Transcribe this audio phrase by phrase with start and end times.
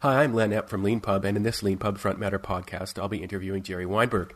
[0.00, 3.20] Hi, I'm Len Epp from Leanpub, and in this Leanpub Front Matter podcast, I'll be
[3.20, 4.32] interviewing Jerry Weinberg.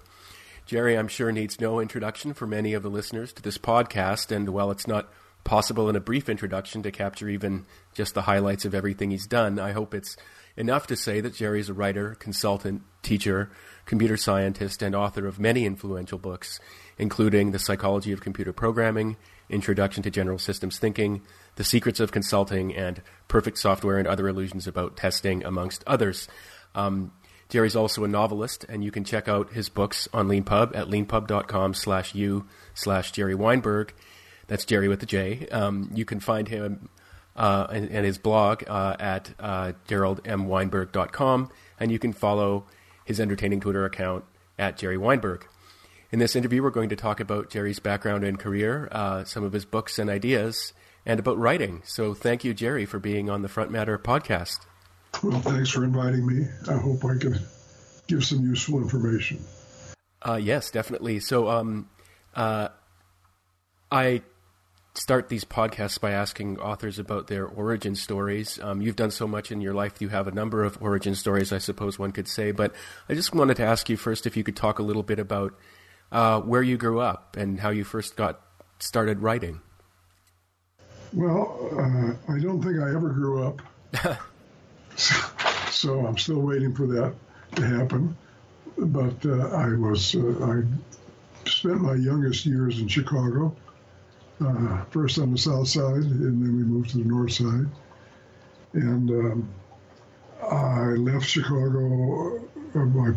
[0.67, 4.49] Jerry, I'm sure, needs no introduction for many of the listeners to this podcast, and
[4.49, 5.09] while it's not
[5.45, 7.65] possible in a brief introduction to capture even
[7.95, 10.17] just the highlights of everything he's done, I hope it's
[10.57, 13.49] enough to say that Jerry is a writer, consultant, teacher,
[13.87, 16.59] computer scientist, and author of many influential books,
[16.99, 19.17] including The Psychology of Computer Programming,
[19.53, 21.23] Introduction to General Systems Thinking,
[21.57, 26.27] The Secrets of Consulting, and Perfect Software and Other Illusions About Testing, amongst others.
[26.75, 27.13] Um,
[27.49, 31.75] Jerry's also a novelist, and you can check out his books on LeanPub at leanpub.com
[31.75, 33.93] slash u slash Jerry Weinberg.
[34.47, 35.47] That's Jerry with the J.
[35.49, 36.89] Um, you can find him
[37.37, 42.65] uh, and, and, his blog uh, at uh, geraldmweinberg.com, and you can follow
[43.05, 44.25] his entertaining Twitter account
[44.59, 45.47] at Jerry Weinberg.
[46.13, 49.55] In this interview, we're going to talk about Jerry's background and career, uh, some of
[49.55, 50.75] his books and ideas,
[51.07, 51.81] and about writing.
[51.87, 54.59] So thank you, Jerry, for being on the Front Matter podcast.
[55.25, 56.47] Well, thanks for inviting me.
[56.69, 57.39] I hope I can
[58.09, 59.43] give some useful information.
[60.21, 61.19] Uh, yes, definitely.
[61.19, 61.89] So um,
[62.35, 62.69] uh,
[63.91, 64.21] I
[64.93, 68.61] start these podcasts by asking authors about their origin stories.
[68.61, 71.55] Um, you've done so much in your life, you have a number of origin stories,
[71.55, 72.53] I suppose one could say.
[72.53, 72.75] But
[73.09, 75.55] I just wanted to ask you first if you could talk a little bit about
[76.13, 78.41] uh, where you grew up and how you first got
[78.79, 79.61] started writing.
[81.13, 83.63] Well, uh, I don't think I ever grew up.
[84.97, 85.15] so,
[85.71, 87.15] so, I'm still waiting for that
[87.57, 88.17] to happen.
[88.79, 93.55] But uh, I was, uh, I spent my youngest years in Chicago,
[94.41, 97.67] uh, first on the south side, and then we moved to the north side.
[98.73, 99.49] And um,
[100.43, 102.41] I left Chicago.
[102.75, 103.15] Uh, my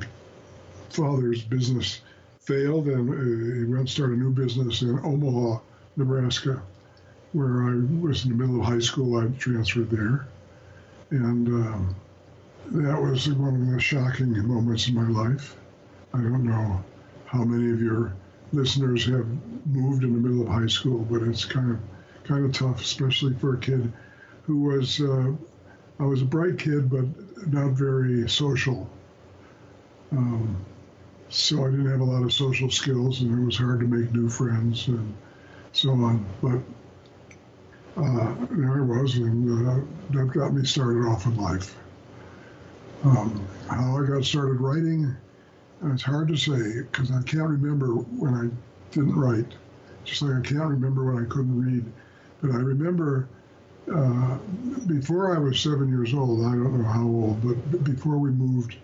[0.90, 2.02] father's business
[2.46, 5.60] failed, and uh, he went to start a new business in Omaha,
[5.98, 6.62] Nebraska,
[7.34, 9.18] where I was in the middle of high school.
[9.18, 10.28] I transferred there,
[11.10, 11.96] and um,
[12.72, 15.56] that was one of the shocking moments in my life.
[16.14, 16.84] I don't know
[17.26, 18.14] how many of your
[18.54, 19.28] listeners have
[19.66, 21.80] moved in the middle of high school, but it's kind of
[22.24, 23.92] kind of tough, especially for a kid
[24.44, 25.32] who was uh,
[26.00, 27.06] I was a bright kid, but
[27.48, 28.90] not very social.
[30.12, 30.66] Um,
[31.36, 34.14] so I didn't have a lot of social skills, and it was hard to make
[34.14, 35.14] new friends and
[35.74, 36.26] so on.
[36.42, 36.62] But
[38.02, 41.76] uh, there I was, and uh, that got me started off in life.
[43.04, 45.14] Um, how I got started writing,
[45.84, 49.54] it's hard to say because I can't remember when I didn't write,
[50.06, 51.86] just like I can't remember when I couldn't read.
[52.42, 53.28] But I remember
[53.94, 54.38] uh,
[54.88, 58.78] before I was seven years old, I don't know how old, but before we moved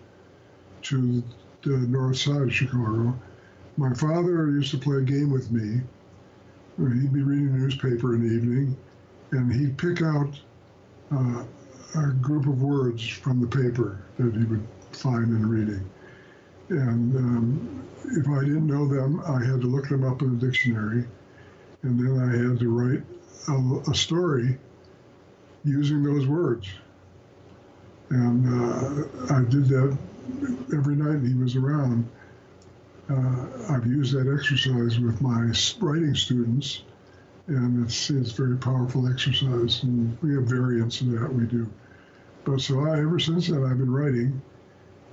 [0.82, 1.22] to
[1.70, 3.18] the north side of Chicago.
[3.76, 5.80] My father used to play a game with me.
[6.76, 8.76] He'd be reading the newspaper in the evening,
[9.30, 10.38] and he'd pick out
[11.10, 11.44] uh,
[11.96, 15.88] a group of words from the paper that he would find in reading.
[16.68, 20.46] And um, if I didn't know them, I had to look them up in the
[20.46, 21.04] dictionary,
[21.82, 23.02] and then I had to write
[23.48, 24.58] a, a story
[25.64, 26.68] using those words.
[28.10, 29.96] And uh, I did that
[30.72, 32.08] every night he was around.
[33.10, 36.84] Uh, I've used that exercise with my writing students,
[37.46, 39.82] and it's, it's a very powerful exercise.
[39.82, 41.70] And we have variants of that we do.
[42.44, 44.40] But so I, ever since then, I've been writing.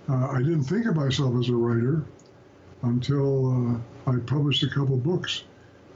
[0.08, 2.04] Uh, I didn't think of myself as a writer
[2.82, 3.76] until
[4.08, 5.44] uh, I published a couple books,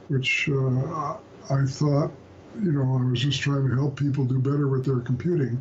[0.08, 1.16] which uh,
[1.50, 2.12] I thought,
[2.62, 5.60] you know, I was just trying to help people do better with their computing.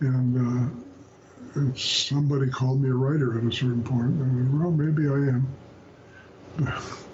[0.00, 0.87] And uh,
[1.74, 5.48] somebody called me a writer at a certain point, and well, maybe I am.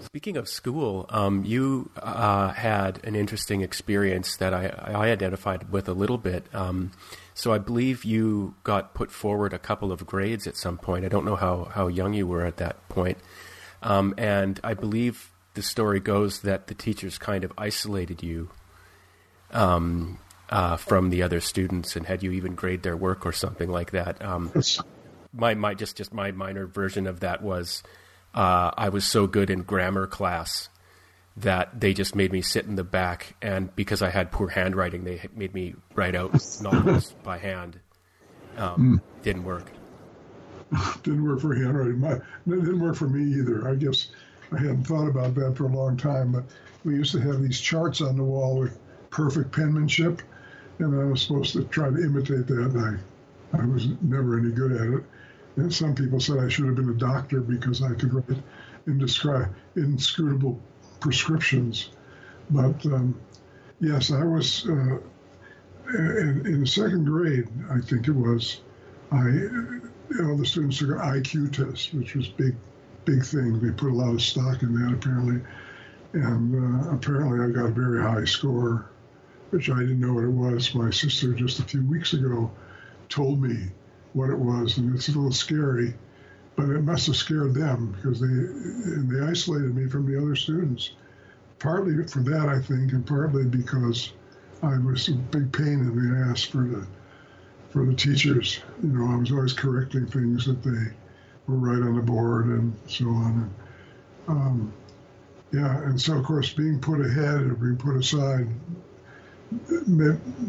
[0.01, 5.89] Speaking of school, um, you uh, had an interesting experience that I, I, identified with
[5.89, 6.47] a little bit.
[6.55, 6.93] Um,
[7.35, 11.05] so I believe you got put forward a couple of grades at some point.
[11.05, 13.19] I don't know how, how young you were at that point.
[13.83, 18.51] Um, and I believe the story goes that the teachers kind of isolated you
[19.51, 20.19] um,
[20.51, 23.93] uh, from the other students and had you even grade their work or something like
[23.93, 24.23] that.
[24.25, 24.53] Um,
[25.33, 27.83] my my just just my minor version of that was
[28.35, 30.69] uh, I was so good in grammar class
[31.37, 35.05] that they just made me sit in the back, and because I had poor handwriting,
[35.05, 37.81] they made me write out novels by hand.
[38.57, 39.23] Um, mm.
[39.23, 39.71] Didn't work.
[41.03, 41.99] didn't work for handwriting.
[41.99, 43.69] My, it didn't work for me either.
[43.69, 44.09] I guess
[44.53, 46.45] I hadn't thought about that for a long time, but
[46.85, 48.79] we used to have these charts on the wall with
[49.11, 50.23] perfect penmanship,
[50.79, 52.59] and I was supposed to try to imitate that.
[52.59, 52.81] And
[53.53, 55.05] I, I was never any good at it.
[55.57, 60.61] And some people said I should have been a doctor because I could write inscrutable
[61.01, 61.91] prescriptions.
[62.51, 63.19] But um,
[63.81, 64.99] yes, I was uh,
[65.93, 68.61] in, in, second grade, I think it was.
[69.13, 69.19] I,
[70.23, 72.55] all the students took an IQ test, which was big,
[73.05, 73.61] big thing.
[73.61, 75.41] They put a lot of stock in that apparently,
[76.15, 78.91] and uh, apparently I got a very high score,
[79.55, 80.75] which I didn't know what it was.
[80.75, 82.51] My sister just a few weeks ago
[83.09, 83.69] told me
[84.13, 85.95] what it was, and it's a little scary,
[86.57, 90.91] but it must have scared them because they they isolated me from the other students.
[91.61, 94.13] Partly for that, I think, and partly because
[94.61, 96.85] I was a big pain in the ass for the
[97.71, 98.59] for the teachers.
[98.83, 100.93] You know, I was always correcting things that they
[101.47, 103.55] were right on the board and so on.
[104.27, 104.73] And, um,
[105.53, 108.49] yeah, and so of course being put ahead or being put aside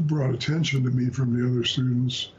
[0.08, 2.30] brought attention to me from the other students.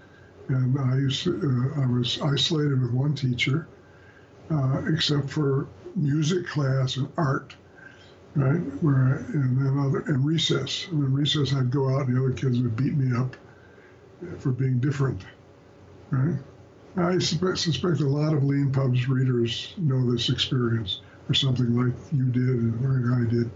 [0.48, 3.66] And I used to, uh, I was isolated with one teacher,
[4.50, 5.66] uh, except for
[5.96, 7.54] music class and art
[8.36, 8.60] right?
[8.82, 10.86] Where and then other and recess.
[10.90, 13.34] And in recess, I'd go out, and the other kids would beat me up
[14.38, 15.22] for being different,
[16.10, 16.38] right?
[16.96, 21.94] I suspect, suspect a lot of Lean Pub's readers know this experience, or something like
[22.12, 23.50] you did or I did.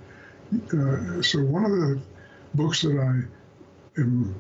[0.79, 2.01] Uh, so one of the
[2.55, 4.35] books that I am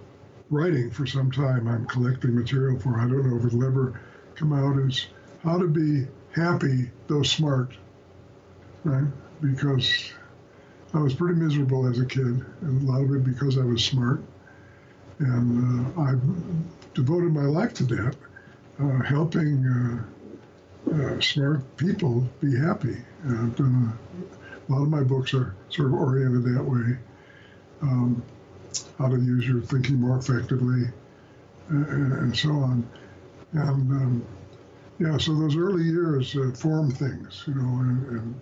[0.50, 2.98] writing for some time, I'm collecting material for.
[2.98, 4.00] I don't know if it'll ever
[4.34, 4.78] come out.
[4.78, 5.06] Is
[5.42, 7.72] how to be happy though smart,
[8.84, 9.08] right?
[9.40, 10.12] Because
[10.92, 13.84] I was pretty miserable as a kid, and a lot of it because I was
[13.84, 14.22] smart.
[15.18, 18.16] And uh, I've devoted my life to that,
[18.80, 20.02] uh, helping uh,
[20.94, 22.96] uh smart people be happy.
[23.24, 23.98] And i've done
[24.68, 26.96] a lot of my books are sort of oriented that way.
[27.82, 28.22] Um,
[28.98, 30.88] how to use your thinking more effectively,
[31.68, 32.88] and, and so on.
[33.52, 34.26] And um,
[34.98, 38.34] yeah, so those early years uh, form things, you know, and, and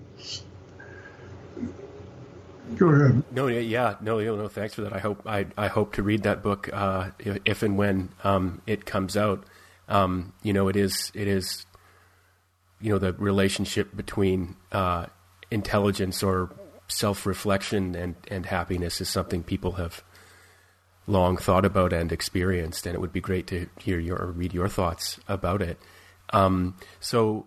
[2.76, 3.22] Go ahead.
[3.32, 4.92] No, yeah, no, no, thanks for that.
[4.92, 8.84] I hope I, I hope to read that book uh, if, and when um, it
[8.84, 9.44] comes out.
[9.88, 11.64] Um, you know, it is it is,
[12.80, 15.06] you know, the relationship between uh,
[15.50, 16.50] intelligence or
[16.88, 20.02] self reflection and and happiness is something people have
[21.06, 24.52] long thought about and experienced, and it would be great to hear your or read
[24.52, 25.78] your thoughts about it.
[26.30, 27.46] Um, so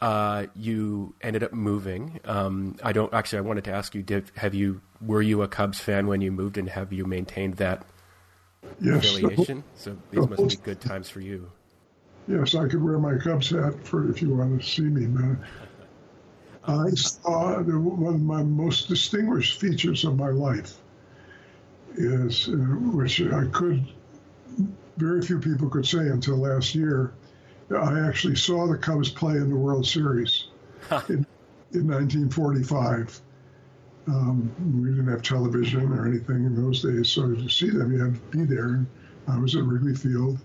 [0.00, 2.20] uh, you ended up moving.
[2.24, 3.38] Um, I don't actually.
[3.38, 6.32] I wanted to ask you: did, Have you were you a Cubs fan when you
[6.32, 7.84] moved, and have you maintained that
[8.80, 8.96] yes.
[8.96, 9.64] affiliation?
[9.76, 11.50] So these must be good times for you.
[12.26, 15.44] Yes, I could wear my Cubs hat for if you want to see me, man.
[16.66, 20.76] I saw one of my most distinguished features of my life
[21.96, 23.84] is, uh, which I could,
[24.96, 27.12] very few people could say until last year,
[27.70, 30.48] I actually saw the Cubs play in the World Series
[31.08, 31.26] in,
[31.72, 33.20] in 1945.
[34.06, 38.04] Um, we didn't have television or anything in those days, so to see them, you
[38.04, 38.68] had to be there.
[38.68, 38.86] And
[39.28, 40.38] I was at Wrigley Field,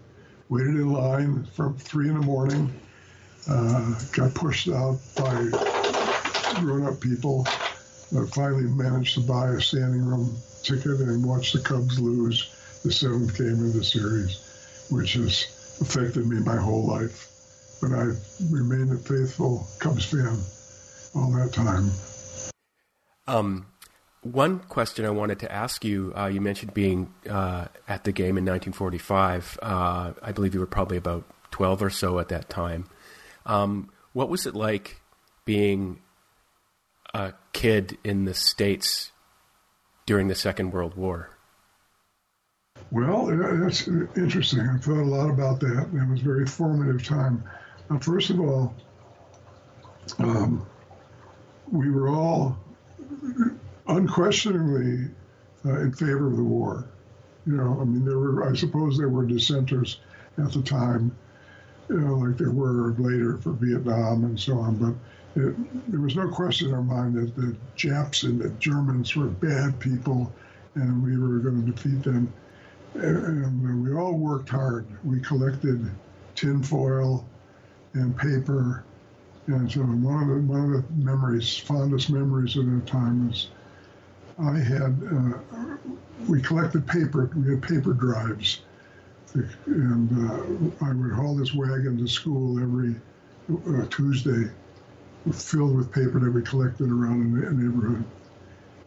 [0.50, 2.74] waited in line from three in the morning,
[3.50, 5.50] uh, got pushed out by
[6.60, 7.46] grown-up people.
[8.16, 12.92] Uh, finally managed to buy a standing room ticket and watch the Cubs lose the
[12.92, 17.28] seventh game of the series, which has affected me my whole life.
[17.82, 18.12] But I
[18.50, 20.38] remained a faithful Cubs fan
[21.16, 21.92] all that time.
[23.28, 23.68] Um,
[24.22, 28.38] one question I wanted to ask you uh, you mentioned being uh, at the game
[28.38, 29.60] in 1945.
[29.62, 32.86] Uh, I believe you were probably about 12 or so at that time.
[33.46, 35.02] Um, what was it like
[35.46, 36.02] being
[37.14, 39.12] a kid in the States
[40.06, 41.30] during the Second World War?
[42.92, 44.62] Well, that's interesting.
[44.62, 45.90] I thought a lot about that.
[45.94, 47.44] It was a very formative time.
[47.90, 48.74] Now, first of all,
[50.18, 50.66] um,
[51.72, 52.58] we were all
[53.88, 55.10] unquestioningly
[55.66, 56.88] uh, in favor of the war.
[57.46, 60.00] You know, I mean, there were, I suppose, there were dissenters
[60.38, 61.16] at the time,
[61.90, 64.76] you know, like there were later for Vietnam and so on.
[64.76, 64.96] But
[65.36, 69.28] it, there was no question in our mind that the Japs and the Germans were
[69.28, 70.32] bad people,
[70.76, 72.32] and we were going to defeat them
[72.96, 74.86] and we all worked hard.
[75.04, 75.90] We collected
[76.36, 77.26] tinfoil
[77.94, 78.84] and paper,
[79.48, 83.48] and so one of the one of the memories, fondest memories of that time is
[84.40, 85.78] I had uh,
[86.28, 87.30] we collected paper.
[87.36, 88.62] We had paper drives,
[89.66, 92.96] and uh, I would haul this wagon to school every
[93.52, 94.50] uh, Tuesday,
[95.34, 98.04] filled with paper that we collected around the neighborhood.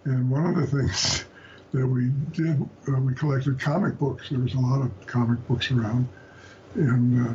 [0.04, 1.24] And one of the things
[1.72, 4.30] that we did, uh, we collected comic books.
[4.30, 6.08] There was a lot of comic books around,
[6.74, 7.34] and uh,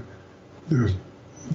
[0.69, 0.93] the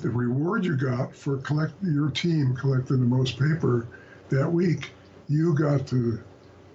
[0.00, 3.87] the reward you got for collect your team collecting the most paper
[4.30, 4.90] that week,
[5.28, 6.18] you got to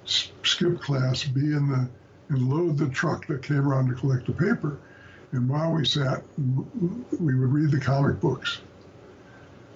[0.06, 1.90] skip class, be in the
[2.30, 4.78] and load the truck that came around to collect the paper.
[5.32, 8.60] And while we sat, we would read the comic books.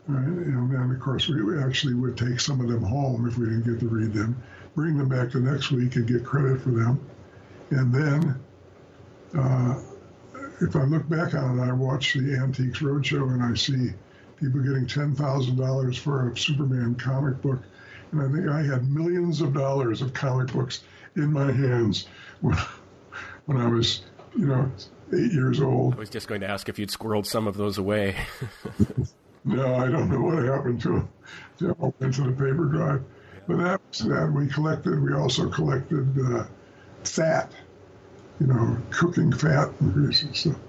[0.07, 3.63] And then, of course, we actually would take some of them home if we didn't
[3.63, 4.41] get to read them,
[4.75, 6.99] bring them back the next week and get credit for them.
[7.69, 8.39] And then,
[9.37, 9.79] uh,
[10.61, 13.91] if I look back on it, I watch the Antiques Roadshow and I see
[14.39, 17.61] people getting $10,000 for a Superman comic book.
[18.11, 20.81] And I think I had millions of dollars of comic books
[21.15, 22.07] in my hands
[22.41, 22.57] when,
[23.45, 24.01] when I was,
[24.35, 24.69] you know,
[25.13, 25.95] eight years old.
[25.95, 28.15] I was just going to ask if you'd squirreled some of those away.
[29.43, 31.09] no, I don't know what happened to them.
[31.59, 33.03] They all went to the paper drive.
[33.47, 34.31] But that was that.
[34.31, 36.45] We collected, we also collected uh,
[37.03, 37.51] fat,
[38.39, 40.59] you know, cooking fat and grease and stuff.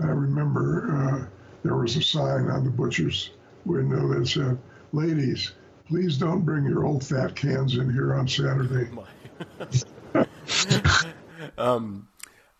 [0.00, 1.26] I remember uh,
[1.62, 3.30] there was a sign on the butcher's
[3.64, 4.58] window that said,
[4.92, 5.52] Ladies,
[5.88, 8.88] please don't bring your old fat cans in here on Saturday.
[11.58, 12.08] um,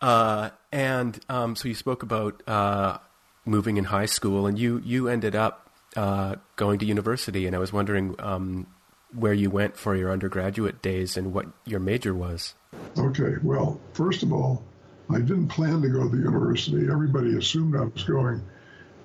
[0.00, 2.99] uh, and um, so you spoke about uh,
[3.44, 7.58] moving in high school, and you you ended up uh, going to university, and I
[7.58, 8.66] was wondering um,
[9.12, 12.54] where you went for your undergraduate days and what your major was.
[12.98, 14.62] Okay, well, first of all,
[15.10, 16.88] I didn't plan to go to the university.
[16.90, 18.42] Everybody assumed I was going,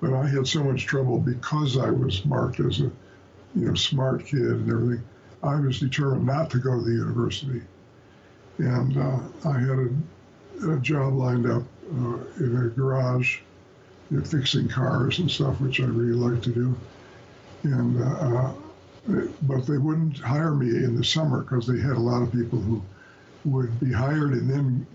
[0.00, 2.90] but I had so much trouble because I was marked as a
[3.54, 5.04] you know smart kid and everything.
[5.42, 7.62] I was determined not to go to the university,
[8.58, 9.88] and uh, I had a
[10.68, 13.40] a job lined up uh, in a garage,
[14.10, 16.76] you know, fixing cars and stuff, which I really like to do.
[17.62, 18.52] And uh,
[19.42, 22.58] but they wouldn't hire me in the summer because they had a lot of people
[22.58, 22.82] who
[23.44, 24.86] would be hired and then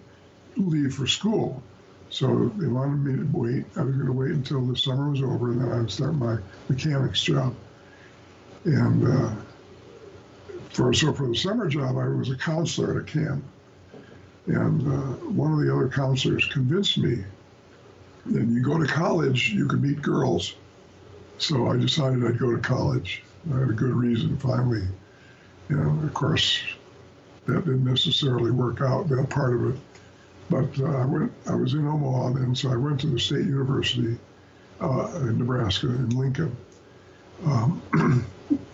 [0.58, 1.62] leave for school.
[2.10, 3.66] So they wanted me to wait.
[3.76, 6.14] I was going to wait until the summer was over, and then I would start
[6.14, 6.38] my
[6.70, 7.56] mechanics job.
[8.64, 9.36] And uh,
[10.70, 13.44] for so for the summer job, I was a counselor at a camp.
[14.48, 17.24] And uh, one of the other counselors convinced me
[18.28, 20.56] that you go to college, you can meet girls.
[21.38, 23.24] So I decided I'd go to college.
[23.54, 24.88] I had a good reason finally.
[25.70, 26.62] And of course,
[27.46, 29.80] that didn't necessarily work out, that part of it.
[30.50, 31.32] But uh, I went.
[31.48, 34.18] I was in Omaha then, so I went to the State University
[34.80, 36.56] uh, in Nebraska in Lincoln.
[37.46, 37.82] Um,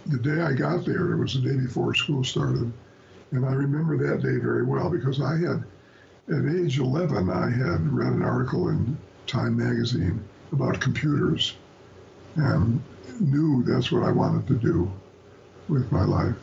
[0.06, 2.72] the day I got there, it was the day before school started,
[3.32, 5.64] and I remember that day very well because I had,
[6.28, 11.56] at age 11, I had read an article in Time magazine about computers
[12.36, 12.82] and
[13.20, 14.92] knew that's what I wanted to do
[15.68, 16.36] with my life.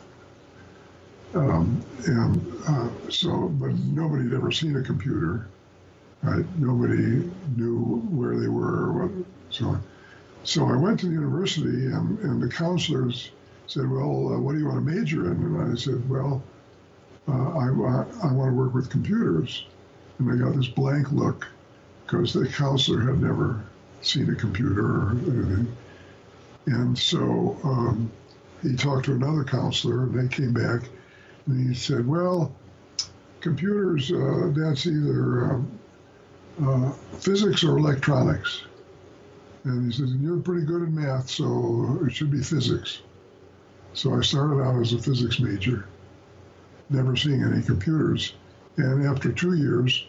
[1.35, 5.47] Um, and uh, so, but nobody had ever seen a computer,
[6.23, 6.45] right?
[6.57, 9.83] Nobody knew where they were or what, so on.
[10.43, 13.29] So I went to the university, and, and the counselors
[13.67, 15.37] said, Well, uh, what do you want to major in?
[15.43, 16.41] And I said, Well,
[17.27, 19.65] uh, I, I want to work with computers.
[20.17, 21.47] And I got this blank look
[22.09, 23.63] because the counselor had never
[24.01, 25.77] seen a computer or anything.
[26.65, 28.11] And so um,
[28.61, 30.81] he talked to another counselor, and they came back,
[31.45, 32.55] and he said, "Well,
[33.41, 35.79] computers, uh, that's either um,
[36.63, 38.63] uh, physics or electronics."
[39.63, 43.01] And he says, "You're pretty good at math, so it should be physics."
[43.93, 45.85] So I started out as a physics major
[46.89, 48.33] never seeing any computers.
[48.77, 50.07] And after two years,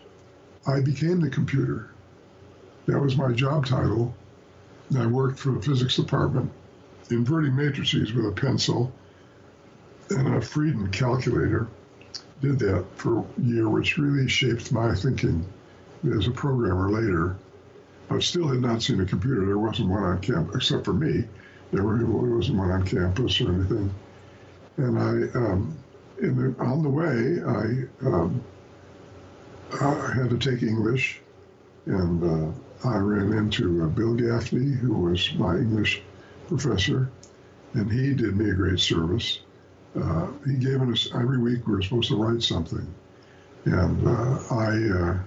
[0.67, 1.90] I became the computer.
[2.87, 4.15] That was my job title.
[4.97, 6.51] I worked for the physics department,
[7.11, 8.93] inverting matrices with a pencil
[10.11, 11.69] and a Friden calculator.
[12.41, 15.47] Did that for a year, which really shaped my thinking
[16.17, 17.37] as a programmer later.
[18.09, 19.47] But still had not seen a computer.
[19.47, 21.25] There wasn't one on campus, except for me.
[21.73, 23.95] There wasn't one on campus or anything.
[24.79, 25.79] And I, um,
[26.19, 28.43] the, on the way, I, um,
[29.81, 31.21] I had to take English,
[31.87, 32.53] and uh,
[32.85, 36.03] I ran into uh, Bill Gaffney, who was my English
[36.49, 37.11] professor,
[37.75, 39.41] and he did me a great service.
[40.01, 42.87] Uh, he gave us every week we were supposed to write something,
[43.67, 45.19] and uh, I uh,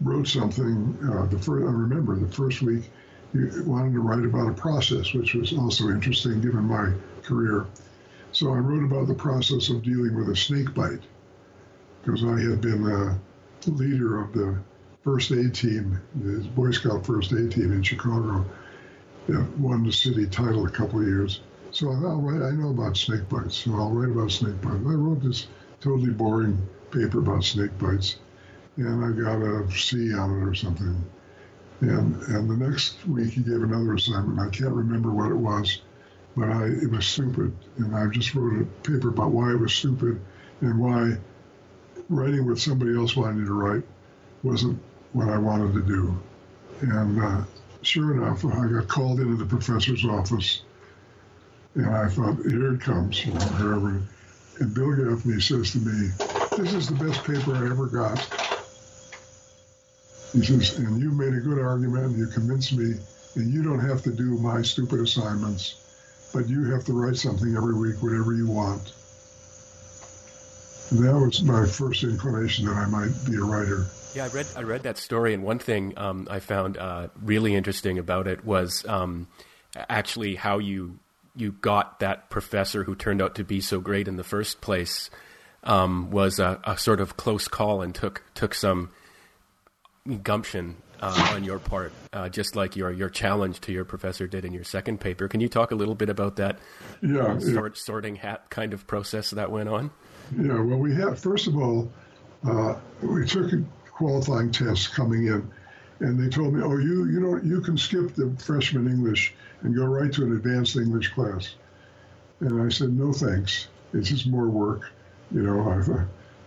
[0.00, 0.96] wrote something.
[1.02, 2.90] Uh, the first I remember the first week,
[3.32, 6.92] he wanted to write about a process, which was also interesting given my
[7.22, 7.66] career.
[8.30, 11.02] So I wrote about the process of dealing with a snake bite
[12.02, 13.18] because I had been a
[13.70, 14.58] leader of the
[15.02, 18.44] first aid team, the Boy Scout first aid team in Chicago,
[19.28, 21.40] that won the city title a couple years.
[21.70, 24.76] So I thought, right, I know about snake bites, so I'll write about snake bites.
[24.86, 25.46] I wrote this
[25.80, 28.16] totally boring paper about snake bites,
[28.76, 31.04] and I got a C on it or something.
[31.80, 34.40] And and the next week he gave another assignment.
[34.40, 35.82] I can't remember what it was,
[36.36, 37.54] but I, it was stupid.
[37.76, 40.20] And I just wrote a paper about why it was stupid
[40.60, 41.16] and why
[42.08, 43.84] writing what somebody else wanted to write
[44.42, 44.80] wasn't
[45.12, 46.18] what I wanted to do.
[46.80, 47.42] And uh,
[47.82, 50.62] sure enough, I got called into the professor's office,
[51.74, 54.00] and I thought, here it comes, you know.
[54.60, 56.10] And Bill Gaffney says to me,
[56.56, 58.18] this is the best paper I ever got.
[60.32, 62.94] He says, and you made a good argument, you convinced me,
[63.36, 67.56] and you don't have to do my stupid assignments, but you have to write something
[67.56, 68.92] every week, whatever you want.
[70.90, 73.86] And that was my first inclination that I might be a writer.
[74.14, 77.54] Yeah, I read I read that story, and one thing um, I found uh, really
[77.54, 79.28] interesting about it was um,
[79.76, 80.98] actually how you
[81.36, 85.08] you got that professor who turned out to be so great in the first place
[85.62, 88.90] um, was a, a, sort of close call and took took some
[90.22, 94.44] gumption uh, on your part, uh, just like your your challenge to your professor did
[94.44, 95.28] in your second paper.
[95.28, 96.58] Can you talk a little bit about that
[97.02, 97.80] yeah, uh, sort, yeah.
[97.80, 99.90] sorting hat kind of process that went on?
[100.36, 101.90] Yeah, well, we had first of all,
[102.46, 103.62] uh, we took a
[103.98, 105.50] qualifying tests coming in,
[106.00, 109.74] and they told me, "Oh, you you know you can skip the freshman English and
[109.74, 111.56] go right to an advanced English class."
[112.40, 113.68] And I said, "No, thanks.
[113.92, 114.82] It's just more work."
[115.32, 115.82] You know, I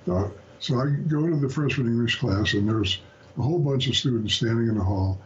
[0.05, 0.31] thought.
[0.60, 3.00] So I go to the freshman English class, and there's
[3.38, 5.20] a whole bunch of students standing in the hall.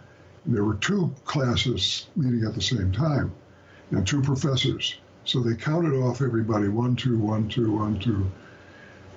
[0.46, 3.32] And there were two classes meeting at the same time,
[3.92, 4.96] and two professors.
[5.26, 8.32] So they counted off everybody one, two, one, two, one, two.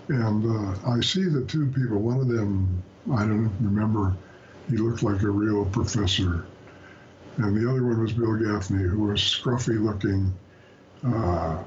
[0.09, 1.99] And uh, I see the two people.
[1.99, 4.17] One of them, I don't remember,
[4.69, 6.47] he looked like a real professor.
[7.37, 10.33] And the other one was Bill Gaffney, who was scruffy looking,
[11.05, 11.62] uh,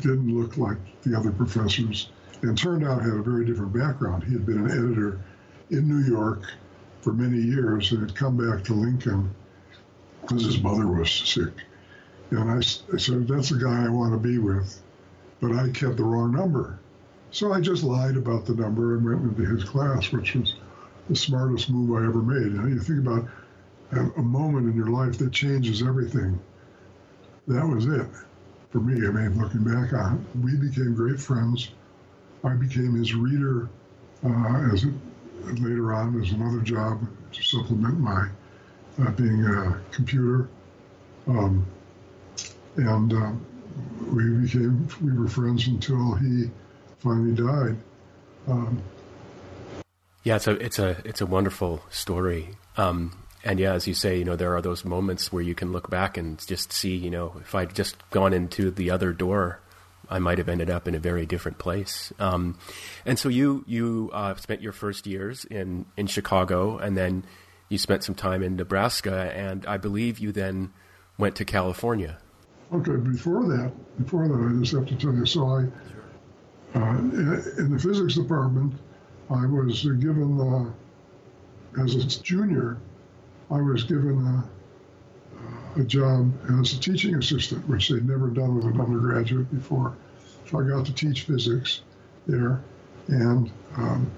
[0.00, 2.10] didn't look like the other professors,
[2.42, 4.24] and turned out had a very different background.
[4.24, 5.20] He had been an editor
[5.70, 6.42] in New York
[7.00, 9.34] for many years and had come back to Lincoln
[10.20, 11.52] because his mother was sick.
[12.30, 14.82] And I, I said, That's the guy I want to be with.
[15.40, 16.78] But I kept the wrong number.
[17.30, 20.54] So I just lied about the number and went into his class, which was
[21.08, 22.52] the smartest move I ever made.
[22.52, 23.28] You, know, you think about
[23.92, 26.38] a, moment in your life that changes everything.
[27.46, 28.06] That was it
[28.70, 29.06] for me.
[29.06, 31.70] I mean, looking back on it, we became great friends.
[32.42, 33.68] I became his reader
[34.24, 34.84] uh, as
[35.60, 37.00] later on as another job
[37.32, 38.28] to supplement my
[39.00, 40.48] uh, being a computer.
[41.28, 41.64] Um,
[42.76, 43.32] and uh,
[44.12, 46.50] we became we were friends until he
[46.98, 47.76] finally died.
[48.48, 48.82] Um,
[50.24, 52.50] yeah, it's a it's a it's a wonderful story.
[52.76, 53.12] Um,
[53.44, 55.88] and yeah, as you say, you know, there are those moments where you can look
[55.88, 59.60] back and just see, you know, if I'd just gone into the other door,
[60.10, 62.12] I might have ended up in a very different place.
[62.18, 62.58] Um,
[63.04, 67.24] and so you you uh, spent your first years in in Chicago, and then
[67.68, 70.72] you spent some time in Nebraska, and I believe you then
[71.18, 72.18] went to California.
[72.72, 75.26] Okay, before that, before that, I just have to tell you.
[75.26, 75.66] So I, uh,
[76.82, 78.74] in, in, the physics department,
[79.30, 82.78] I was given uh, as a junior,
[83.50, 84.44] I was given
[85.76, 89.96] a, a, job as a teaching assistant, which they'd never done with an undergraduate before.
[90.50, 91.82] So I got to teach physics
[92.26, 92.62] there,
[93.08, 94.10] and um,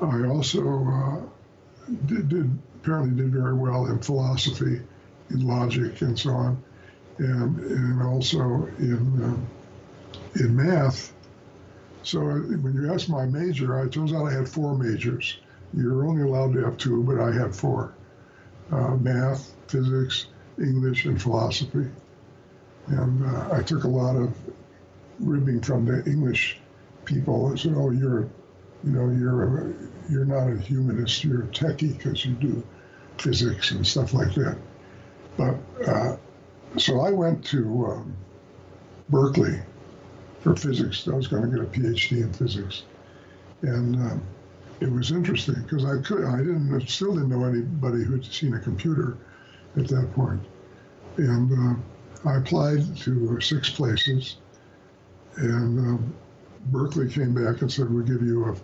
[0.00, 4.80] I also uh, did, did apparently did very well in philosophy,
[5.30, 6.62] in logic, and so on
[7.18, 11.12] and and also in uh, in math.
[12.04, 15.38] So when you ask my major, it turns out I had four majors.
[15.72, 17.94] You're only allowed to have two, but I had four:
[18.70, 20.26] uh, math, physics,
[20.58, 21.88] English, and philosophy.
[22.88, 24.34] And uh, I took a lot of
[25.18, 26.58] ribbing from the English
[27.06, 27.48] people.
[27.48, 28.28] They said, "Oh, you're,
[28.84, 29.74] you know, you're a,
[30.10, 31.24] you're not a humanist.
[31.24, 32.62] You're a techie because you do
[33.16, 34.58] physics and stuff like that."
[35.38, 35.56] But
[35.88, 36.16] uh,
[36.76, 38.16] so I went to um,
[39.08, 39.58] Berkeley
[40.44, 41.08] for physics.
[41.08, 42.82] I was going to get a PhD in physics,
[43.62, 44.22] and um,
[44.80, 48.60] it was interesting because I could I didn't still didn't know anybody who'd seen a
[48.60, 49.16] computer
[49.76, 50.42] at that point.
[51.16, 54.36] point, and uh, I applied to six places,
[55.36, 56.14] and um,
[56.66, 58.54] Berkeley came back and said we'll give you a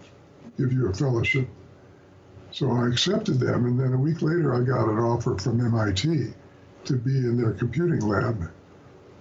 [0.61, 1.49] give you a fellowship.
[2.53, 6.35] So I accepted them, and then a week later I got an offer from MIT
[6.85, 8.51] to be in their computing lab,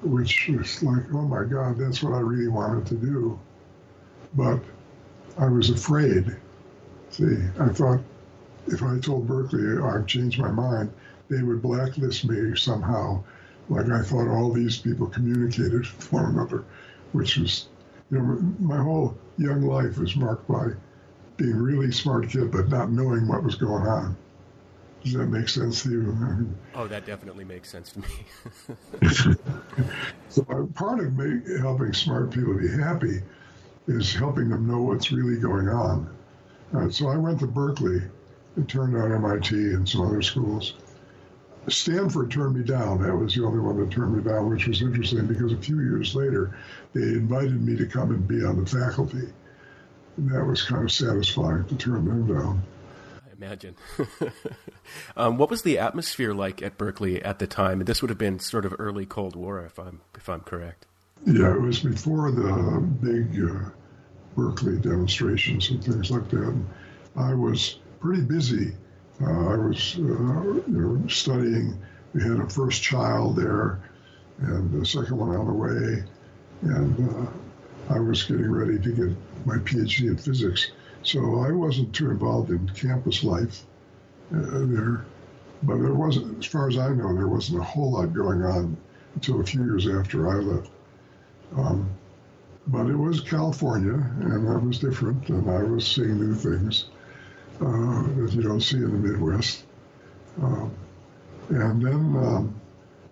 [0.01, 3.39] which was like, oh my God, that's what I really wanted to do.
[4.33, 4.61] But
[5.37, 6.35] I was afraid.
[7.09, 8.01] See, I thought
[8.67, 10.91] if I told Berkeley I've changed my mind,
[11.29, 13.23] they would blacklist me somehow.
[13.69, 16.63] Like I thought all these people communicated with one another,
[17.11, 17.67] which was,
[18.11, 20.69] you know, my whole young life was marked by
[21.37, 24.17] being really smart kid, but not knowing what was going on.
[25.09, 26.55] Does that make sense to you?
[26.75, 29.05] Oh, that definitely makes sense to me.
[30.29, 33.23] so uh, part of me helping smart people be happy
[33.87, 36.15] is helping them know what's really going on.
[36.75, 38.03] Uh, so I went to Berkeley,
[38.55, 40.75] it turned out MIT and some other schools.
[41.67, 43.01] Stanford turned me down.
[43.01, 45.79] That was the only one that turned me down, which was interesting because a few
[45.79, 46.55] years later,
[46.93, 49.27] they invited me to come and be on the faculty.
[50.17, 52.61] And that was kind of satisfying to turn them down.
[53.41, 53.75] Imagine.
[55.17, 57.79] um, what was the atmosphere like at Berkeley at the time?
[57.79, 60.85] And This would have been sort of early Cold War, if I'm if I'm correct.
[61.25, 63.69] Yeah, it was before the big uh,
[64.35, 66.41] Berkeley demonstrations and things like that.
[66.41, 66.67] And
[67.15, 68.73] I was pretty busy
[69.21, 71.77] uh, I was uh, you know, studying.
[72.13, 73.79] We had a first child there,
[74.39, 76.03] and the second one on the way,
[76.61, 80.71] and uh, I was getting ready to get my PhD in physics.
[81.03, 83.63] So I wasn't too involved in campus life
[84.31, 85.05] there,
[85.63, 88.77] but there wasn't, as far as I know, there wasn't a whole lot going on
[89.15, 90.69] until a few years after I left.
[91.55, 91.89] Um,
[92.67, 96.85] but it was California, and that was different, and I was seeing new things
[97.61, 99.63] uh, that you don't see in the Midwest.
[100.41, 100.71] Um,
[101.49, 102.61] and then um,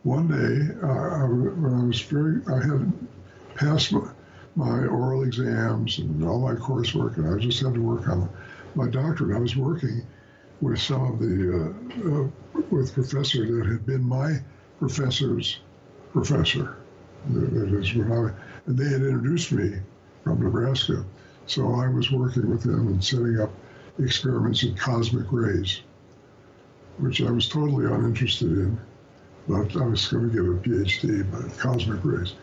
[0.04, 2.94] one day, uh, I, I was very, I had
[3.56, 4.08] passed my,
[4.58, 8.28] my, oral exams and all my coursework, and I just had to work on
[8.74, 9.38] my doctorate.
[9.38, 10.02] I was working
[10.62, 12.28] with some of the uh, uh
[12.72, 14.38] with professor that had been my
[14.80, 15.60] professor's
[16.12, 16.78] professor.
[17.30, 18.32] That is when I,
[18.66, 19.78] and they had introduced me
[20.24, 21.06] from Nebraska,
[21.46, 23.52] so I was working with them and setting up
[24.00, 25.82] experiments in cosmic rays,
[26.98, 28.80] which I was totally uninterested in,
[29.48, 32.34] but I was going to get a PhD in cosmic rays.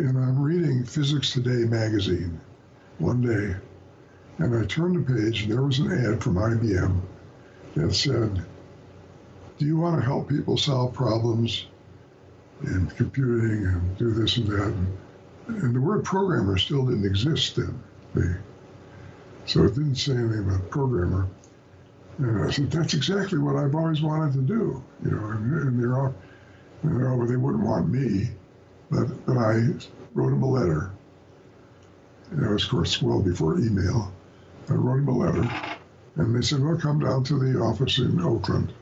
[0.00, 2.40] And I'm reading Physics Today magazine
[2.96, 3.54] one day,
[4.38, 7.02] and I turned the page, and there was an ad from IBM
[7.74, 8.42] that said,
[9.58, 11.66] Do you want to help people solve problems
[12.62, 14.74] in computing and do this and that?
[15.48, 18.42] And, the word programmer still didn't exist then.
[19.44, 21.28] So it didn't say anything about programmer.
[22.16, 24.82] And I said, that's exactly what I've always wanted to do.
[25.04, 26.14] You know, and, and they're
[26.84, 28.30] you know, they wouldn't want me,
[28.90, 29.68] but, but I
[30.14, 30.90] wrote him a letter.
[32.30, 34.12] And that was, of course, well before email.
[34.68, 35.76] I wrote him a letter,
[36.16, 38.72] and they said, well, come down to the office in Oakland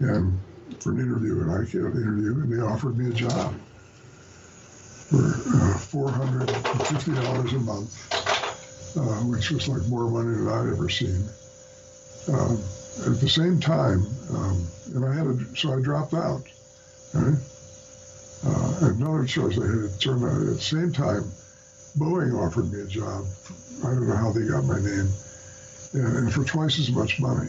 [0.00, 0.38] and
[0.80, 1.40] for an interview.
[1.40, 3.54] And I get an interview, and they offered me a job
[5.08, 8.28] for uh, $450 a month
[8.96, 11.28] uh, which was like more money than I'd ever seen.
[12.28, 12.58] Um,
[13.06, 16.42] at the same time, um, and I had a, so I dropped out.
[17.14, 17.38] Right?
[18.46, 21.24] Uh, another choice I had out at the same time,
[21.98, 23.24] Boeing offered me a job.
[23.84, 25.08] I don't know how they got my name,
[25.94, 27.48] and, and for twice as much money.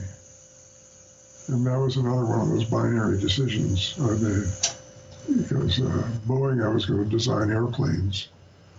[1.47, 4.47] And that was another one of those binary decisions I made
[5.38, 8.30] because uh, Boeing, I was going to design airplanes,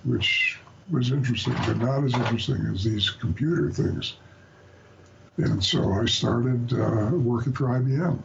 [0.05, 0.59] which
[0.91, 4.15] was interesting, but not as interesting as these computer things.
[5.37, 8.21] And so I started uh, working for IBM.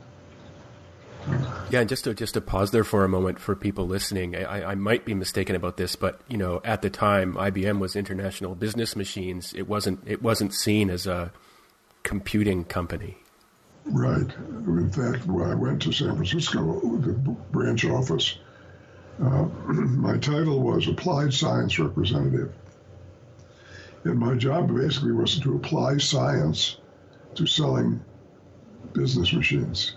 [1.69, 4.71] Yeah, and just to just to pause there for a moment for people listening, I,
[4.71, 8.55] I might be mistaken about this, but you know, at the time, IBM was International
[8.55, 9.53] Business Machines.
[9.53, 11.31] It wasn't it wasn't seen as a
[12.03, 13.17] computing company.
[13.85, 14.33] Right.
[14.67, 18.37] In fact, when I went to San Francisco, the branch office,
[19.21, 22.53] uh, my title was Applied Science Representative.
[24.03, 26.77] And my job basically was to apply science
[27.35, 28.03] to selling
[28.93, 29.95] business machines.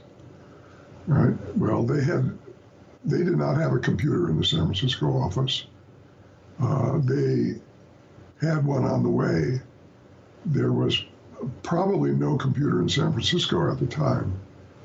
[1.08, 1.34] Right?
[1.56, 2.38] Well, they had,
[3.04, 5.66] they did not have a computer in the San Francisco office.
[6.60, 7.54] Uh, they
[8.40, 9.60] had one on the way.
[10.44, 11.02] There was
[11.62, 14.38] probably no computer in San Francisco at the time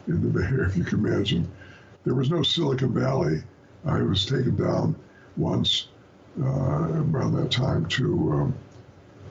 [0.07, 1.51] in the Bay Area, if you can imagine.
[2.05, 3.43] There was no Silicon Valley
[3.85, 4.95] I was taken down
[5.35, 5.87] once
[6.41, 8.55] uh, around that time to um,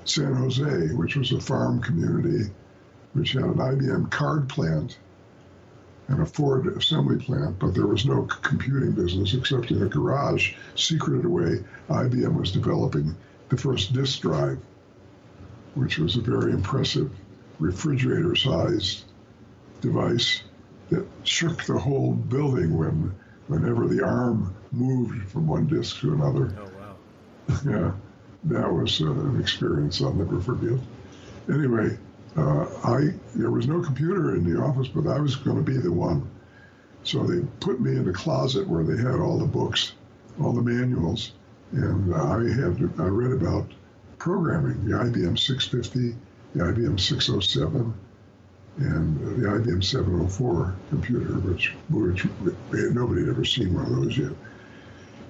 [0.04, 2.50] San Jose, which was a farm community
[3.14, 4.98] which had an IBM card plant
[6.12, 10.54] and a Ford assembly plant, but there was no computing business except in a garage,
[10.74, 11.64] secreted away.
[11.88, 13.16] IBM was developing
[13.48, 14.58] the first disk drive,
[15.74, 17.10] which was a very impressive
[17.58, 19.04] refrigerator sized
[19.80, 20.42] device
[20.90, 23.14] that shook the whole building when
[23.48, 26.54] whenever the arm moved from one disc to another.
[26.58, 27.58] Oh, wow.
[27.66, 27.92] yeah,
[28.44, 30.78] that was uh, an experience I'll never forget.
[31.48, 31.98] Anyway,
[32.36, 35.76] uh, I there was no computer in the office, but I was going to be
[35.76, 36.28] the one.
[37.04, 39.92] So they put me in a closet where they had all the books,
[40.40, 41.32] all the manuals,
[41.72, 43.66] and I had I read about
[44.18, 46.16] programming, the IBM 650,
[46.54, 47.92] the IBM 607,
[48.78, 52.24] and the IBM 704 computer, which, which
[52.70, 54.32] nobody had ever seen one of those yet.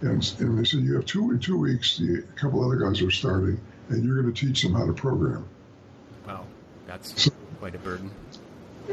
[0.02, 3.00] And, and they said, you have two in two weeks, the, a couple other guys
[3.00, 5.48] are starting, and you're going to teach them how to program.
[6.92, 8.10] Wow, that's quite a burden.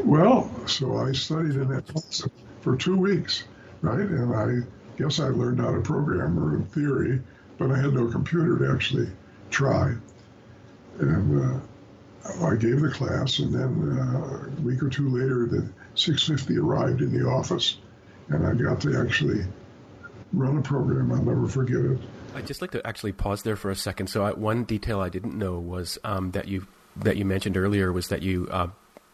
[0.06, 2.26] Well, so I studied in that class
[2.62, 3.44] for two weeks,
[3.82, 4.00] right?
[4.00, 7.22] And I guess I learned how to program or in theory,
[7.58, 9.10] but I had no computer to actually
[9.50, 9.96] try.
[11.00, 15.70] And uh, I gave the class, and then uh, a week or two later, the
[15.96, 17.78] 650 arrived in the office,
[18.30, 19.44] and I got to actually
[20.32, 21.12] run a program.
[21.12, 22.00] I'll never forget it.
[22.36, 24.08] I'd just like to actually pause there for a second.
[24.08, 27.91] So, I, one detail I didn't know was um, that you that you mentioned earlier
[27.91, 28.67] was that you uh,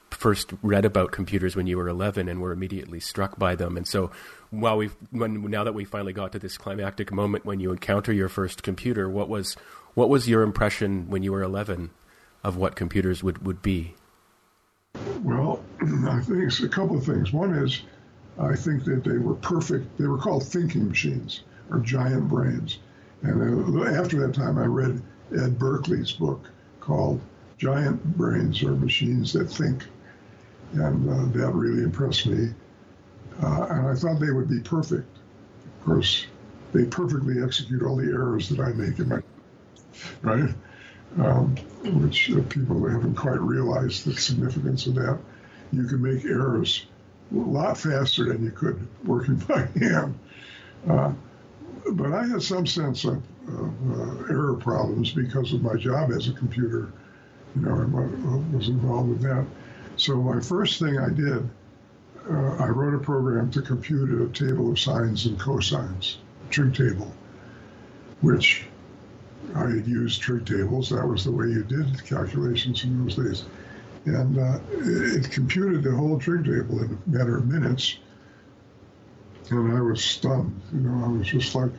[0.10, 3.78] first read about computers when you were 11 and were immediately struck by them.
[3.78, 4.12] And so,
[4.50, 8.30] while we now that we finally got to this climactic moment when you encounter your
[8.30, 9.56] first computer, what was
[9.94, 11.90] what was your impression when you were 11
[12.44, 13.96] of what computers would, would be?
[15.24, 17.34] Well, I think it's a couple of things.
[17.34, 17.82] One is
[18.38, 19.98] I think that they were perfect.
[19.98, 22.80] They were called thinking machines or giant brains.
[23.24, 27.22] And uh, after that time, I read Ed Berkeley's book called
[27.58, 29.86] Giant Brains or Machines That Think.
[30.74, 32.54] And uh, that really impressed me.
[33.42, 35.08] Uh, and I thought they would be perfect.
[35.80, 36.26] Of course,
[36.74, 39.22] they perfectly execute all the errors that I make in my,
[40.22, 40.54] right?
[41.18, 45.18] Um, which uh, people haven't quite realized the significance of that.
[45.72, 46.86] You can make errors
[47.32, 50.20] a lot faster than you could working by hand.
[50.88, 51.14] Uh,
[51.92, 56.28] but I had some sense of, of uh, error problems because of my job as
[56.28, 56.92] a computer,
[57.56, 59.46] you know, and what was involved with that.
[59.98, 61.50] So my first thing I did,
[62.30, 66.18] uh, I wrote a program to compute a table of sines and cosines,
[66.50, 67.12] trig table,
[68.22, 68.66] which
[69.56, 70.90] I had used trig tables.
[70.90, 73.46] That was the way you did calculations in those days.
[74.06, 77.98] And uh, it computed the whole trig table in a matter of minutes
[79.50, 80.62] and I was stunned.
[80.74, 81.72] You know, I was just like,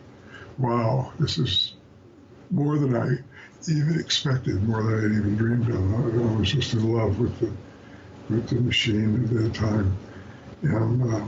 [0.58, 1.74] wow, this is
[2.50, 3.18] more than I
[3.68, 5.94] even expected, more than I'd even dreamed of.
[5.94, 7.52] I, I was just in love with the
[8.28, 9.96] with the machine at that time,
[10.62, 11.24] and uh,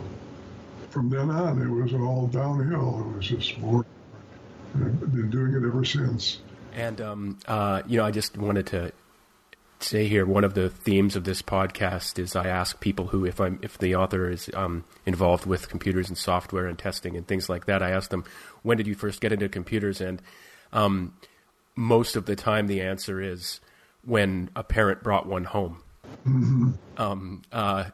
[0.91, 3.07] from then on, it was all downhill.
[3.09, 3.85] It was just more.
[4.75, 6.41] I've been doing it ever since.
[6.75, 8.93] And um, uh, you know, I just wanted to
[9.81, 13.41] say here one of the themes of this podcast is I ask people who, if
[13.41, 17.49] I'm if the author is um, involved with computers and software and testing and things
[17.49, 18.25] like that, I ask them
[18.63, 20.21] when did you first get into computers, and
[20.73, 21.15] um,
[21.79, 23.61] most of the time the answer is
[24.05, 25.81] when a parent brought one home.
[26.27, 26.73] Mm-hmm.
[26.97, 27.85] Um, uh,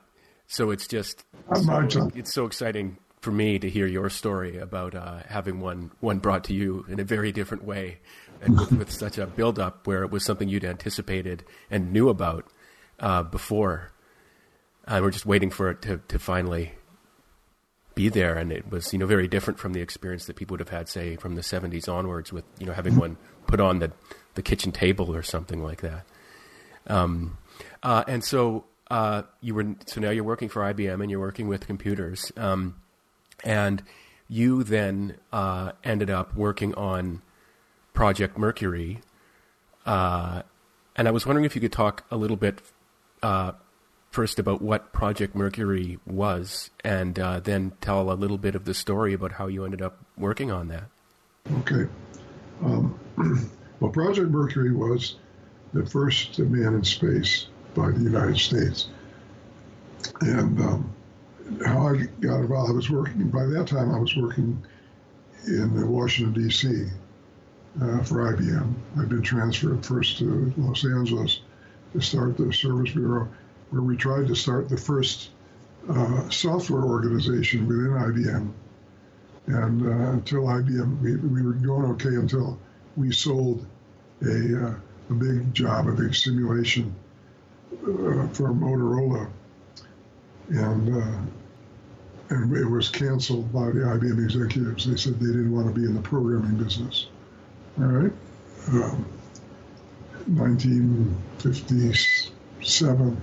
[0.46, 5.18] so it's just so, it's so exciting for me to hear your story about uh,
[5.28, 7.98] having one one brought to you in a very different way
[8.40, 12.08] and with, with such a build up where it was something you'd anticipated and knew
[12.08, 12.46] about
[13.00, 13.92] uh, before.
[14.86, 16.72] And we're just waiting for it to, to finally
[17.94, 18.36] be there.
[18.36, 20.88] And it was, you know, very different from the experience that people would have had,
[20.88, 23.92] say, from the 70s onwards with, you know, having one put on the,
[24.34, 26.04] the kitchen table or something like that.
[26.86, 27.38] Um,
[27.82, 31.48] uh, and so uh, you were, so now you're working for IBM and you're working
[31.48, 32.32] with computers.
[32.36, 32.76] Um,
[33.42, 33.82] and
[34.28, 37.22] you then uh, ended up working on
[37.92, 39.00] Project Mercury.
[39.86, 40.42] Uh,
[40.96, 42.60] and I was wondering if you could talk a little bit
[43.22, 43.52] uh,
[44.10, 48.74] first about what Project Mercury was, and uh, then tell a little bit of the
[48.74, 50.84] story about how you ended up working on that.
[51.58, 51.88] Okay.
[52.64, 52.98] Um,
[53.80, 55.16] well, Project Mercury was
[55.72, 58.88] the first man in space by the United States.
[60.20, 60.94] And um,
[61.64, 64.64] how I got involved, I was working, by that time, I was working
[65.46, 66.88] in Washington, D.C
[67.82, 68.74] uh, for IBM.
[68.98, 71.40] I've been transferred first to Los Angeles
[71.92, 73.28] to start the service bureau,
[73.70, 75.30] where we tried to start the first
[75.88, 78.52] uh, software organization within IBM.
[79.46, 82.58] And uh, until IBM, we, we were going okay until
[82.96, 83.66] we sold
[84.22, 84.74] a, uh,
[85.10, 86.94] a big job, a big simulation
[87.72, 89.28] uh, for Motorola.
[90.48, 91.30] And
[92.30, 94.86] and it was canceled by the IBM executives.
[94.86, 97.06] They said they didn't want to be in the programming business
[97.78, 98.12] all right,
[98.68, 99.04] um,
[100.26, 103.22] 1957,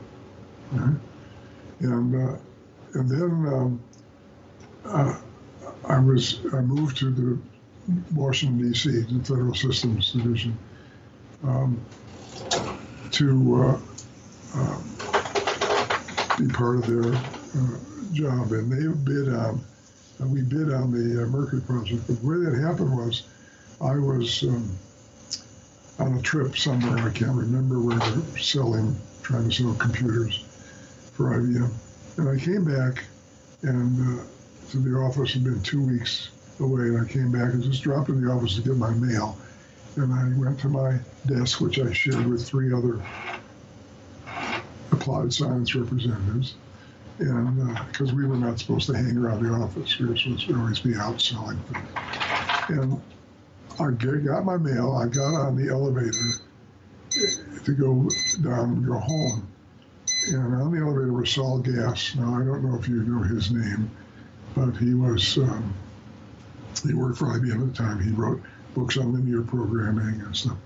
[0.73, 0.95] right?
[1.79, 2.35] and uh,
[2.93, 3.81] and then um,
[4.83, 5.17] uh,
[5.91, 7.37] I was I moved to the
[8.15, 9.01] Washington D.C.
[9.01, 10.57] the Federal Systems Division
[11.43, 11.83] um,
[13.11, 13.79] to uh,
[14.55, 14.83] um,
[16.39, 17.77] be part of their uh,
[18.13, 19.61] job, and they bid on
[20.21, 22.07] we bid on the uh, Mercury project.
[22.07, 23.23] But the way that happened was
[23.81, 24.71] I was um,
[25.99, 30.45] on a trip somewhere, I can't remember where they're selling, trying to sell computers
[31.13, 31.71] for IBM.
[32.17, 33.03] And I came back
[33.63, 34.23] and uh,
[34.71, 36.29] to the office had been two weeks
[36.59, 39.37] away, and I came back and just dropped in the office to get my mail.
[39.97, 43.01] And I went to my desk, which I shared with three other
[44.91, 46.55] applied science representatives,
[47.19, 50.47] and because uh, we were not supposed to hang around the office, we were supposed
[50.47, 51.89] to always be out selling things.
[52.69, 53.01] And
[53.79, 54.93] I got my mail.
[54.93, 56.11] I got on the elevator
[57.63, 58.07] to go
[58.41, 59.47] down and go home.
[60.29, 62.15] And on the elevator was Saul Gass.
[62.15, 63.89] Now, I don't know if you know his name,
[64.55, 65.73] but he was, um,
[66.85, 68.01] he worked for IBM at the time.
[68.01, 68.41] He wrote
[68.73, 70.57] books on linear programming and stuff.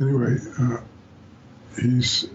[0.00, 0.78] Anyway, uh,
[1.80, 2.28] he's,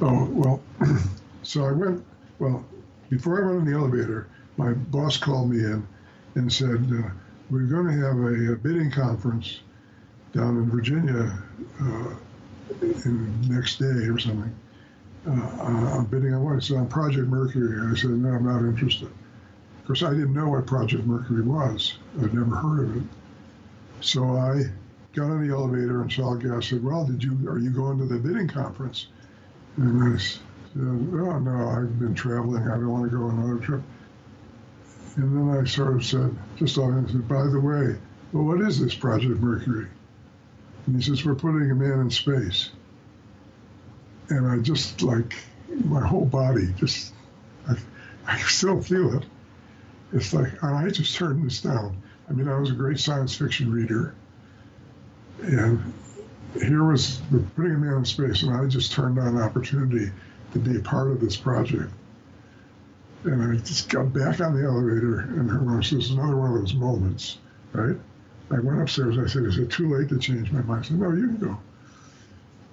[0.00, 0.62] oh, well,
[1.42, 2.04] so I went,
[2.38, 2.64] well,
[3.10, 5.86] before I went in the elevator, my boss called me in
[6.34, 7.10] and said, uh,
[7.50, 9.60] we're going to have a, a, bidding conference
[10.32, 11.38] down in Virginia
[11.80, 12.14] uh,
[12.80, 14.54] in next day or something.
[15.26, 16.56] Uh, I'm bidding on what?
[16.56, 17.90] It's on Project Mercury.
[17.90, 19.10] I said, no, I'm not interested.
[19.88, 21.96] Course, I didn't know what Project Mercury was.
[22.20, 23.02] I'd never heard of it.
[24.02, 24.64] So I
[25.14, 28.04] got on the elevator and Saul Gass said, well, did you, are you going to
[28.04, 29.06] the bidding conference?
[29.78, 30.42] And I said,
[30.76, 32.64] oh, no, I've been traveling.
[32.64, 33.80] I don't want to go on another trip.
[35.16, 37.96] And then I sort of said, just off, I said, by the way,
[38.34, 39.88] well, what is this Project Mercury?
[40.84, 42.68] And he says, we're putting a man in space.
[44.28, 45.34] And I just like,
[45.66, 47.14] my whole body just,
[47.66, 47.76] I,
[48.26, 49.24] I still feel it.
[50.12, 52.02] It's like, I just turned this down.
[52.28, 54.14] I mean, I was a great science fiction reader.
[55.42, 55.92] And
[56.54, 57.20] here was
[57.56, 60.10] putting a man in space, and I just turned down an opportunity
[60.52, 61.92] to be a part of this project.
[63.24, 66.60] And I just got back on the elevator, and her mom says, another one of
[66.60, 67.38] those moments,
[67.72, 67.96] right?
[68.50, 69.18] I went upstairs.
[69.18, 70.84] I said, Is it too late to change my mind?
[70.84, 71.58] I said, No, you can go.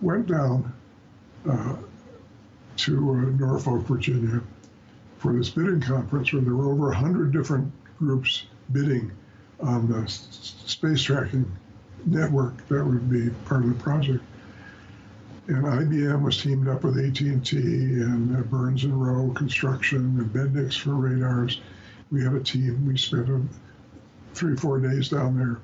[0.02, 0.74] Went down
[1.50, 1.76] uh,
[2.78, 4.42] to uh, Norfolk, Virginia
[5.26, 9.12] for this bidding conference where there were over 100 different groups bidding
[9.60, 11.52] on the space tracking
[12.06, 14.24] network that would be part of the project.
[15.48, 20.80] And IBM was teamed up with AT&T and uh, Burns and Roe Construction and Bendix
[20.80, 21.60] for radars.
[22.12, 22.86] We had a team.
[22.86, 23.42] We spent a,
[24.36, 25.60] three, four days down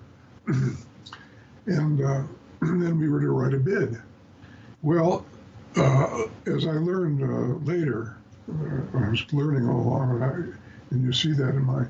[0.47, 0.55] there.
[1.67, 2.23] and uh,
[2.61, 4.01] then we were to write a bid.
[4.81, 5.23] Well,
[5.75, 10.33] uh, as I learned uh, later, uh, I was learning all along, and, I,
[10.91, 11.85] and, you see that in my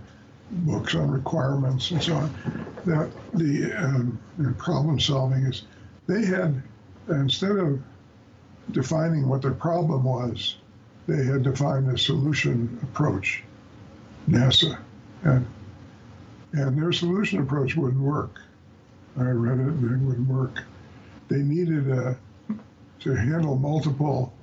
[0.52, 4.20] books on requirements and so on, that the um,
[4.58, 5.64] problem solving is
[6.08, 6.62] they had,
[7.10, 7.82] instead of
[8.72, 10.58] defining what their problem was,
[11.08, 13.44] they had defined a solution approach,
[14.28, 14.78] NASA.
[15.24, 15.46] And
[16.54, 18.42] and their solution approach wouldn't work.
[19.18, 20.64] I read it and it wouldn't work.
[21.28, 22.14] They needed uh,
[23.00, 24.34] to handle multiple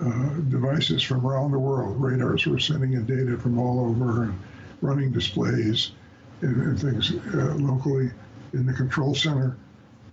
[0.00, 2.00] uh, devices from around the world.
[2.00, 4.38] Radars were sending in data from all over and
[4.80, 5.92] running displays
[6.40, 8.10] and, and things uh, locally
[8.52, 9.56] in the control center.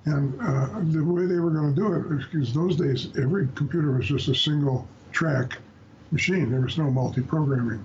[0.06, 3.92] And uh, the way they were going to do it, because those days every computer
[3.92, 5.58] was just a single track
[6.12, 6.50] machine.
[6.50, 7.84] There was no multi programming.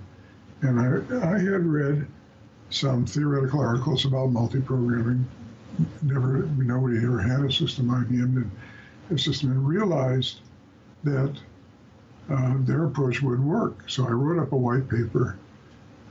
[0.61, 2.07] And I, I had read
[2.69, 5.25] some theoretical articles about multi-programming.
[6.01, 7.89] Never, nobody ever had a system.
[7.89, 8.51] IBM did
[9.11, 10.39] a system and realized
[11.03, 11.35] that
[12.29, 13.89] uh, their approach would work.
[13.89, 15.37] So I wrote up a white paper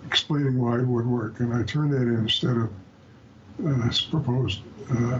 [0.06, 2.70] explaining why it would work, and I turned that in instead of
[3.66, 5.18] uh, proposed uh,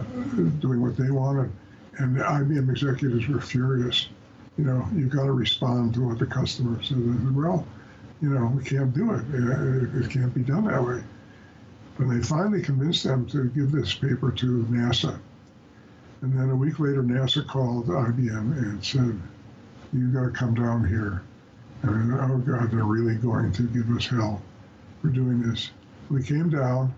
[0.59, 1.51] doing what they wanted.
[1.97, 4.09] And the IBM executives were furious.
[4.57, 6.97] You know, you've got to respond to what the customer says.
[6.97, 7.65] Well,
[8.21, 9.23] you know, we can't do it.
[9.33, 11.03] It, can't be done that way.
[11.97, 15.19] But they finally convinced them to give this paper to NASA.
[16.21, 19.19] And then a week later, NASA called IBM and said,
[19.93, 21.21] You got to come down here.
[21.83, 24.41] And oh God, they're really going to give us hell
[25.01, 25.69] for doing this.
[26.09, 26.93] We came down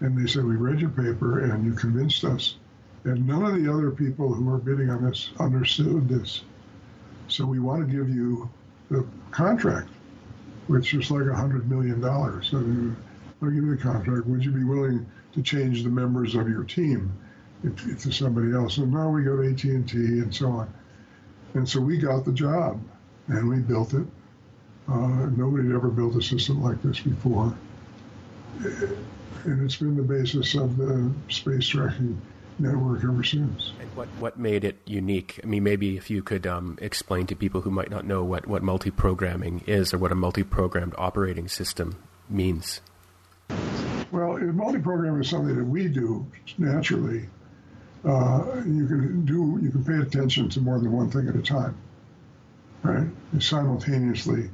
[0.00, 2.56] and they said, We read your paper and you convinced us.
[3.04, 6.42] And none of the other people who were bidding on this understood this.
[7.28, 8.50] So we want to give you
[8.90, 9.88] the contract,
[10.66, 12.02] which is like a $100 million.
[12.42, 14.26] So I'll give you the contract.
[14.26, 17.12] Would you be willing to change the members of your team
[17.62, 18.78] if, if to somebody else?
[18.78, 20.74] And now we go to AT and T and so on.
[21.54, 22.80] And so we got the job,
[23.28, 24.06] and we built it.
[24.88, 27.54] Uh, nobody had ever built a system like this before,
[29.44, 32.20] and it's been the basis of the space tracking
[32.58, 33.72] network ever since.
[33.80, 35.40] And what, what made it unique?
[35.42, 38.46] I mean, maybe if you could um, explain to people who might not know what,
[38.46, 42.80] what multi-programming is or what a multi-programmed operating system means.
[44.10, 46.26] Well, multi programming is something that we do
[46.58, 47.28] naturally.
[48.04, 51.42] Uh, you can do, you can pay attention to more than one thing at a
[51.42, 51.76] time,
[52.82, 53.06] right?
[53.32, 54.48] And simultaneously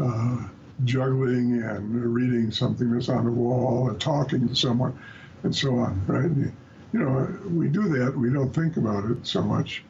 [0.00, 0.48] uh,
[0.84, 4.98] juggling and reading something that's on the wall and talking to someone
[5.42, 6.52] and so on, right?
[6.92, 8.16] You know, we do that.
[8.16, 9.84] We don't think about it so much.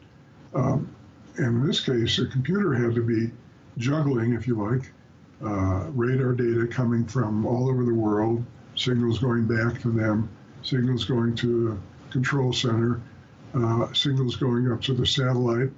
[0.55, 0.93] Um,
[1.39, 3.31] in this case, the computer had to be
[3.77, 4.91] juggling, if you like,
[5.45, 8.45] uh, radar data coming from all over the world,
[8.75, 10.29] signals going back to them,
[10.63, 11.81] signals going to
[12.11, 13.01] control center,
[13.55, 15.71] uh, signals going up to the satellite,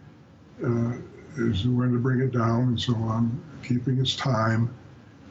[0.64, 0.93] uh,
[1.37, 4.74] is when to bring it down and so on, keeping its time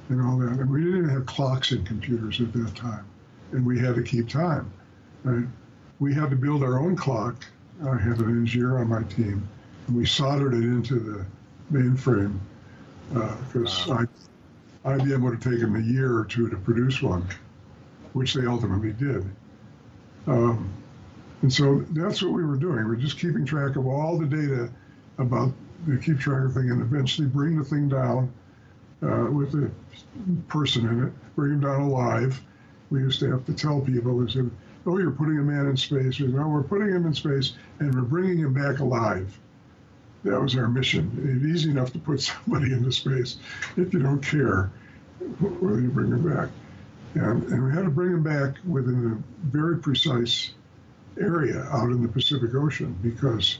[0.09, 0.59] and all that.
[0.59, 3.05] And we didn't even have clocks in computers at that time,
[3.51, 4.71] and we had to keep time.
[5.23, 5.45] Right?
[5.99, 7.45] We had to build our own clock.
[7.83, 9.47] I had an engineer on my team,
[9.87, 11.25] and we soldered it into the
[11.71, 12.39] mainframe
[13.11, 14.05] because uh.
[14.85, 17.27] IBM would have taken a year or two to produce one,
[18.13, 19.29] which they ultimately did.
[20.25, 20.71] Um,
[21.41, 22.85] and so that's what we were doing.
[22.87, 24.69] We're just keeping track of all the data
[25.17, 25.53] about
[25.87, 28.31] the keep track of thing and eventually bring the thing down
[29.01, 29.71] uh, with a
[30.49, 32.41] person in it, bring him down alive.
[32.89, 34.49] We used to have to tell people, we said,
[34.85, 36.19] oh, you're putting a man in space.
[36.19, 39.37] We said, oh, we're putting him in space and we're bringing him back alive.
[40.25, 41.11] That was our mission.
[41.23, 43.37] It's easy enough to put somebody into space
[43.77, 44.71] if you don't care
[45.39, 46.49] whether you bring him back.
[47.15, 50.51] And, and we had to bring him back within a very precise
[51.19, 53.59] area out in the Pacific Ocean because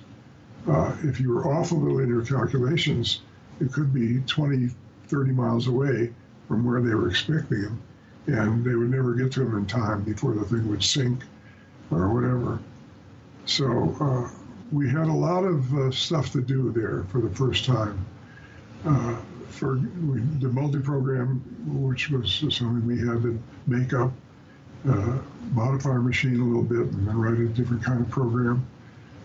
[0.68, 3.22] uh, if you were off a little in your calculations,
[3.60, 4.70] it could be 20,
[5.08, 6.14] 30 miles away
[6.48, 7.82] from where they were expecting them,
[8.28, 11.24] and they would never get to them in time before the thing would sink
[11.92, 12.60] or whatever.
[13.46, 14.30] So uh,
[14.72, 18.06] we had a lot of uh, stuff to do there for the first time.
[18.86, 19.16] Uh,
[19.50, 24.12] for the multi-program, which was something we had to make up,
[24.88, 25.18] uh,
[25.52, 28.66] modify our machine a little bit, and then write a different kind of program.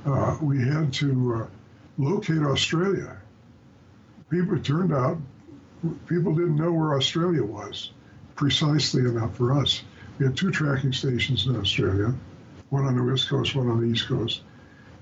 [0.06, 1.46] Uh, we had to uh,
[1.98, 3.16] locate Australia.
[4.30, 5.18] People turned out
[6.06, 7.90] people didn't know where Australia was
[8.34, 9.82] precisely enough for us.
[10.18, 12.14] We had two tracking stations in Australia,
[12.70, 14.42] one on the west coast, one on the east coast,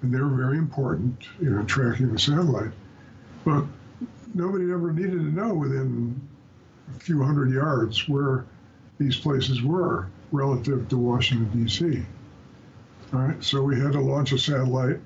[0.03, 2.73] and they were very important, you know, tracking the satellite.
[3.45, 3.65] But
[4.35, 6.21] nobody ever needed to know within
[6.95, 8.45] a few hundred yards where
[8.99, 12.03] these places were relative to Washington D.C.
[13.13, 14.99] All right, so we had to launch a satellite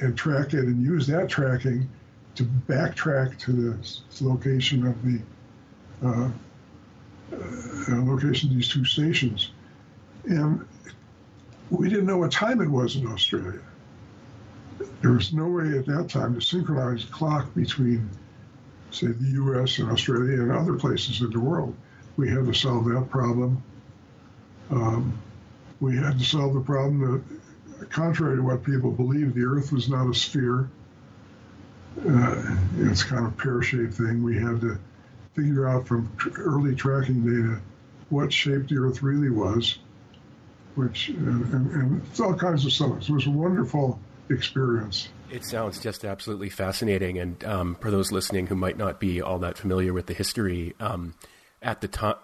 [0.00, 1.88] and track it and use that tracking
[2.34, 5.20] to backtrack to the location of the
[6.02, 6.30] uh,
[7.32, 9.52] uh, location of these two stations.
[10.24, 10.66] And
[11.70, 13.60] we didn't know what time it was in Australia.
[15.02, 18.08] There was no way at that time to synchronize the clock between,
[18.90, 19.78] say, the U.S.
[19.78, 21.74] and Australia and other places in the world.
[22.16, 23.62] We had to solve that problem.
[24.70, 25.18] Um,
[25.80, 27.24] we had to solve the problem
[27.78, 30.68] that, contrary to what people believe, the Earth was not a sphere.
[32.08, 34.22] Uh, it's kind of pear-shaped thing.
[34.22, 34.78] We had to
[35.34, 37.60] figure out from early tracking data
[38.10, 39.78] what shape the Earth really was,
[40.74, 43.08] which and, and, and it's all kinds of stuff.
[43.08, 43.98] It was a wonderful
[44.28, 45.08] experience.
[45.30, 47.18] It sounds just absolutely fascinating.
[47.18, 50.74] And um, for those listening who might not be all that familiar with the history,
[50.80, 51.14] um,
[51.62, 52.16] at the time,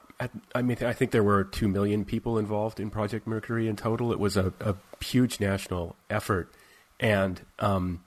[0.55, 4.12] I mean, I think there were two million people involved in Project Mercury in total.
[4.12, 6.51] It was a, a huge national effort,
[6.99, 8.03] and um,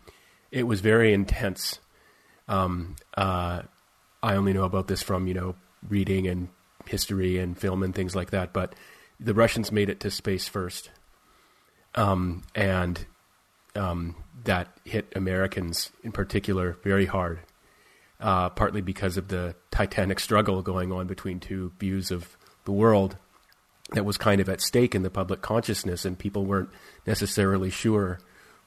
[0.51, 1.80] it was very intense.
[2.47, 3.62] Um, uh,
[4.24, 5.55] I only know about this from you know
[5.88, 6.49] reading and
[6.88, 8.53] history and film and things like that.
[8.53, 8.74] But
[9.20, 10.89] the Russians made it to space first,
[11.93, 13.05] um, and
[13.76, 17.41] um, that hit Americans in particular very hard
[18.20, 23.17] uh, partly because of the titanic struggle going on between two views of the world
[23.91, 26.70] that was kind of at stake in the public consciousness, and people weren't
[27.07, 28.20] necessarily sure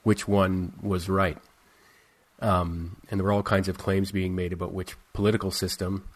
[0.03, 1.39] which one was right.
[2.41, 6.09] Um, and there were all kinds of claims being made about which political system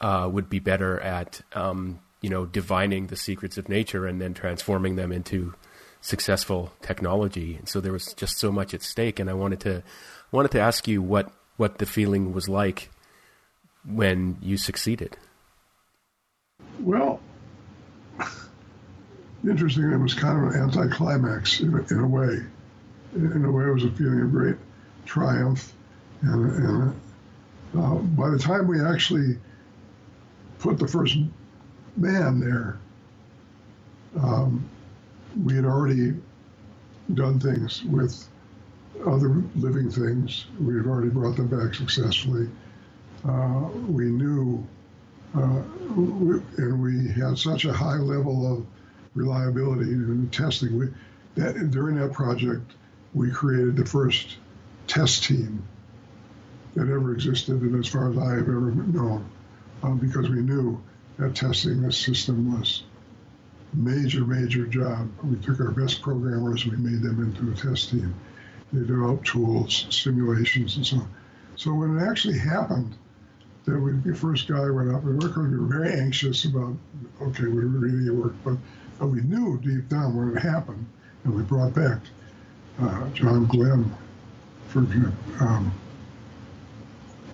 [0.00, 4.34] uh, would be better at, um, you know, divining the secrets of nature and then
[4.34, 5.54] transforming them into
[6.02, 7.56] successful technology.
[7.56, 9.82] And so there was just so much at stake, and I wanted to
[10.30, 12.90] wanted to ask you what what the feeling was like
[13.84, 15.16] when you succeeded.
[16.80, 17.20] Well,
[19.44, 19.90] interesting.
[19.90, 22.40] It was kind of an anticlimax in a, in a way.
[23.14, 24.56] In a way, it was a feeling of great
[25.04, 25.72] triumph.
[26.22, 27.00] And, and
[27.76, 29.38] uh, by the time we actually
[30.58, 31.16] put the first
[31.96, 32.78] man there,
[34.20, 34.68] um,
[35.44, 36.14] we had already
[37.12, 38.28] done things with
[39.06, 40.46] other living things.
[40.60, 42.48] We had already brought them back successfully.
[43.26, 44.66] Uh, we knew,
[45.34, 45.62] uh,
[45.96, 48.66] we, and we had such a high level of
[49.14, 50.78] reliability and testing.
[50.78, 50.88] We,
[51.36, 52.72] that during that project,
[53.12, 54.36] we created the first
[54.86, 55.64] test team
[56.74, 59.30] that ever existed, and as far as I have ever known,
[59.82, 60.82] uh, because we knew
[61.18, 62.82] that testing this system was
[63.72, 65.08] major, major job.
[65.22, 68.14] We took our best programmers, we made them into a test team
[68.72, 71.14] they developed tools, simulations, and so on.
[71.56, 72.94] So when it actually happened,
[73.66, 76.76] that we, the first guy went up, we were, we were very anxious about,
[77.22, 78.56] okay, we really work, but,
[78.98, 80.86] but we knew deep down when it happened,
[81.24, 81.98] and we brought back
[82.80, 83.94] uh, John Glenn
[84.68, 85.72] for um,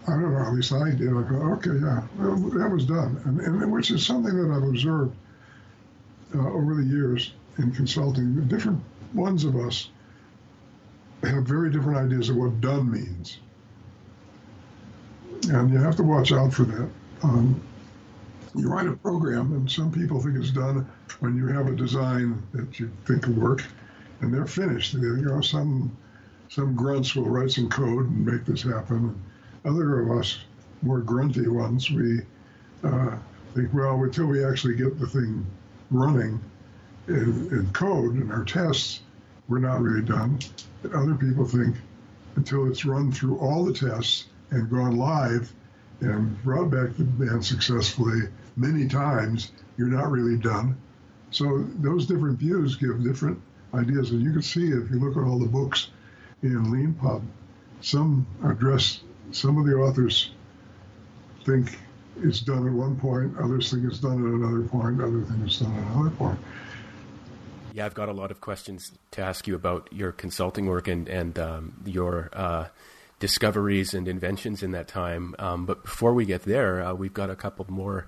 [0.07, 1.09] I don't know, at least I did.
[1.09, 3.20] I thought, okay, yeah, well, that was done.
[3.24, 5.14] And, and, which is something that I've observed
[6.35, 8.47] uh, over the years in consulting.
[8.49, 8.83] Different
[9.14, 9.89] ones of us
[11.29, 13.39] have very different ideas of what done means.
[15.51, 16.89] And you have to watch out for that.
[17.23, 17.61] Um,
[18.55, 20.89] you write a program, and some people think it's done
[21.21, 23.64] when you have a design that you think will work,
[24.21, 24.95] and they're finished.
[24.95, 25.97] You know, some
[26.49, 29.23] some grunts will write some code and make this happen.
[29.64, 30.39] And Other of us,
[30.83, 32.23] more grunty ones, we
[32.83, 33.16] uh,
[33.55, 35.47] think, well, until we actually get the thing
[35.93, 36.41] running
[37.07, 39.01] in, in code in our tests,
[39.51, 40.38] we're not really done.
[40.94, 41.76] Other people think
[42.36, 45.53] until it's run through all the tests and gone live
[46.01, 48.20] and brought back the band successfully
[48.57, 50.76] many times, you're not really done.
[51.32, 53.42] So those different views give different
[53.74, 54.12] ideas.
[54.12, 55.88] And you can see if you look at all the books
[56.42, 57.22] in LeanPub,
[57.80, 59.01] some address,
[59.32, 60.30] some of the authors
[61.44, 61.78] think
[62.22, 65.59] it's done at one point, others think it's done at another point, other think it's
[65.59, 66.38] done at another point.
[67.73, 71.09] Yeah, I've got a lot of questions to ask you about your consulting work and
[71.09, 72.66] and um, your uh,
[73.21, 75.35] discoveries and inventions in that time.
[75.39, 78.07] Um, but before we get there, uh, we've got a couple more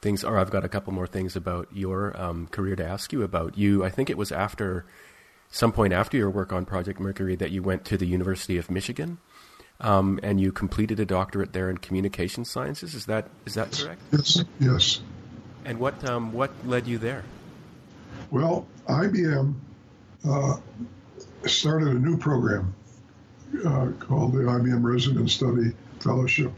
[0.00, 3.22] things, or I've got a couple more things about your um, career to ask you
[3.22, 3.58] about.
[3.58, 4.86] You, I think it was after
[5.50, 8.70] some point after your work on Project Mercury that you went to the University of
[8.70, 9.18] Michigan.
[9.80, 12.94] Um, and you completed a doctorate there in communication sciences.
[12.94, 14.00] Is that is that correct?
[14.12, 14.44] Yes.
[14.60, 15.00] Yes.
[15.64, 17.24] And what um, what led you there?
[18.32, 19.54] Well, IBM
[20.26, 20.56] uh,
[21.44, 22.74] started a new program
[23.62, 26.50] uh, called the IBM Resident Study Fellowship,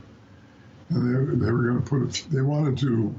[0.90, 2.26] and they, they were going to put it.
[2.30, 3.12] They wanted to.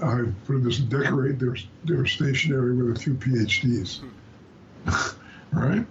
[0.00, 4.00] I put this decorate their their stationery with a few PhDs,
[5.50, 5.84] right?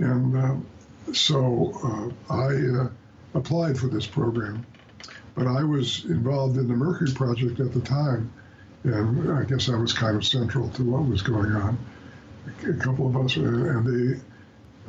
[0.00, 0.66] And um,
[1.14, 2.88] so uh, I uh,
[3.32, 4.66] applied for this program,
[5.34, 8.30] but I was involved in the Mercury project at the time,
[8.84, 11.78] and I guess I was kind of central to what was going on.
[12.66, 14.20] A couple of us, and they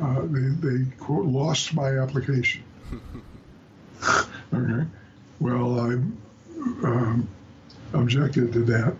[0.01, 2.63] uh, they, they quote lost my application.
[4.53, 4.87] okay,
[5.39, 5.93] well I
[6.83, 7.27] um,
[7.93, 8.95] objected to that,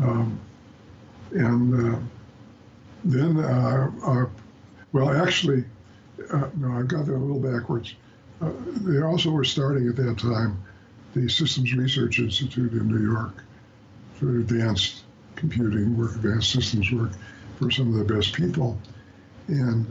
[0.00, 0.38] um,
[1.32, 1.98] and uh,
[3.04, 4.26] then uh, uh
[4.92, 5.64] well actually
[6.30, 7.94] uh, no I got that a little backwards.
[8.42, 10.62] Uh, they also were starting at that time
[11.14, 13.45] the Systems Research Institute in New York
[14.18, 15.04] for advanced
[15.36, 17.10] computing work, advanced systems work
[17.58, 18.78] for some of the best people.
[19.48, 19.86] And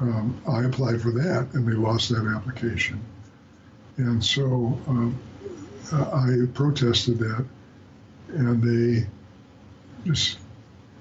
[0.00, 3.00] um, I applied for that, and they lost that application.
[3.96, 5.18] And so um,
[5.92, 7.44] I protested that,
[8.28, 9.06] and they
[10.04, 10.38] just,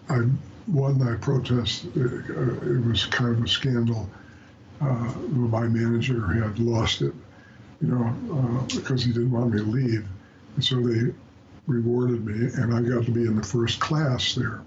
[0.10, 0.22] I
[0.68, 1.86] won that protest.
[1.96, 4.10] It, was kind of a scandal.
[4.82, 7.14] Uh, my manager had lost it,
[7.82, 10.08] you know, uh, because he didn't want me to leave.
[10.56, 11.14] And so they
[11.72, 14.62] rewarded me, and I got to be in the first class there.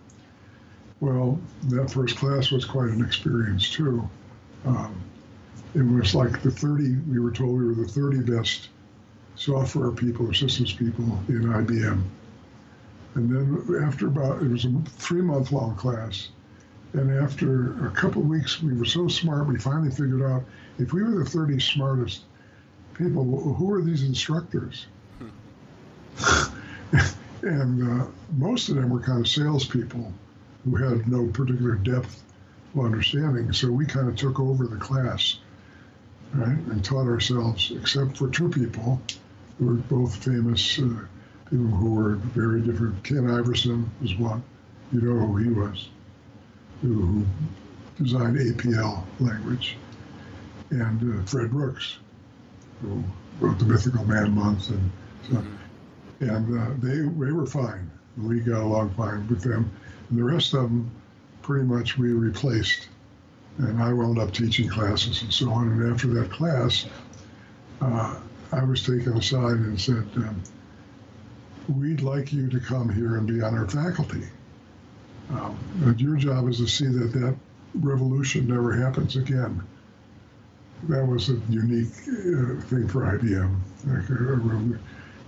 [1.01, 4.09] Well, that first class was quite an experience too.
[4.65, 5.01] Um,
[5.75, 8.69] it was like the 30, we were told we were the 30 best
[9.37, 12.03] software people or systems people in IBM.
[13.15, 16.29] And then after about, it was a three month long class.
[16.93, 20.45] And after a couple of weeks, we were so smart, we finally figured out
[20.79, 22.23] if we were the 30 smartest
[22.95, 24.87] people, who are these instructors?
[25.19, 26.54] Hmm.
[27.45, 30.13] and uh, most of them were kind of salespeople
[30.65, 32.23] who had no particular depth
[32.75, 33.53] of understanding.
[33.53, 35.39] So we kind of took over the class,
[36.33, 39.01] right, and taught ourselves, except for two people
[39.59, 41.05] who were both famous uh,
[41.51, 43.05] people who were very different.
[43.05, 44.43] Ken Iverson was one.
[44.93, 45.89] You know who he was,
[46.83, 47.27] who,
[47.99, 49.77] designed APL language,
[50.71, 51.99] and uh, Fred Brooks,
[52.81, 53.05] who
[53.41, 54.91] wrote the Mythical Man Month, and
[55.29, 55.64] so, mm-hmm.
[56.29, 57.91] And uh, they they were fine.
[58.17, 59.71] We got along fine with them
[60.11, 60.91] and the rest of them,
[61.43, 62.89] pretty much we replaced.
[63.59, 65.69] And I wound up teaching classes and so on.
[65.69, 66.87] And after that class,
[67.81, 68.17] uh,
[68.53, 70.43] I was taken aside and said, um,
[71.69, 74.25] We'd like you to come here and be on our faculty.
[75.31, 77.37] Um, but your job is to see that that
[77.75, 79.63] revolution never happens again.
[80.89, 83.59] That was a unique uh, thing for IBM.
[83.89, 84.79] Uh,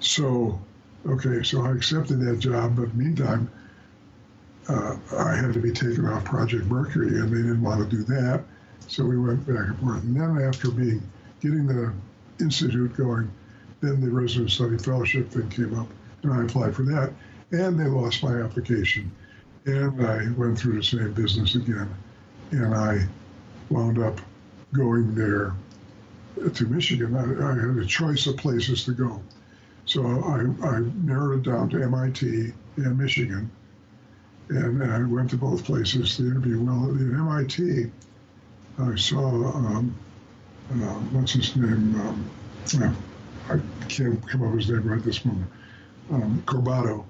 [0.00, 0.60] so,
[1.08, 3.50] okay, so I accepted that job, but meantime,
[4.68, 8.02] uh, I had to be taken off Project Mercury, and they didn't want to do
[8.04, 8.44] that.
[8.88, 10.02] So we went back and forth.
[10.02, 11.02] And then after being
[11.40, 11.92] getting the
[12.40, 13.30] institute going,
[13.80, 15.88] then the resident study fellowship thing came up,
[16.22, 17.12] and I applied for that,
[17.52, 19.10] and they lost my application,
[19.66, 21.88] and I went through the same business again,
[22.50, 23.06] and I
[23.70, 24.20] wound up
[24.72, 25.54] going there
[26.52, 27.14] to Michigan.
[27.14, 29.20] I, I had a choice of places to go,
[29.86, 33.50] so I, I narrowed it down to MIT and Michigan,
[34.48, 36.60] and I went to both places to interview.
[36.60, 37.90] Well, at MIT,
[38.78, 39.94] I saw um,
[40.72, 42.00] uh, what's his name.
[42.00, 42.30] Um,
[43.48, 45.50] I can't come up with his name right this moment.
[46.10, 47.04] Um, Corbato,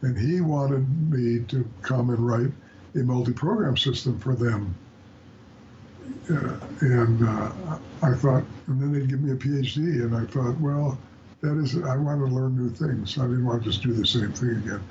[0.00, 2.50] and he wanted me to come and write
[2.94, 4.74] a multi-program system for them.
[6.30, 7.52] Uh, and uh,
[8.02, 10.98] I thought, and then they'd give me a PhD, and I thought, well,
[11.40, 13.18] that is, I want to learn new things.
[13.18, 14.82] I didn't want to just do the same thing again.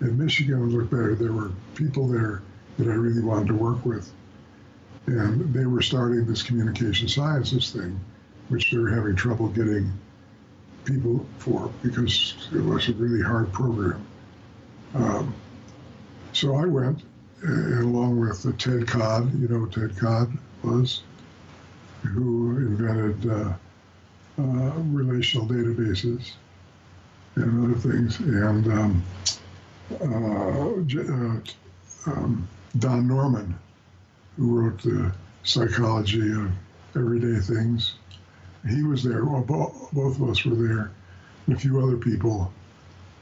[0.00, 1.14] In Michigan, looked better.
[1.14, 2.42] There were people there
[2.78, 4.10] that I really wanted to work with,
[5.06, 8.00] and they were starting this communication sciences thing,
[8.48, 9.92] which they were having trouble getting
[10.84, 14.04] people for because it was a really hard program.
[14.94, 15.34] Um,
[16.32, 17.02] so I went,
[17.42, 21.02] and along with Ted Codd, you know Ted Codd was,
[22.02, 23.52] who invented uh,
[24.38, 26.32] uh, relational databases
[27.36, 29.02] and other things, and um,
[30.00, 33.58] uh, uh, um, Don Norman,
[34.36, 35.12] who wrote the
[35.42, 36.50] Psychology of
[36.96, 37.94] Everyday Things.
[38.68, 39.24] He was there.
[39.24, 40.90] Well, both of us were there,
[41.46, 42.52] and a few other people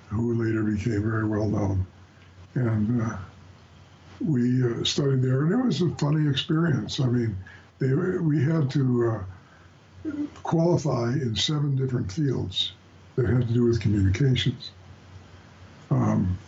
[0.08, 1.86] who later became very well known.
[2.54, 3.16] And uh,
[4.20, 7.00] we uh, studied there, and it was a funny experience.
[7.00, 7.36] I mean,
[7.78, 9.24] they, we had to uh,
[10.42, 12.72] qualify in seven different fields
[13.16, 14.70] that had to do with communications.
[15.90, 16.38] Um,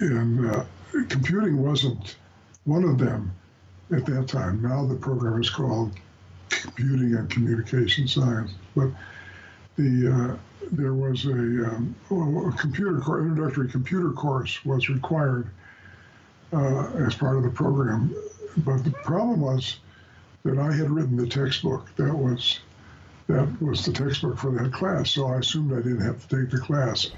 [0.00, 0.64] and uh,
[1.08, 2.16] computing wasn't
[2.64, 3.32] one of them
[3.92, 4.62] at that time.
[4.62, 5.92] Now the program is called
[6.50, 8.52] Computing and Communication Science.
[8.74, 8.90] But
[9.76, 10.36] the uh,
[10.72, 15.48] there was a, um, a computer introductory computer course was required
[16.52, 18.14] uh, as part of the program.
[18.58, 19.78] But the problem was
[20.48, 21.94] that I had written the textbook.
[21.96, 22.60] That was
[23.26, 25.10] that was the textbook for that class.
[25.10, 27.10] So I assumed I didn't have to take the class.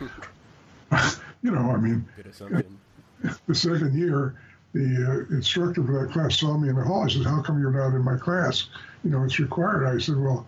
[1.42, 2.04] you know, I mean,
[3.46, 4.34] the second year,
[4.72, 7.04] the uh, instructor for that class saw me in the hall.
[7.06, 8.66] He said, "How come you're not in my class?
[9.04, 10.46] You know, it's required." I said, "Well."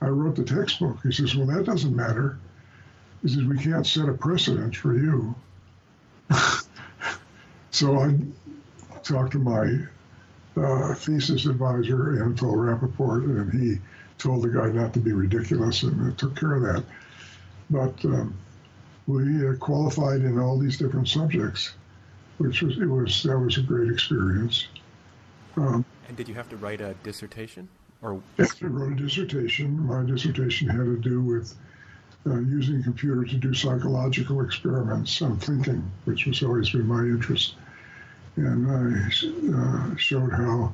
[0.00, 0.98] I wrote the textbook.
[1.02, 2.38] He says, Well, that doesn't matter.
[3.22, 5.34] He says, We can't set a precedent for you.
[7.70, 8.14] so I
[9.02, 9.78] talked to my
[10.56, 13.78] uh, thesis advisor, Anatol Rapoport, and he
[14.18, 16.84] told the guy not to be ridiculous and it took care of that.
[17.68, 18.34] But um,
[19.06, 21.74] we uh, qualified in all these different subjects,
[22.38, 24.66] which was, it was, that was a great experience.
[25.56, 27.68] Um, and did you have to write a dissertation?
[28.02, 29.86] Or yes, I wrote a dissertation.
[29.86, 31.54] My dissertation had to do with
[32.26, 37.00] uh, using a computer to do psychological experiments on thinking, which has always been my
[37.00, 37.54] interest.
[38.36, 40.72] And I uh, showed how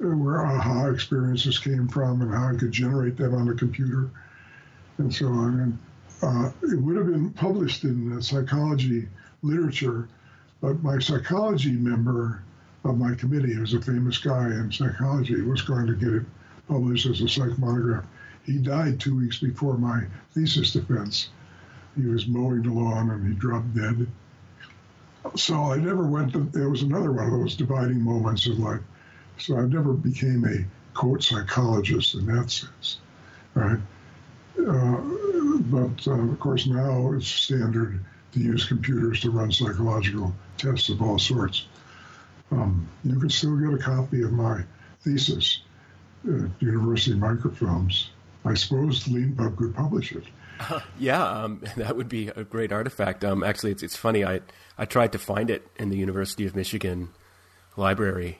[0.00, 4.10] uh, where aha experiences came from and how I could generate them on a computer,
[4.98, 5.60] and so on.
[5.60, 5.78] And
[6.22, 9.08] uh, it would have been published in the psychology
[9.42, 10.08] literature,
[10.60, 12.42] but my psychology member
[12.84, 16.24] of my committee, who was a famous guy in psychology, was going to get it
[16.68, 18.04] published as a psych monograph.
[18.44, 21.30] He died two weeks before my thesis defense.
[21.96, 24.06] He was mowing the lawn and he dropped dead.
[25.36, 28.80] So I never went to, there was another one of those dividing moments in life.
[29.38, 30.64] So I never became a
[30.98, 32.98] quote psychologist in that sense,
[33.54, 33.78] right?
[34.58, 34.96] Uh,
[35.70, 41.00] but uh, of course now it's standard to use computers to run psychological tests of
[41.00, 41.66] all sorts.
[42.50, 44.64] Um, you can still get a copy of my
[45.02, 45.60] thesis
[46.24, 48.08] at University Microfilms.
[48.44, 50.24] I suppose Leanpub could publish it.
[50.58, 53.24] Uh, yeah, um, that would be a great artifact.
[53.24, 54.24] Um, actually, it's it's funny.
[54.24, 54.40] I
[54.76, 57.10] I tried to find it in the University of Michigan
[57.76, 58.38] library,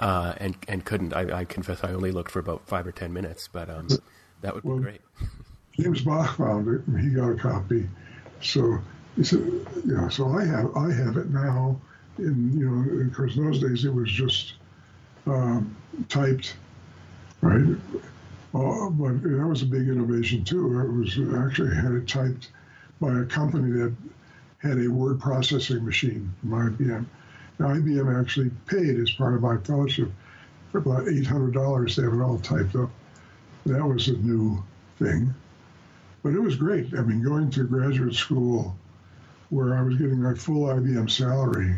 [0.00, 1.14] uh, and and couldn't.
[1.14, 3.88] I, I, confess, I only looked for about five or ten minutes, but um,
[4.42, 5.00] that would well, be great.
[5.80, 7.88] James Bach found it, and he got a copy.
[8.40, 8.78] So
[9.16, 11.80] he said, "Yeah." So I have I have it now.
[12.18, 14.54] In you know, of course, in those days it was just
[15.26, 15.76] um,
[16.08, 16.54] typed
[17.40, 17.76] right?
[18.54, 20.80] Uh, but that was a big innovation too.
[20.80, 22.50] It was actually had it typed
[23.00, 23.94] by a company that
[24.58, 27.04] had a word processing machine from IBM.
[27.58, 30.10] Now IBM actually paid as part of my fellowship
[30.72, 32.90] for about $800 to have it all typed up.
[33.66, 34.62] That was a new
[34.98, 35.34] thing,
[36.22, 36.94] but it was great.
[36.94, 38.76] I mean, going to graduate school
[39.50, 41.76] where I was getting my full IBM salary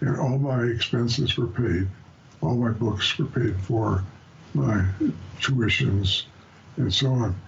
[0.00, 1.88] and all my expenses were paid
[2.40, 4.04] all my books were paid for,
[4.54, 4.84] my
[5.40, 6.24] tuitions,
[6.76, 7.40] and so on.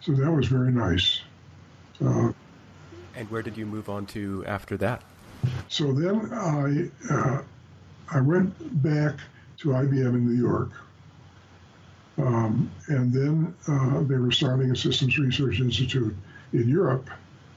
[0.00, 1.20] So that was very nice.
[2.04, 2.32] Uh,
[3.16, 5.02] and where did you move on to after that?
[5.68, 7.42] So then I uh,
[8.10, 9.16] I went back
[9.58, 10.70] to IBM in New York,
[12.16, 16.14] um, and then uh, they were starting a systems research institute
[16.52, 17.10] in Europe,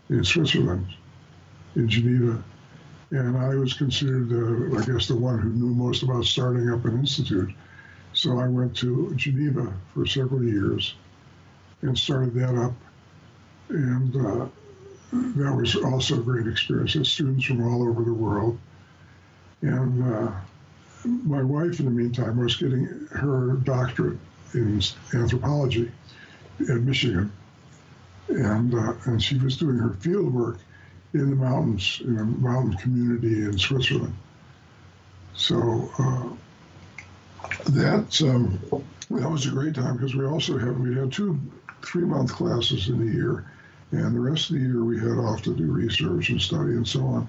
[0.09, 0.87] in Switzerland,
[1.75, 2.43] in Geneva,
[3.11, 6.85] and I was considered, uh, I guess, the one who knew most about starting up
[6.85, 7.53] an institute.
[8.13, 10.95] So I went to Geneva for several years
[11.81, 12.73] and started that up,
[13.69, 14.47] and uh,
[15.11, 16.93] that was also a great experience.
[16.93, 18.59] Had students from all over the world,
[19.61, 20.31] and uh,
[21.05, 24.19] my wife, in the meantime, was getting her doctorate
[24.53, 24.81] in
[25.13, 25.91] anthropology
[26.59, 27.31] at Michigan,
[28.27, 30.59] and uh, and she was doing her field work
[31.13, 34.15] in the mountains in a mountain community in Switzerland.
[35.33, 36.35] So uh,
[37.65, 38.59] that um,
[39.09, 41.39] that was a great time because we also had we had two
[41.83, 43.45] three month classes in the year,
[43.91, 46.87] and the rest of the year we had off to do research and study and
[46.87, 47.27] so on.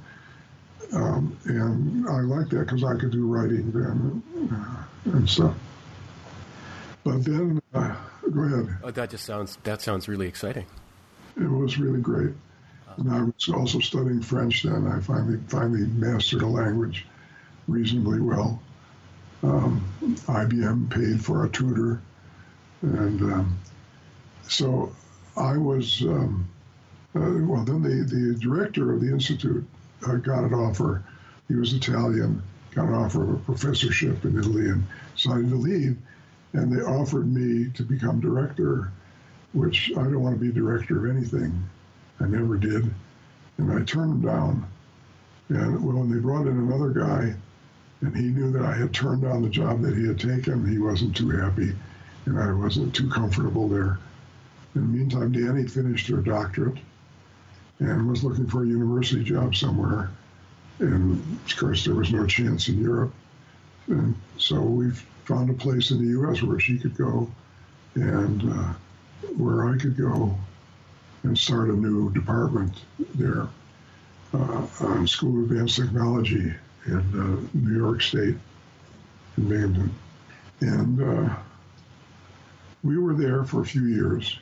[0.93, 5.55] Um, and I liked that because I could do writing then and, uh, and stuff.
[7.05, 7.97] But then, uh,
[8.31, 8.77] go ahead.
[8.83, 10.67] Oh, that just sounds that sounds really exciting.
[11.37, 12.35] It was really great.
[12.99, 14.87] And I was also studying French then.
[14.87, 17.07] I finally finally mastered a language
[17.67, 18.61] reasonably well.
[19.43, 22.01] Um, IBM paid for a tutor,
[22.83, 23.59] and um,
[24.49, 24.95] so
[25.37, 26.03] I was.
[26.03, 26.49] Um,
[27.15, 29.67] uh, well, then the, the director of the institute
[30.07, 31.05] uh, got an offer.
[31.49, 32.43] He was Italian,
[32.75, 35.97] got an offer of a professorship in Italy, and decided to leave.
[36.55, 38.93] And they offered me to become director,
[39.53, 41.69] which I don't want to be director of anything.
[42.21, 42.91] I never did.
[43.59, 44.67] And I turned them down.
[45.49, 47.35] And well, when they brought in another guy,
[48.03, 50.79] and he knew that I had turned down the job that he had taken, he
[50.79, 51.73] wasn't too happy,
[52.27, 53.99] and I wasn't too comfortable there.
[54.75, 56.79] In the meantime, Dani finished her doctorate
[57.79, 60.11] and was looking for a university job somewhere.
[60.81, 63.13] And of course, there was no chance in Europe.
[63.87, 64.91] And so we
[65.25, 66.43] found a place in the U.S.
[66.43, 67.31] where she could go
[67.95, 68.73] and uh,
[69.37, 70.37] where I could go
[71.23, 72.83] and start a new department
[73.15, 73.47] there
[74.35, 76.53] uh, on School of Advanced Technology
[76.87, 78.37] in uh, New York State,
[79.37, 79.95] in Binghamton.
[80.61, 81.37] And uh,
[82.83, 84.39] we were there for a few years.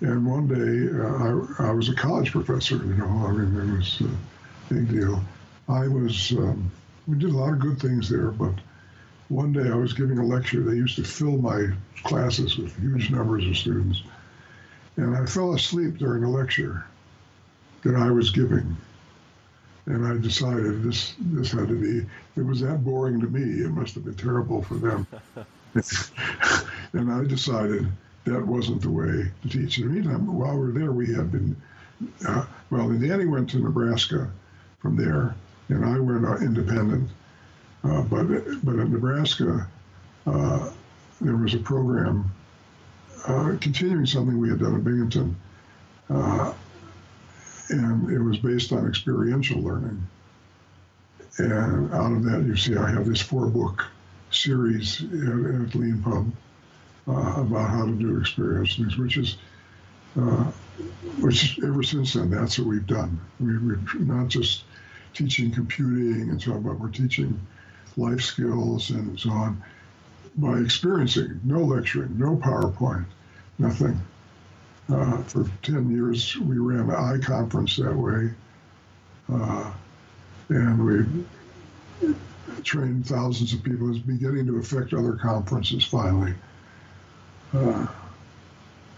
[0.00, 3.78] And one day, uh, I, I, was a college professor, you know, I mean, it
[3.78, 5.22] was a big deal.
[5.68, 6.70] I was, um,
[7.06, 8.52] we did a lot of good things there, but
[9.28, 10.60] one day I was giving a lecture.
[10.60, 11.68] They used to fill my
[12.04, 14.02] classes with huge numbers of students.
[14.96, 16.84] And I fell asleep during a lecture
[17.82, 18.76] that I was giving.
[19.86, 22.04] And I decided this, this had to be,
[22.36, 23.64] it was that boring to me.
[23.64, 25.06] It must have been terrible for them.
[26.92, 27.86] and I decided
[28.24, 29.78] that wasn't the way to teach.
[29.78, 31.56] In the meantime, while we're there, we had been,
[32.26, 34.28] uh, well, Dani went to Nebraska
[34.80, 35.36] from there,
[35.68, 37.08] and I went uh, independent.
[37.84, 38.26] Uh, but,
[38.64, 39.68] but in Nebraska,
[40.26, 40.70] uh,
[41.20, 42.30] there was a program
[43.26, 45.36] uh, continuing something we had done in Binghamton,
[46.10, 46.52] uh,
[47.68, 50.06] and it was based on experiential learning.
[51.38, 53.84] And out of that, you see, I have this four book
[54.30, 56.32] series at, at Lean Pub
[57.08, 59.36] uh, about how to do experience things, which is,
[60.18, 60.50] uh,
[61.20, 63.20] which ever since then, that's what we've done.
[63.38, 64.64] We, are not just
[65.14, 67.38] teaching computing and so on, but we're teaching
[67.96, 69.62] life skills and so on
[70.36, 73.06] by experiencing, no lecturing, no PowerPoint,
[73.58, 74.00] nothing.
[74.88, 78.30] Uh, for 10 years, we ran an conference that way.
[79.32, 79.72] Uh,
[80.48, 82.14] and we
[82.62, 83.90] trained thousands of people.
[83.90, 86.34] It's beginning to affect other conferences finally.
[87.52, 87.86] Uh,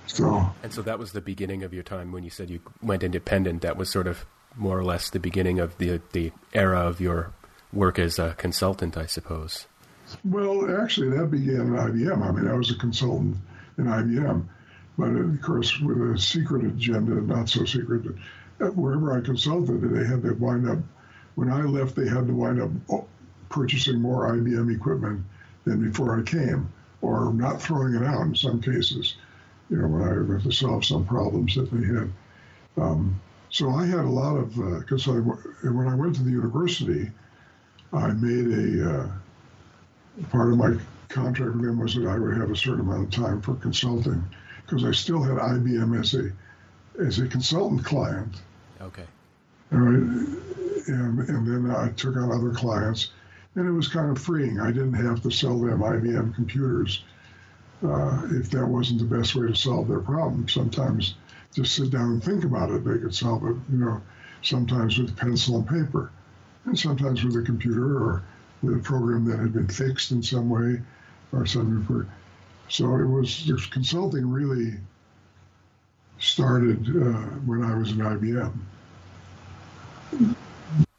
[0.07, 0.51] so.
[0.63, 3.63] And so that was the beginning of your time when you said you went independent.
[3.63, 4.27] That was sort of
[4.57, 7.33] more or less the beginning of the the era of your
[7.73, 9.67] work as a consultant, I suppose.
[10.25, 12.23] Well, actually, that began at IBM.
[12.23, 13.37] I mean, I was a consultant
[13.77, 14.45] in IBM,
[14.99, 18.03] but of course, with a secret agenda, not so secret.
[18.59, 20.79] Wherever I consulted, they had to wind up.
[21.37, 23.07] When I left, they had to wind up oh,
[23.49, 25.25] purchasing more IBM equipment
[25.65, 29.15] than before I came or not throwing it out in some cases,
[29.71, 32.13] you know, when I had to solve some problems that they had.
[32.77, 33.21] Um,
[33.51, 37.09] so I had a lot of, because uh, when I went to the university,
[37.93, 39.09] I made a, uh,
[40.31, 40.77] part of my
[41.09, 44.25] contract with them was that I would have a certain amount of time for consulting
[44.69, 46.31] because I still had IBM as a,
[47.03, 48.35] as a consultant client.
[48.81, 49.05] Okay.
[49.73, 50.29] All right.
[50.89, 53.11] And, and then I took on other clients.
[53.55, 54.61] and it was kind of freeing.
[54.61, 57.03] I didn't have to sell them IBM computers
[57.83, 60.49] uh, if that wasn't the best way to solve their problem.
[60.49, 61.15] Sometimes
[61.55, 62.85] just sit down and think about it.
[62.85, 64.03] They could solve it, you know,
[64.43, 66.11] sometimes with pencil and paper,
[66.67, 68.23] and sometimes with a computer or
[68.63, 70.83] with a program that had been fixed in some way
[71.33, 72.07] or something.
[72.69, 74.75] So it was the consulting really
[76.19, 78.53] started uh, when I was in IBM.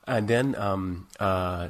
[0.08, 1.70] And then, um, uh,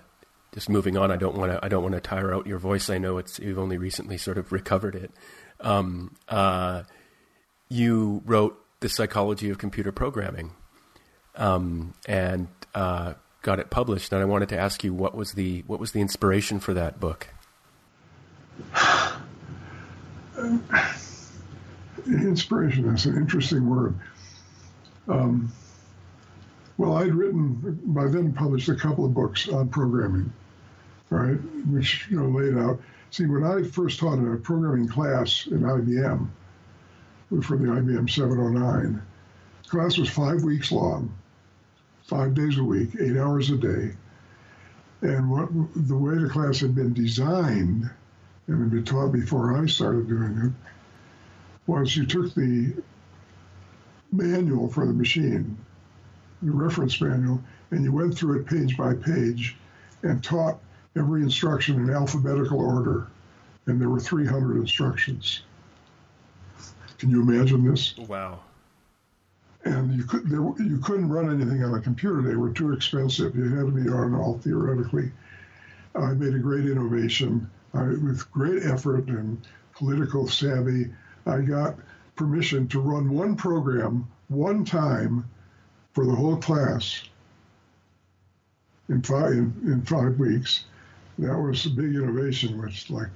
[0.53, 1.63] just moving on, I don't want to.
[1.63, 2.89] I don't want to tire out your voice.
[2.89, 5.11] I know it's you've only recently sort of recovered it.
[5.59, 6.83] Um, uh,
[7.67, 10.51] you wrote the psychology of computer programming,
[11.35, 14.11] um, and uh, got it published.
[14.11, 16.99] And I wanted to ask you what was the what was the inspiration for that
[16.99, 17.27] book?
[22.07, 23.95] inspiration is an interesting word.
[25.07, 25.51] Um,
[26.77, 30.31] well, I'd written by then published a couple of books on programming,
[31.09, 31.37] right,
[31.67, 32.79] which you know laid out.
[33.11, 36.29] See, when I first taught a programming class in IBM,
[37.43, 39.01] for the IBM 709,
[39.63, 41.13] the class was five weeks long,
[42.03, 43.95] five days a week, eight hours a day.
[45.01, 47.89] And what the way the class had been designed
[48.49, 50.51] and had been taught before I started doing it
[51.67, 52.73] was you took the
[54.11, 55.55] manual for the machine,
[56.41, 59.55] the reference manual, and you went through it page by page
[60.01, 60.59] and taught
[60.95, 63.07] every instruction in alphabetical order.
[63.67, 65.43] And there were 300 instructions.
[66.97, 67.95] Can you imagine this?
[67.97, 68.39] Wow.
[69.63, 73.35] And you could there, you couldn't run anything on a computer; they were too expensive.
[73.35, 75.11] You had to be on all theoretically.
[75.95, 79.39] I made a great innovation I, with great effort and
[79.73, 80.91] political savvy.
[81.25, 81.75] I got
[82.15, 85.25] permission to run one program one time
[85.93, 87.03] for the whole class
[88.89, 90.65] in five in, in five weeks.
[91.17, 93.09] That was a big innovation, which like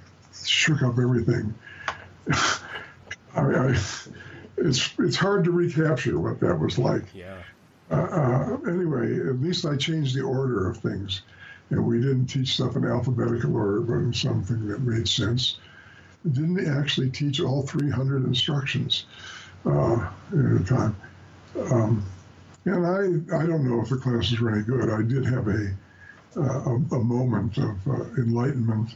[0.46, 1.54] shook up everything.
[2.32, 3.78] I, I,
[4.58, 7.04] it's it's hard to recapture what that was like.
[7.14, 7.38] Yeah.
[7.92, 11.22] Uh, uh, anyway, at least I changed the order of things,
[11.74, 15.58] and we didn't teach stuff in alphabetical order, but in something that made sense
[16.32, 19.06] didn't actually teach all 300 instructions
[19.66, 20.96] uh, at a time.
[21.60, 22.06] Um,
[22.66, 24.90] and I, I don't know if the classes were any good.
[24.90, 25.76] I did have a,
[26.38, 28.96] uh, a, a, moment of uh, enlightenment.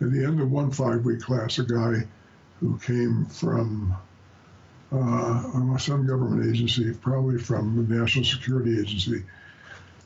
[0.00, 2.06] At the end of one five week class, a guy
[2.60, 3.94] who came from
[4.92, 9.24] uh, some government agency, probably from the National Security Agency,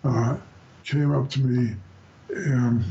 [0.02, 0.36] uh,
[0.84, 1.76] came up to me
[2.28, 2.82] and,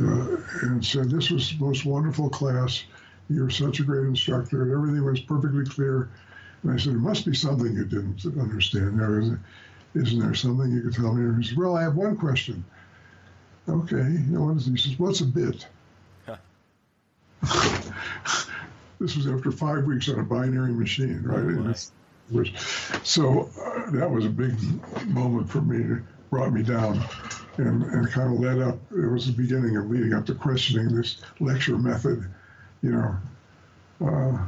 [0.00, 2.84] uh, and said, This was the most wonderful class
[3.28, 4.72] you're such a great instructor.
[4.72, 6.08] Everything was perfectly clear.
[6.62, 8.98] And I said, There must be something you didn't understand.
[9.00, 9.40] There
[9.94, 11.24] isn't there something you could tell me?
[11.24, 12.64] And he said, Well, I have one question.
[13.68, 15.66] Okay, you know, what is he says, What's a bit?
[19.00, 21.76] this was after five weeks on a binary machine, right?
[22.34, 22.44] Oh,
[23.04, 24.58] so uh, that was a big
[25.06, 25.96] moment for me.
[25.96, 27.00] It brought me down
[27.58, 28.78] and, and kind of led up.
[28.92, 32.26] It was the beginning of leading up to questioning this lecture method
[32.82, 33.16] you know,
[34.06, 34.38] uh,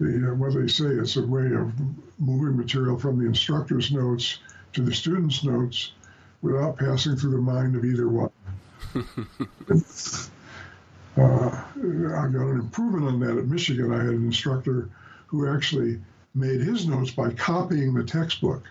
[0.00, 1.72] the, uh, what they say it's a way of
[2.18, 4.38] moving material from the instructor's notes
[4.72, 5.92] to the student's notes
[6.40, 8.30] without passing through the mind of either one.
[8.94, 9.00] uh,
[11.18, 13.92] I got an improvement on that at Michigan.
[13.92, 14.88] I had an instructor
[15.26, 16.00] who actually
[16.34, 18.64] made his notes by copying the textbook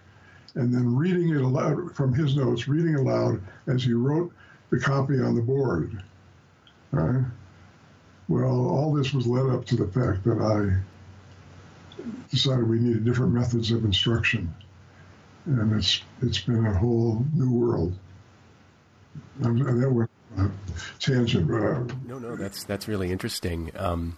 [0.57, 4.33] and then reading it aloud from his notes, reading aloud as he wrote
[4.71, 6.03] the copy on the board.
[8.27, 10.83] Well, all this was led up to the fact that I
[12.29, 14.53] decided we needed different methods of instruction,
[15.45, 17.93] and it's it's been a whole new world.
[19.39, 20.49] That went a
[20.99, 23.71] tangent, no, no, that's that's really interesting.
[23.75, 24.17] Um,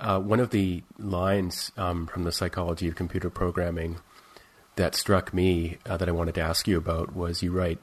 [0.00, 3.98] uh, one of the lines um, from the psychology of computer programming
[4.76, 7.80] that struck me uh, that I wanted to ask you about was you write,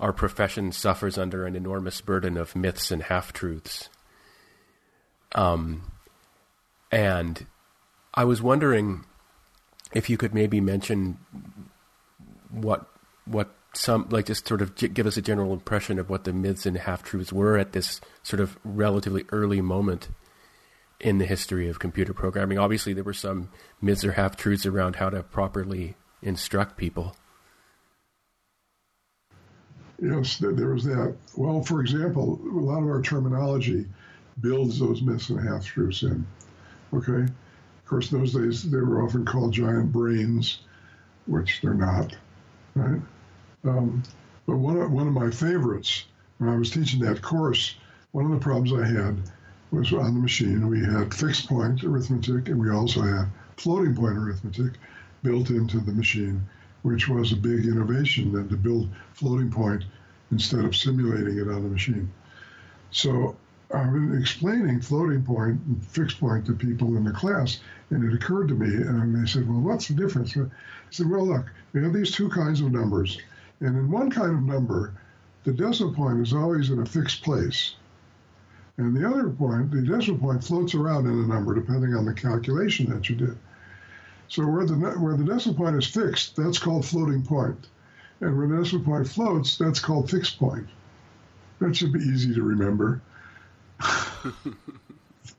[0.00, 3.88] Our profession suffers under an enormous burden of myths and half truths.
[5.34, 5.92] Um,
[6.90, 7.46] and
[8.14, 9.04] I was wondering
[9.92, 11.18] if you could maybe mention
[12.50, 12.86] what
[13.24, 16.66] what some like just sort of give us a general impression of what the myths
[16.66, 20.08] and half truths were at this sort of relatively early moment
[21.00, 22.58] in the history of computer programming.
[22.58, 23.48] Obviously, there were some
[23.80, 27.16] myths or half truths around how to properly instruct people.
[30.00, 31.14] Yes, there was that.
[31.36, 33.86] Well, for example, a lot of our terminology
[34.40, 36.26] builds those myths and half truths in.
[36.92, 37.22] Okay?
[37.22, 40.60] Of course, those days they were often called giant brains,
[41.26, 42.16] which they're not,
[42.74, 43.00] right?
[43.64, 44.02] Um,
[44.46, 46.04] but one of, one of my favorites,
[46.38, 47.76] when I was teaching that course,
[48.10, 49.22] one of the problems I had
[49.70, 50.68] was on the machine.
[50.68, 54.72] We had fixed point arithmetic, and we also had floating point arithmetic
[55.22, 56.42] built into the machine,
[56.82, 59.84] which was a big innovation then to build floating point
[60.30, 62.10] instead of simulating it on the machine.
[62.90, 63.36] So
[63.72, 67.60] I've been explaining floating point and fixed point to people in the class,
[67.90, 70.36] and it occurred to me, and they said, Well, what's the difference?
[70.36, 70.46] I
[70.90, 73.18] said, Well, look, we have these two kinds of numbers,
[73.60, 74.94] and in one kind of number,
[75.44, 77.74] the decimal point is always in a fixed place.
[78.76, 82.14] And the other point, the decimal point floats around in a number depending on the
[82.14, 83.38] calculation that you did.
[84.32, 87.68] So where the where the decimal point is fixed, that's called floating point,
[88.22, 90.66] and where the decimal point floats, that's called fixed point.
[91.58, 93.02] That should be easy to remember.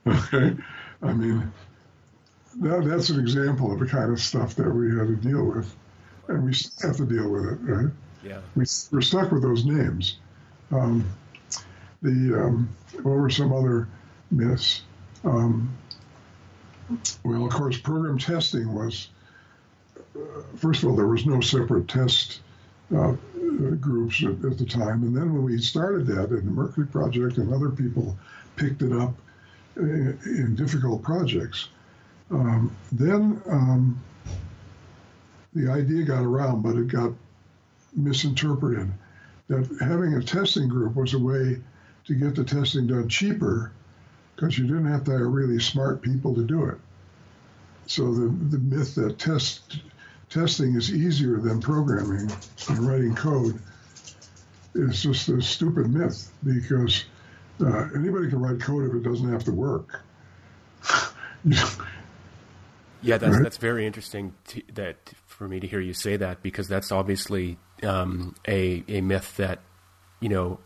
[0.08, 0.56] okay,
[1.02, 1.52] I mean,
[2.62, 5.76] that, that's an example of the kind of stuff that we had to deal with,
[6.28, 7.92] and we have to deal with it, right?
[8.24, 8.42] Yeah.
[8.56, 10.18] We, we're stuck with those names.
[10.70, 11.10] Um,
[12.04, 12.70] the um,
[13.02, 13.88] what were some other
[14.30, 14.84] myths?
[15.24, 15.76] Um,
[17.24, 19.10] well, of course, program testing was.
[20.16, 22.42] Uh, first of all, there was no separate test
[22.96, 23.14] uh,
[23.80, 27.38] groups at, at, the time, and then when we started that, and the Mercury Project
[27.38, 28.16] and other people
[28.56, 29.14] picked it up
[29.76, 31.70] in, in difficult projects,
[32.30, 34.00] um, then um,
[35.54, 37.12] the idea got around, but it got
[37.96, 38.92] misinterpreted.
[39.48, 41.60] That having a testing group was a way
[42.06, 43.72] to get the testing done cheaper
[44.36, 46.78] because you didn't have to hire really smart people to do it.
[47.86, 49.82] So the, the myth that test
[50.30, 52.32] testing is easier than programming
[52.70, 53.60] and writing code
[54.74, 57.06] is just a stupid myth because
[57.62, 60.02] uh, anybody can write code if it doesn't have to work.
[61.44, 63.44] yeah, that's right?
[63.44, 67.58] that's very interesting to, that for me to hear you say that because that's obviously
[67.84, 69.60] um, a a myth that
[70.20, 70.60] you know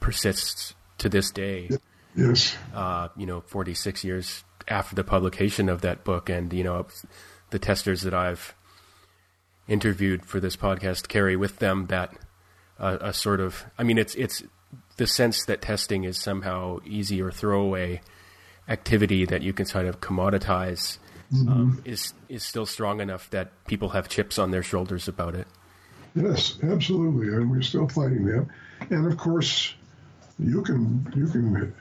[0.00, 1.68] persists to this day.
[2.14, 2.56] Yes.
[2.74, 6.86] Uh, you know, 46 years after the publication of that book, and you know,
[7.50, 8.54] the testers that I've
[9.68, 12.12] interviewed for this podcast carry with them that
[12.78, 14.42] uh, a sort of, I mean, it's it's
[14.96, 18.00] the sense that testing is somehow easy or throwaway
[18.68, 20.98] activity that you can sort of commoditize
[21.32, 21.48] mm-hmm.
[21.48, 25.46] um, is is still strong enough that people have chips on their shoulders about it.
[26.14, 28.46] Yes, absolutely, and we're still fighting that.
[28.90, 29.74] And of course,
[30.38, 31.74] you can you can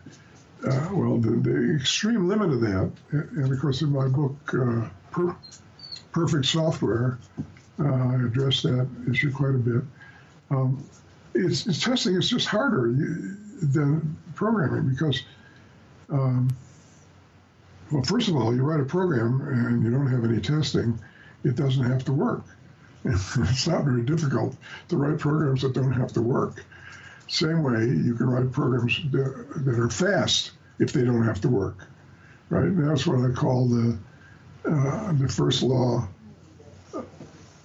[0.65, 4.87] uh, well the, the extreme limit of that, and of course in my book uh,
[5.11, 5.35] per,
[6.11, 7.17] Perfect Software,
[7.79, 9.81] uh, I address that issue quite a bit.
[10.49, 10.83] Um,
[11.33, 12.91] it's, it's, testing is just harder
[13.61, 15.23] than programming because.
[16.09, 16.49] Um,
[17.91, 20.97] well, first of all, you write a program and you don't have any testing,
[21.43, 22.45] it doesn't have to work.
[23.03, 24.55] it's not very difficult
[24.89, 26.63] to write programs that don't have to work.
[27.31, 31.87] Same way, you can write programs that are fast if they don't have to work,
[32.49, 32.65] right?
[32.65, 33.97] And that's what I call the
[34.65, 36.09] uh, the first law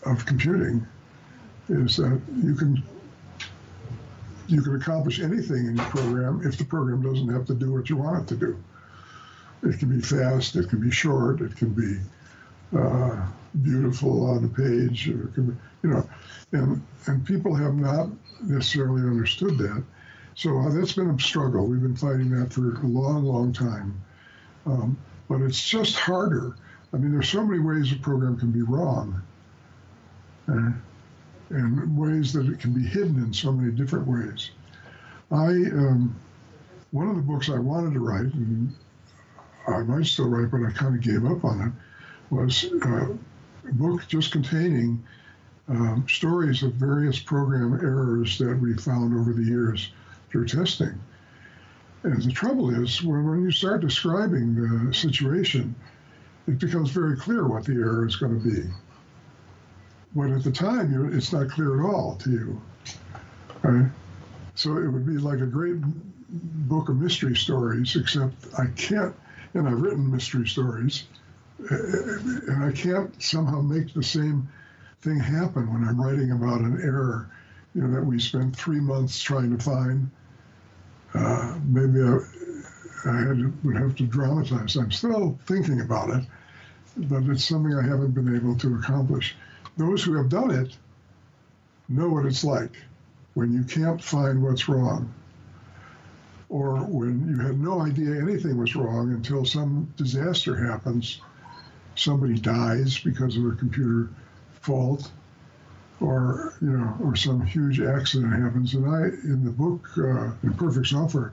[0.05, 0.87] of computing
[1.69, 2.81] is that you can
[4.47, 7.91] you can accomplish anything in your program if the program doesn't have to do what
[7.91, 8.63] you want it to do.
[9.65, 13.27] It can be fast, it can be short, it can be uh,
[13.61, 16.09] beautiful on the page, or it can be, you know,
[16.53, 18.11] and and people have not
[18.43, 19.85] necessarily understood that.
[20.35, 21.67] So uh, that's been a struggle.
[21.67, 24.03] We've been fighting that for a long, long time.
[24.67, 26.57] Um, but it's just harder.
[26.93, 29.23] I mean, there's so many ways a program can be wrong,
[30.49, 30.71] uh,
[31.51, 34.51] and ways that it can be hidden in so many different ways.
[35.31, 36.17] I um,
[36.93, 38.75] one of the books I wanted to write, and
[39.67, 41.73] I might still write, but I kind of gave up on it,
[42.33, 43.09] was uh,
[43.69, 45.05] a book just containing
[45.69, 49.91] um, stories of various program errors that we found over the years
[50.31, 50.99] through testing.
[52.03, 55.75] And the trouble is, when, when you start describing the situation,
[56.47, 58.69] it becomes very clear what the error is going to be.
[60.15, 62.63] But at the time, it's not clear at all to you.
[63.63, 63.91] Right?
[64.55, 65.77] So it would be like a great
[66.29, 69.15] book of mystery stories, except I can't,
[69.55, 71.05] and I've written mystery stories,
[71.59, 74.49] and I can't somehow make the same
[75.07, 77.31] thing happen when I'm writing about an error,
[77.75, 80.11] you know, that we spent three months trying to find.
[81.15, 82.19] Uh, maybe I,
[83.05, 84.75] I to, would have to dramatize.
[84.75, 86.25] I'm still thinking about it,
[86.97, 89.37] but it's something I haven't been able to accomplish.
[89.77, 90.77] Those who have done it
[91.89, 92.77] know what it's like
[93.35, 95.15] when you can't find what's wrong,
[96.49, 101.21] or when you had no idea anything was wrong until some disaster happens.
[101.95, 104.11] Somebody dies because of a computer
[104.67, 105.11] fault,
[106.01, 108.75] or you know, or some huge accident happens.
[108.75, 111.33] And I, in the book, uh, Imperfect Software,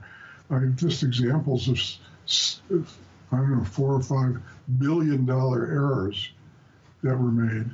[0.50, 2.96] I just examples of
[3.32, 4.40] I don't know four or five
[4.78, 6.30] billion dollar errors
[7.02, 7.70] that were made,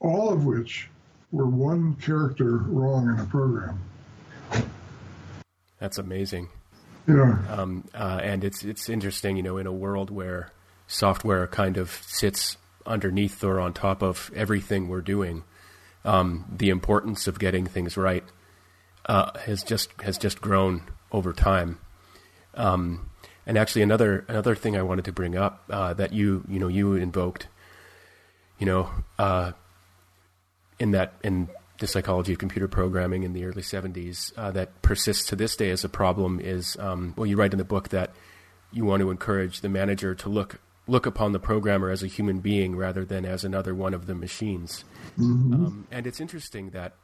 [0.00, 0.90] all of which
[1.30, 3.80] were one character wrong in a program.
[5.78, 6.48] That's amazing.
[7.06, 7.38] Yeah.
[7.48, 10.50] Um, uh, and it's it's interesting, you know, in a world where
[10.88, 12.56] software kind of sits
[12.86, 15.44] underneath or on top of everything we're doing,
[16.04, 18.24] um, the importance of getting things right
[19.06, 20.82] uh, has just has just grown
[21.12, 21.78] over time.
[22.54, 23.10] Um,
[23.46, 26.68] and actually, another another thing I wanted to bring up uh, that you you know
[26.68, 27.48] you invoked,
[28.58, 29.52] you know, uh,
[30.78, 35.26] in that in the psychology of computer programming in the early 70s uh, that persists
[35.26, 38.14] to this day as a problem is um, well, you write in the book that
[38.72, 42.40] you want to encourage the manager to look look upon the programmer as a human
[42.40, 44.84] being rather than as another one of the machines.
[45.18, 45.54] Mm-hmm.
[45.54, 46.94] Um, and it's interesting that,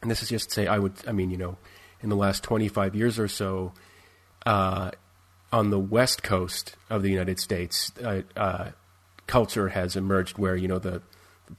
[0.00, 1.56] and this is just to say, I would, I mean, you know,
[2.00, 3.72] in the last 25 years or so,
[4.46, 4.90] uh,
[5.52, 8.70] on the west coast of the United States, uh, uh
[9.26, 11.00] culture has emerged where you know the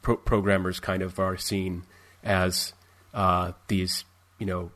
[0.01, 1.83] pro- programmers kind of are seen
[2.23, 2.73] as
[3.13, 4.05] uh, these,
[4.39, 4.71] you know,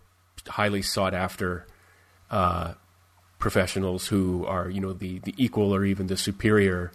[0.47, 1.65] highly sought after
[2.29, 2.73] uh,
[3.39, 6.91] professionals who are, you know, the, the equal or even the superior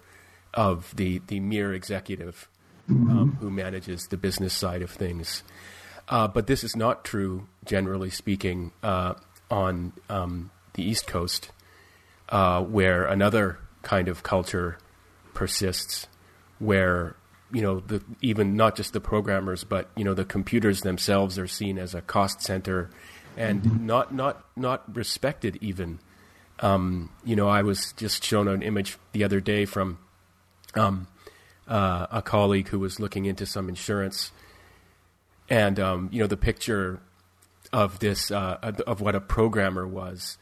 [0.53, 2.47] of the, the mere executive
[2.89, 3.09] mm-hmm.
[3.09, 5.43] um, who manages the business side of things.
[6.09, 9.13] Uh, but this is not true, generally speaking, uh,
[9.49, 11.49] on um, the East Coast,
[12.29, 14.77] uh, where another kind of culture
[15.33, 16.07] persists,
[16.59, 17.15] where
[17.53, 21.47] you know the even not just the programmers but you know the computers themselves are
[21.47, 22.89] seen as a cost center
[23.37, 23.85] and mm-hmm.
[23.85, 25.99] not not not respected even
[26.63, 29.99] um, you know I was just shown an image the other day from
[30.75, 31.07] um,
[31.67, 34.31] uh, a colleague who was looking into some insurance.
[35.49, 37.01] And um, you know the picture
[37.71, 40.37] of this uh, of what a programmer was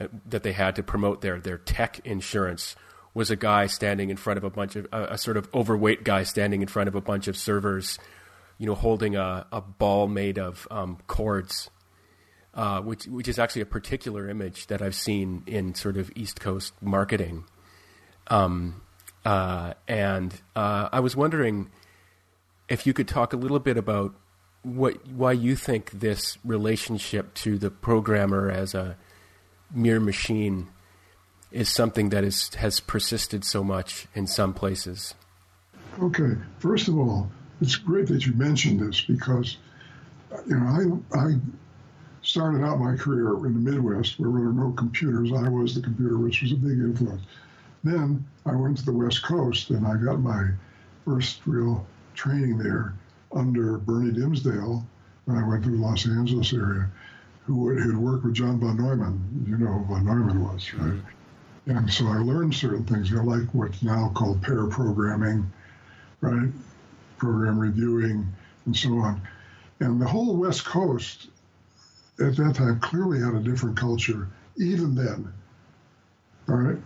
[0.00, 2.74] uh, that they had to promote their their tech insurance
[3.12, 6.22] was a guy standing in front of a bunch of a, sort of overweight guy
[6.22, 7.98] standing in front of a bunch of servers,
[8.58, 11.70] you know, holding a, a ball made of um, cords,
[12.56, 16.40] uh, which which is actually a particular image that I've seen in sort of East
[16.40, 17.44] Coast marketing.
[18.28, 18.82] Um,
[19.24, 21.70] uh, and uh, I was wondering
[22.68, 24.14] if you could talk a little bit about
[24.62, 28.96] what why you think this relationship to the programmer as a
[29.72, 30.68] mere machine
[31.52, 35.14] is something that is has persisted so much in some places.
[36.00, 37.30] Okay, first of all,
[37.60, 39.58] it's great that you mentioned this because
[40.46, 41.34] you know I I
[42.26, 45.32] started out my career in the Midwest where there were no computers.
[45.32, 47.22] I was the computer, which was a big influence.
[47.84, 50.48] Then I went to the West Coast and I got my
[51.04, 52.94] first real training there
[53.32, 54.84] under Bernie Dimsdale
[55.26, 56.90] when I went to the Los Angeles area,
[57.44, 59.44] who had worked with John von Neumann.
[59.46, 61.00] You know who von Neumann was, right?
[61.66, 65.50] And so I learned certain things, you know, like what's now called pair programming,
[66.20, 66.50] right?
[67.18, 68.26] Program reviewing
[68.66, 69.20] and so on.
[69.78, 71.28] And the whole West Coast
[72.20, 75.32] at that time clearly had a different culture, even then.
[76.48, 76.78] All right?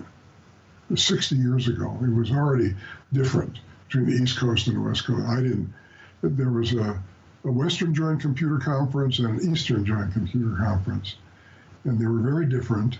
[0.94, 2.74] 60 years ago, it was already
[3.12, 5.24] different between the East Coast and the West Coast.
[5.24, 5.72] I didn't,
[6.22, 7.00] there was a,
[7.44, 11.16] a Western Joint Computer Conference and an Eastern Joint Computer Conference,
[11.84, 12.98] and they were very different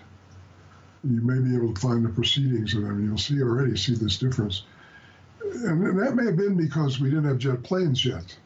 [1.05, 4.19] you may be able to find the proceedings of them, you'll see already see this
[4.19, 4.65] difference.
[5.43, 8.37] And, and that may have been because we didn't have jet planes yet,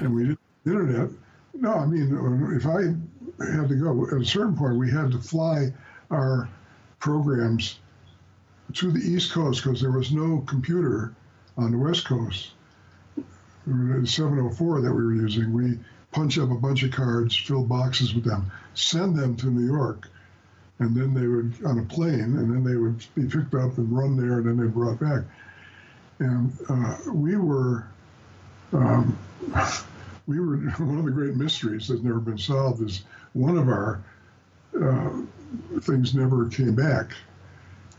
[0.00, 1.10] and we didn't internet.
[1.54, 2.82] No, I mean, if I
[3.52, 5.72] had to go at a certain point, we had to fly
[6.10, 6.48] our
[6.98, 7.78] programs
[8.74, 11.14] to the East Coast because there was no computer
[11.56, 12.52] on the West Coast.
[13.66, 15.78] The 704 that we were using, we
[16.10, 20.08] punch up a bunch of cards, fill boxes with them, send them to New York
[20.82, 23.96] and then they would on a plane, and then they would be picked up and
[23.96, 25.22] run there, and then they brought back.
[26.18, 27.86] And uh, we were,
[28.72, 29.16] um,
[30.26, 32.82] we were one of the great mysteries that's never been solved.
[32.82, 34.02] Is one of our
[34.80, 35.10] uh,
[35.80, 37.12] things never came back,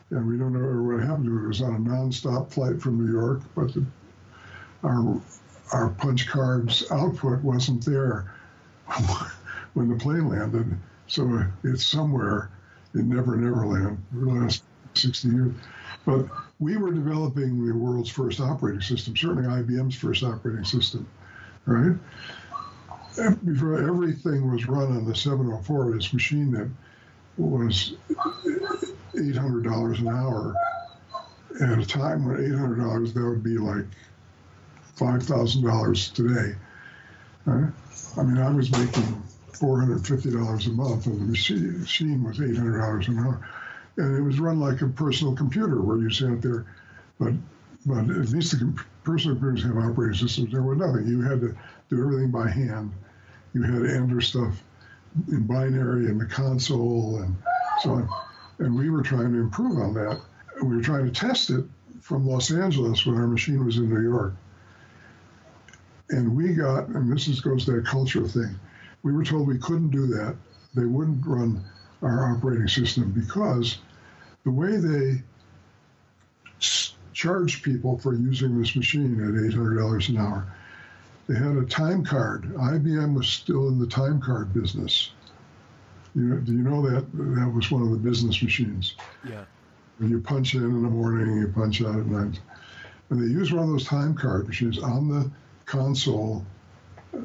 [0.10, 1.44] and we don't know what happened to it.
[1.44, 3.86] It was on a nonstop flight from New York, but the,
[4.84, 5.22] our
[5.72, 8.32] our punch cards output wasn't there
[9.74, 10.78] when the plane landed.
[11.08, 12.50] So it's somewhere
[12.94, 14.64] in Never Never Land for the last
[14.94, 15.54] 60 years.
[16.06, 16.28] But
[16.60, 21.08] we were developing the world's first operating system, certainly IBM's first operating system,
[21.66, 21.96] right?
[23.46, 26.70] Before everything was run on the 704, this machine that
[27.38, 27.94] was
[29.14, 30.56] $800 an hour.
[31.62, 33.86] At a time when $800, that would be like
[34.98, 36.56] $5,000 today.
[37.46, 37.72] Right?
[38.18, 39.22] I mean, I was making
[39.52, 43.48] $450 a month, and the machine was $800 an hour.
[43.98, 46.66] And it was run like a personal computer where you sat there,
[47.20, 47.34] but
[47.86, 48.74] but at least the
[49.04, 50.52] personal computers have operating systems.
[50.52, 51.08] There was nothing.
[51.08, 51.56] You had to
[51.90, 52.92] do everything by hand.
[53.54, 54.64] You had to enter stuff
[55.28, 57.36] in binary in the console and
[57.82, 58.10] so on.
[58.60, 60.22] And we were trying to improve on that.
[60.62, 61.66] We were trying to test it
[62.02, 64.34] from Los Angeles when our machine was in New York.
[66.10, 68.56] And we got, and this is, goes to that culture thing,
[69.04, 70.36] we were told we couldn't do that.
[70.76, 71.64] They wouldn't run
[72.02, 73.78] our operating system because
[74.44, 75.24] the way they
[77.14, 80.48] charge people for using this machine at $800 an hour,
[81.28, 82.54] they had a time card.
[82.56, 85.12] IBM was still in the time card business.
[86.16, 88.96] You know, do you know that that was one of the business machines?
[89.28, 89.46] Yeah.
[89.98, 92.40] When you punch in in the morning, you punch out at night.
[93.10, 95.32] And they used one of those time card machines on the
[95.66, 96.46] console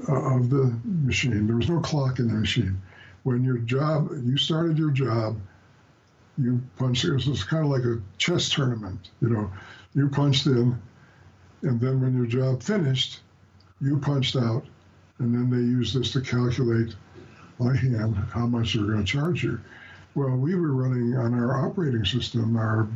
[0.09, 1.47] uh, of the machine.
[1.47, 2.81] There was no clock in the machine.
[3.25, 5.39] When your job, you started your job,
[6.39, 7.05] you punched.
[7.05, 9.11] It was kind of like a chess tournament.
[9.21, 9.51] You know,
[9.95, 10.81] you punched in,
[11.63, 13.21] and then when your job finished,
[13.81, 14.65] you punched out,
[15.19, 16.95] and then they used this to calculate
[17.59, 19.61] by hand how much they're going to charge you.
[20.15, 22.89] Well, we were running on our operating system, our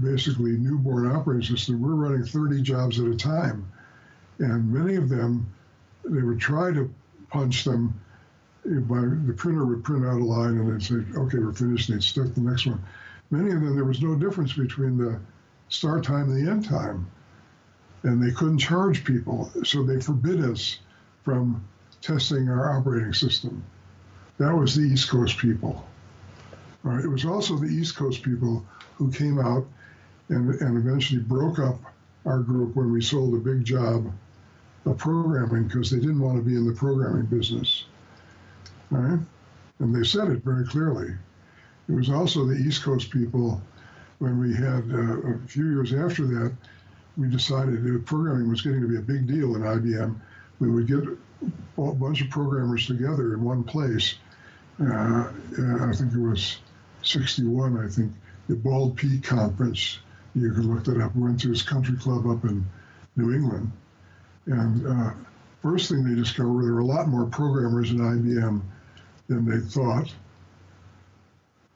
[0.00, 3.70] basically newborn operating system, we're running 30 jobs at a time.
[4.38, 5.52] And many of them,
[6.04, 6.92] they would try to
[7.30, 8.00] punch them.
[8.66, 11.88] Eh, by, the printer would print out a line and they'd say, okay, we're finished,
[11.88, 12.82] and they'd start the next one.
[13.30, 15.20] Many of them, there was no difference between the
[15.68, 17.10] start time and the end time.
[18.02, 20.78] And they couldn't charge people, so they forbid us
[21.24, 21.64] from
[22.00, 23.64] testing our operating system.
[24.38, 25.84] That was the East Coast people.
[26.84, 28.64] It was also the East Coast people
[28.94, 29.66] who came out
[30.28, 31.80] and, and eventually broke up
[32.24, 34.10] our group when we sold a big job
[34.86, 37.84] of programming because they didn't want to be in the programming business.
[38.90, 39.18] Right?
[39.80, 41.14] And they said it very clearly.
[41.88, 43.60] It was also the East Coast people
[44.18, 46.52] when we had uh, a few years after that,
[47.16, 50.16] we decided that programming was getting to be a big deal in IBM.
[50.60, 51.04] We would get
[51.78, 54.14] a bunch of programmers together in one place.
[54.80, 55.28] Uh,
[55.80, 56.58] I think it was
[57.02, 58.12] 61, I think,
[58.48, 59.98] the Bald Peak Conference.
[60.34, 61.14] You can look that up.
[61.16, 62.64] We went to his country club up in
[63.16, 63.70] New England.
[64.46, 65.12] And uh,
[65.62, 68.62] first thing they discovered, there were a lot more programmers in IBM
[69.28, 70.12] than they thought.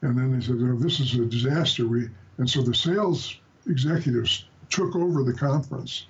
[0.01, 1.87] And then they said, oh, this is a disaster.
[1.87, 3.37] We, and so the sales
[3.67, 6.07] executives took over the conference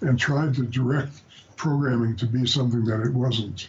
[0.00, 1.22] and tried to direct
[1.56, 3.68] programming to be something that it wasn't.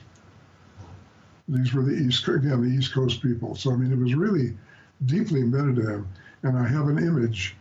[1.48, 3.56] These were the East, again, the East Coast people.
[3.56, 4.58] So, I mean, it was really
[5.06, 6.08] deeply embedded in them.
[6.44, 7.56] And I have an image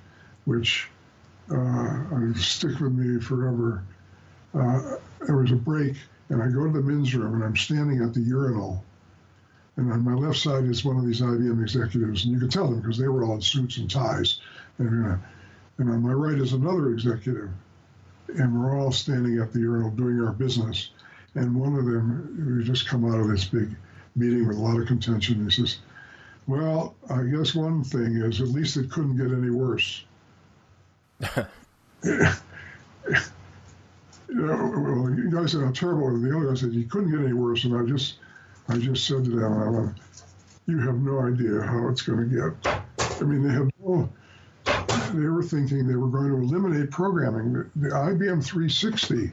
[0.45, 0.89] which
[1.51, 2.03] uh,
[2.35, 3.85] stick with me forever.
[4.55, 5.97] Uh, there was a break,
[6.29, 8.85] and I go to the men's room, and I'm standing at the urinal.
[9.77, 12.69] And on my left side is one of these IBM executives, and you could tell
[12.69, 14.41] them because they were all in suits and ties.
[14.79, 15.17] And, uh,
[15.79, 17.51] and on my right is another executive,
[18.29, 20.91] and we're all standing at the urinal doing our business.
[21.35, 23.77] And one of them, we just come out of this big
[24.15, 25.45] meeting with a lot of contention.
[25.45, 25.79] He says,
[26.47, 30.05] "Well, I guess one thing is at least it couldn't get any worse."
[34.29, 37.11] you know, well, the guy said how terrible, and the other guy said he couldn't
[37.11, 37.65] get any worse.
[37.65, 38.15] And I just,
[38.69, 39.99] I just said to them, went,
[40.67, 42.79] "You have no idea how it's going to get."
[43.21, 44.09] I mean, they have no
[45.15, 47.53] they were thinking they were going to eliminate programming.
[47.53, 49.33] The, the IBM 360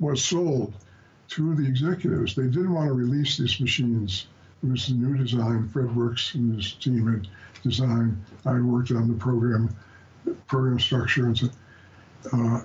[0.00, 0.74] was sold
[1.28, 2.34] to the executives.
[2.34, 4.26] They didn't want to release these machines.
[4.62, 5.68] It was the new design.
[5.68, 7.28] Fred Brooks and his team had
[7.62, 8.22] designed.
[8.46, 9.74] I worked on the program,
[10.46, 11.48] program structure, and so,
[12.32, 12.62] uh,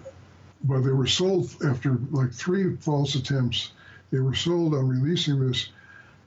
[0.63, 3.71] but they were sold after like three false attempts.
[4.11, 5.69] They were sold on releasing this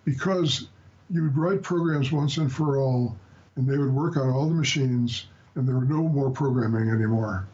[0.05, 0.69] because
[1.11, 3.17] you would write programs once and for all,
[3.57, 7.47] and they would work on all the machines and there were no more programming anymore.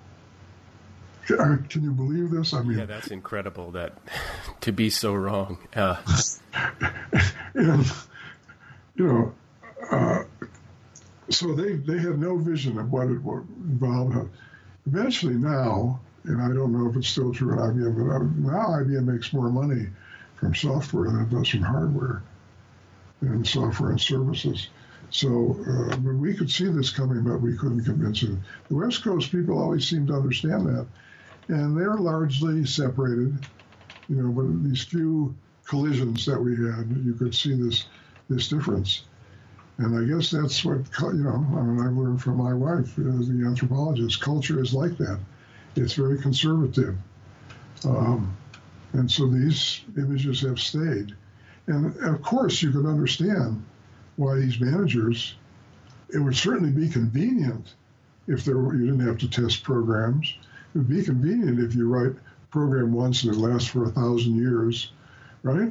[1.26, 2.54] Can you believe this?
[2.54, 3.72] I mean, yeah, that's incredible.
[3.72, 3.92] That
[4.62, 5.58] to be so wrong.
[5.76, 5.96] Uh.
[7.54, 7.84] and
[8.96, 9.34] you know,
[9.90, 10.22] uh,
[11.28, 14.30] so they they had no vision of what it would involve.
[14.86, 19.04] Eventually, now, and I don't know if it's still true at IBM, but now IBM
[19.04, 19.88] makes more money
[20.36, 22.22] from software than it does from hardware
[23.20, 24.68] and software and services.
[25.10, 28.42] So uh, we could see this coming, but we couldn't convince them.
[28.68, 30.86] The West Coast people always seem to understand that,
[31.48, 33.46] and they're largely separated.
[34.08, 35.34] You know, but these few
[35.64, 37.86] collisions that we had, you could see this
[38.28, 39.04] this difference.
[39.78, 41.46] And I guess that's what you know.
[41.56, 44.20] I mean, I've learned from my wife, as the anthropologist.
[44.20, 45.20] Culture is like that.
[45.76, 46.96] It's very conservative.
[47.84, 48.36] Um,
[48.94, 51.14] And so these images have stayed.
[51.68, 53.64] And of course, you could understand
[54.16, 55.34] why these managers,
[56.12, 57.74] it would certainly be convenient
[58.26, 60.34] if there were, you didn't have to test programs.
[60.74, 62.16] It would be convenient if you write
[62.50, 64.92] program once and it lasts for a thousand years,
[65.42, 65.70] right?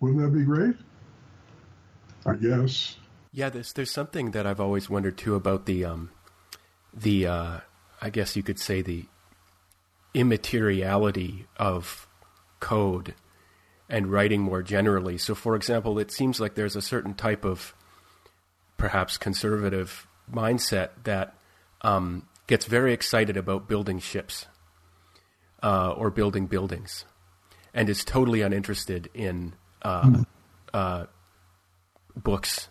[0.00, 0.74] Wouldn't that be great?
[2.26, 2.96] I guess.
[3.32, 6.10] Yeah, there's there's something that I've always wondered too about the um,
[6.92, 7.60] the uh,
[8.02, 9.04] I guess you could say the
[10.12, 12.08] immateriality of
[12.58, 13.14] code
[13.88, 15.18] and writing more generally.
[15.18, 17.74] So, for example, it seems like there's a certain type of
[18.76, 21.34] perhaps conservative mindset that
[21.82, 24.46] um, gets very excited about building ships
[25.62, 27.04] uh, or building buildings
[27.72, 30.22] and is totally uninterested in uh, mm-hmm.
[30.74, 31.04] uh,
[32.16, 32.68] books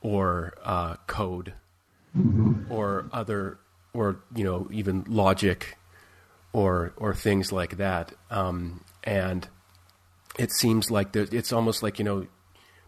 [0.00, 1.54] or uh, code
[2.16, 2.72] mm-hmm.
[2.72, 3.58] or other
[3.92, 5.76] or you know even logic
[6.52, 8.12] or or things like that.
[8.30, 9.48] Um, and
[10.38, 12.26] it seems like it's almost like you know,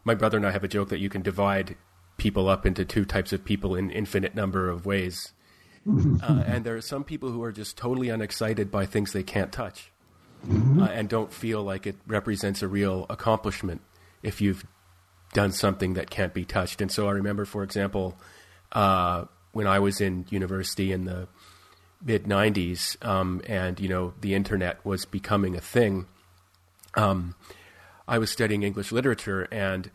[0.04, 1.76] my brother and I have a joke that you can divide
[2.16, 5.32] people up into two types of people in infinite number of ways.
[6.22, 9.50] uh, and there are some people who are just totally unexcited by things they can't
[9.50, 9.90] touch
[10.46, 10.82] mm-hmm.
[10.82, 13.80] uh, and don't feel like it represents a real accomplishment
[14.22, 14.64] if you've
[15.32, 16.82] done something that can't be touched.
[16.82, 18.18] And so I remember, for example,
[18.72, 21.28] uh, when I was in university in the
[22.02, 26.06] mid 90s um, and you know the internet was becoming a thing
[26.94, 27.34] um,
[28.08, 29.90] i was studying english literature and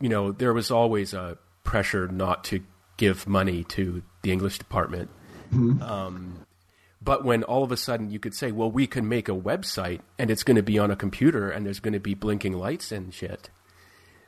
[0.00, 2.60] you know there was always a pressure not to
[2.96, 5.10] give money to the english department
[5.52, 5.82] mm-hmm.
[5.82, 6.46] um,
[7.02, 10.00] but when all of a sudden you could say well we can make a website
[10.18, 12.92] and it's going to be on a computer and there's going to be blinking lights
[12.92, 13.50] and shit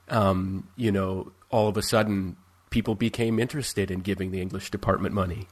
[0.08, 2.36] um, you know all of a sudden
[2.70, 5.48] people became interested in giving the english department money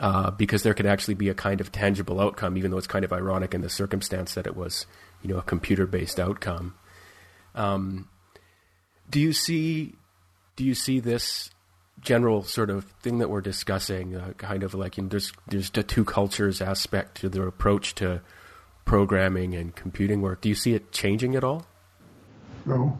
[0.00, 3.04] uh, because there could actually be a kind of tangible outcome, even though it's kind
[3.04, 4.86] of ironic in the circumstance that it was,
[5.22, 6.74] you know, a computer-based outcome.
[7.54, 8.08] Um,
[9.08, 9.94] do you see?
[10.56, 11.50] Do you see this
[12.00, 15.70] general sort of thing that we're discussing, uh, kind of like you know, there's there's
[15.70, 18.22] the two cultures aspect to their approach to
[18.84, 20.40] programming and computing work.
[20.40, 21.66] Do you see it changing at all?
[22.66, 22.98] No.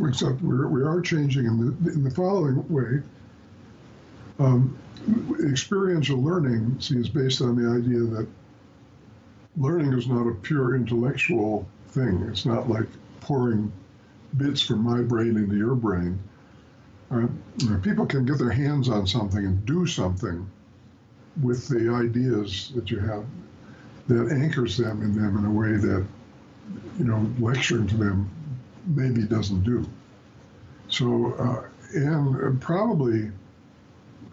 [0.00, 3.02] Except we're, we are changing in the in the following way.
[4.38, 4.78] Um,
[5.50, 8.28] experiential learning see, is based on the idea that
[9.58, 12.26] learning is not a pure intellectual thing.
[12.30, 12.86] It's not like
[13.20, 13.72] pouring
[14.36, 16.18] bits from my brain into your brain.
[17.10, 17.26] Uh,
[17.82, 20.48] people can get their hands on something and do something
[21.42, 23.24] with the ideas that you have
[24.08, 26.06] that anchors them in them in a way that,
[26.98, 28.28] you know, lecturing to them
[28.86, 29.86] maybe doesn't do.
[30.88, 31.64] So, uh,
[31.94, 33.30] and probably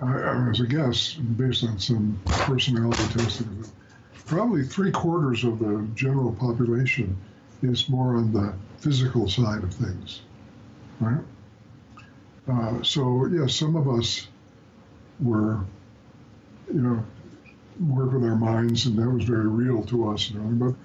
[0.02, 3.65] I, as a guess, based on some personality testing,
[4.26, 7.15] probably three quarters of the general population
[7.61, 10.22] is more on the physical side of things,
[10.99, 11.23] right?
[12.47, 14.27] Uh, so yeah, some of us
[15.19, 15.60] were,
[16.68, 17.03] you know,
[17.88, 20.30] work with our minds, and that was very real to us.
[20.30, 20.76] You know, but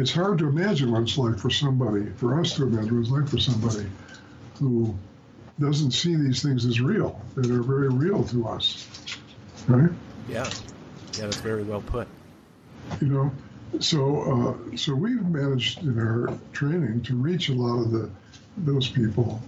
[0.00, 3.10] it's hard to imagine what it's like for somebody, for us to imagine what it's
[3.10, 3.88] like for somebody
[4.58, 4.94] who
[5.58, 8.86] doesn't see these things as real, that are very real to us.
[9.66, 9.90] Right?
[10.28, 10.48] Yeah.
[11.14, 12.06] Yeah, that's very well put.
[13.00, 13.32] You know,
[13.80, 18.10] so uh, so we've managed in our training to reach a lot of the
[18.58, 19.40] those people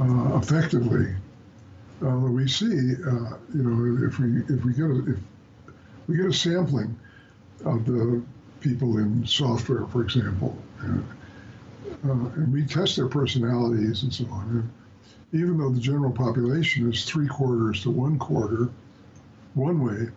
[0.00, 1.14] uh, effectively.
[2.04, 5.18] Uh, we see, uh, you know, if we if we get a, if
[6.06, 6.96] we get a sampling
[7.64, 8.22] of the
[8.60, 10.98] people in software, for example, uh,
[12.04, 14.48] and we test their personalities and so on.
[14.50, 14.70] And,
[15.32, 18.68] even though the general population is three quarters to one quarter
[19.54, 20.08] one way,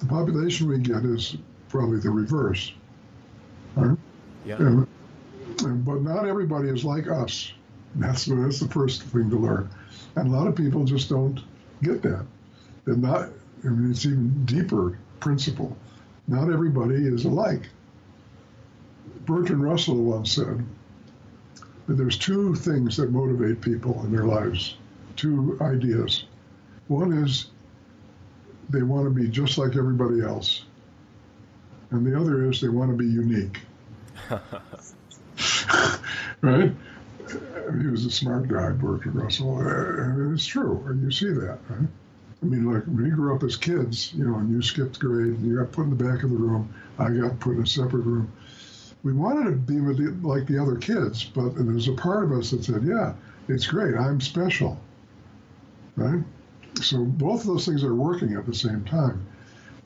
[0.00, 1.36] the population we get is
[1.68, 2.72] probably the reverse.
[3.74, 3.96] Right?
[4.44, 4.56] Yeah.
[4.56, 4.86] And,
[5.60, 7.52] and, but not everybody is like us.
[7.96, 9.70] That's that's the first thing to learn,
[10.16, 11.40] and a lot of people just don't
[11.82, 12.26] get that.
[12.84, 13.30] They're not.
[13.64, 15.76] I mean, it's even deeper principle.
[16.28, 17.68] Not everybody is alike.
[19.24, 20.64] Bertrand Russell once said,
[21.86, 24.76] that there's two things that motivate people in their lives,
[25.16, 26.24] two ideas.
[26.88, 27.46] One is
[28.68, 30.64] they want to be just like everybody else,
[31.90, 33.60] and the other is they want to be unique.
[36.40, 36.72] right?
[37.80, 40.84] He was a smart guy, Bertrand Russell, and it's true.
[40.88, 41.88] And you see that, right?
[42.42, 45.34] I mean, like when we grew up as kids, you know, and you skipped grade,
[45.34, 46.72] and you got put in the back of the room.
[46.98, 48.32] I got put in a separate room
[49.06, 52.32] we wanted to be with the, like the other kids, but there's a part of
[52.32, 53.14] us that said, yeah,
[53.46, 54.80] it's great, I'm special,
[55.94, 56.24] right?
[56.82, 59.24] So both of those things are working at the same time.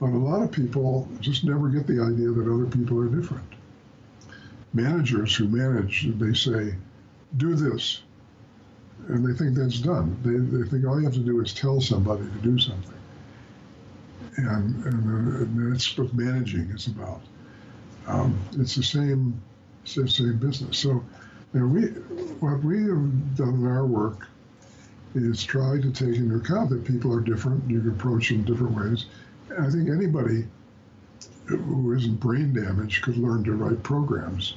[0.01, 3.45] But a lot of people just never get the idea that other people are different.
[4.73, 6.75] Managers who manage, they say,
[7.37, 8.01] do this.
[9.09, 10.17] And they think that's done.
[10.23, 12.95] They, they think all you have to do is tell somebody to do something.
[14.37, 17.21] And, and, and that's what managing is about.
[18.07, 19.41] Um, it's the same,
[19.83, 20.79] it's the same business.
[20.79, 21.05] So,
[21.53, 21.83] know, we,
[22.41, 24.29] what we have done in our work
[25.15, 27.69] is try to take into account that people are different.
[27.69, 29.07] You can approach them different ways.
[29.59, 30.47] I think anybody
[31.47, 34.55] who isn't brain damaged could learn to write programs.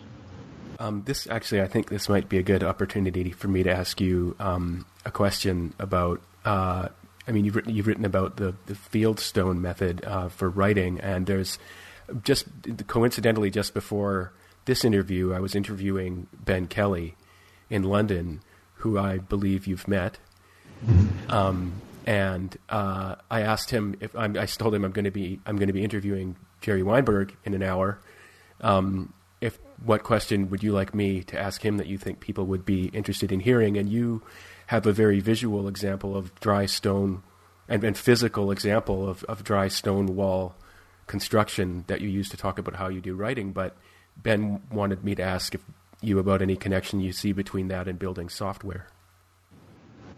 [0.79, 4.01] Um, this actually, I think this might be a good opportunity for me to ask
[4.01, 6.21] you um, a question about.
[6.45, 6.89] Uh,
[7.27, 11.25] I mean, you've written you've written about the the Fieldstone method uh, for writing, and
[11.25, 11.57] there's
[12.23, 12.45] just
[12.87, 14.33] coincidentally just before
[14.65, 17.15] this interview, I was interviewing Ben Kelly
[17.69, 18.41] in London,
[18.75, 20.17] who I believe you've met.
[20.85, 21.31] Mm-hmm.
[21.31, 21.73] Um,
[22.05, 25.55] and uh, I asked him if I'm, I told him I'm going to be I'm
[25.57, 27.99] going to be interviewing Jerry Weinberg in an hour.
[28.61, 32.45] Um, if what question would you like me to ask him that you think people
[32.45, 33.77] would be interested in hearing?
[33.77, 34.21] And you
[34.67, 37.23] have a very visual example of dry stone
[37.67, 40.55] and, and physical example of, of dry stone wall
[41.07, 43.51] construction that you use to talk about how you do writing.
[43.51, 43.75] But
[44.15, 45.61] Ben wanted me to ask if
[46.01, 48.87] you about any connection you see between that and building software.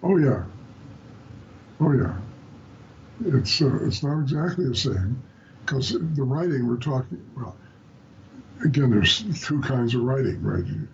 [0.04, 0.44] Oh yeah,
[1.82, 2.16] oh yeah.
[3.26, 5.22] It's uh, it's not exactly the same
[5.66, 7.56] because the writing we're talking well.
[8.64, 10.66] Again, there's two kinds of writing, right?
[10.66, 10.88] You,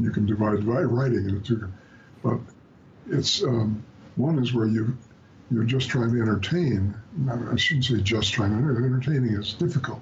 [0.00, 1.72] you can divide, divide writing into two,
[2.22, 2.38] but
[3.08, 3.82] it's um,
[4.16, 4.96] one is where you
[5.50, 6.94] you're just trying to entertain.
[7.28, 8.84] I shouldn't say just trying to entertain.
[8.84, 10.00] Entertaining is difficult,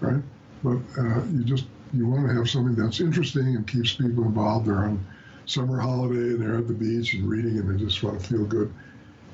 [0.00, 0.22] right?
[0.62, 4.66] But uh, you just you want to have something that's interesting and keeps people involved.
[4.66, 5.04] They're on
[5.46, 8.44] summer holiday and they're at the beach and reading and they just want to feel
[8.44, 8.72] good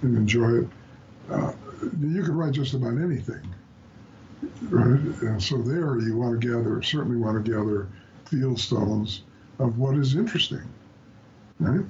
[0.03, 0.69] and enjoy it.
[1.31, 1.53] Uh,
[2.01, 3.55] you could write just about anything,
[4.69, 5.01] right?
[5.23, 7.89] And so there you want to gather, certainly want to gather
[8.27, 9.21] fieldstones
[9.59, 10.63] of what is interesting,
[11.61, 11.85] right?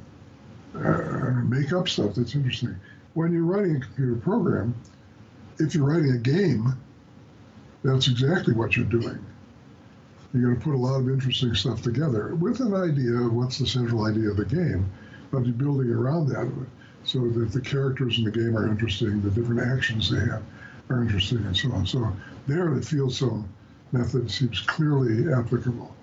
[0.74, 2.76] Uh, make up stuff that's interesting.
[3.14, 4.74] When you're writing a computer program,
[5.58, 6.74] if you're writing a game,
[7.82, 9.24] that's exactly what you're doing
[10.32, 13.58] you're going to put a lot of interesting stuff together with an idea of what's
[13.58, 14.90] the central idea of the game,
[15.30, 16.50] but you're building around that
[17.04, 20.42] so that the characters in the game are interesting, the different actions they have
[20.90, 21.86] are interesting, and so on.
[21.86, 22.12] So
[22.46, 23.44] there, the field Fieldstone
[23.92, 25.94] method seems clearly applicable.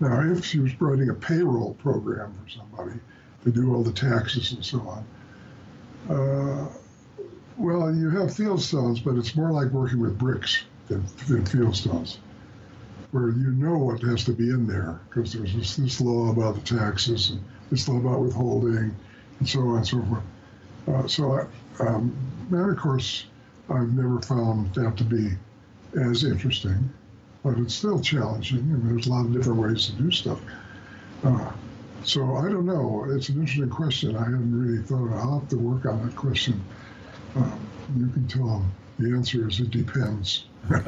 [0.00, 2.98] Now, if she was writing a payroll program for somebody
[3.44, 5.04] to do all the taxes and so on,
[6.08, 6.68] uh,
[7.56, 12.18] well, you have fieldstones, but it's more like working with bricks than, than fieldstones
[13.12, 16.54] where you know what has to be in there because there's this, this, law about
[16.54, 18.94] the taxes and this law about withholding
[19.38, 20.22] and so on and so forth.
[20.88, 22.14] Uh, so, I, um,
[22.50, 23.24] and of course,
[23.68, 25.30] I've never found that to be
[25.94, 26.90] as interesting,
[27.42, 28.58] but it's still challenging.
[28.58, 30.40] and there's a lot of different ways to do stuff.
[31.24, 31.52] Uh,
[32.04, 33.06] so I don't know.
[33.08, 34.16] It's an interesting question.
[34.16, 35.12] I haven't really thought of.
[35.12, 36.62] I'll have to work on that question.
[37.36, 38.64] Um, you can tell
[38.98, 40.46] the answer is it depends.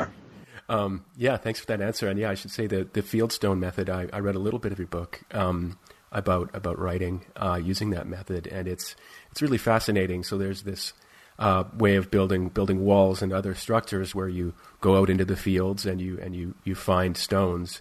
[0.68, 2.08] Um, yeah, thanks for that answer.
[2.08, 3.90] And yeah, I should say the the Fieldstone method.
[3.90, 5.78] I, I read a little bit of your book um,
[6.10, 8.96] about about writing uh, using that method, and it's
[9.34, 10.22] it's really fascinating.
[10.22, 10.92] So there's this
[11.40, 15.34] uh, way of building building walls and other structures where you go out into the
[15.34, 17.80] fields and you and you you find stones,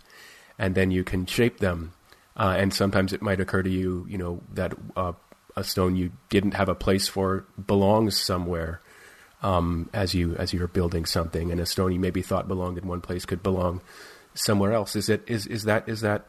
[0.57, 1.93] and then you can shape them.
[2.35, 5.13] Uh, and sometimes it might occur to you, you know, that uh,
[5.55, 8.81] a stone you didn't have a place for belongs somewhere
[9.43, 12.88] um, as you as you're building something, and a stone you maybe thought belonged in
[12.88, 13.80] one place could belong
[14.34, 14.95] somewhere else.
[14.95, 16.25] Is it is is that is that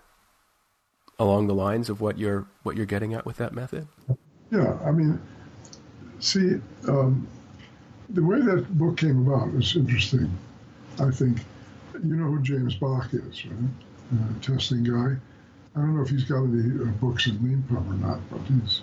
[1.18, 3.88] along the lines of what you're what you're getting at with that method?
[4.54, 5.20] Yeah, I mean,
[6.20, 7.26] see, um,
[8.10, 10.30] the way that book came about is interesting.
[11.00, 11.38] I think
[12.04, 13.70] you know who James Bach is, right?
[14.14, 15.16] Uh, testing guy.
[15.74, 18.82] I don't know if he's got any uh, books in LeanPub or not, but he's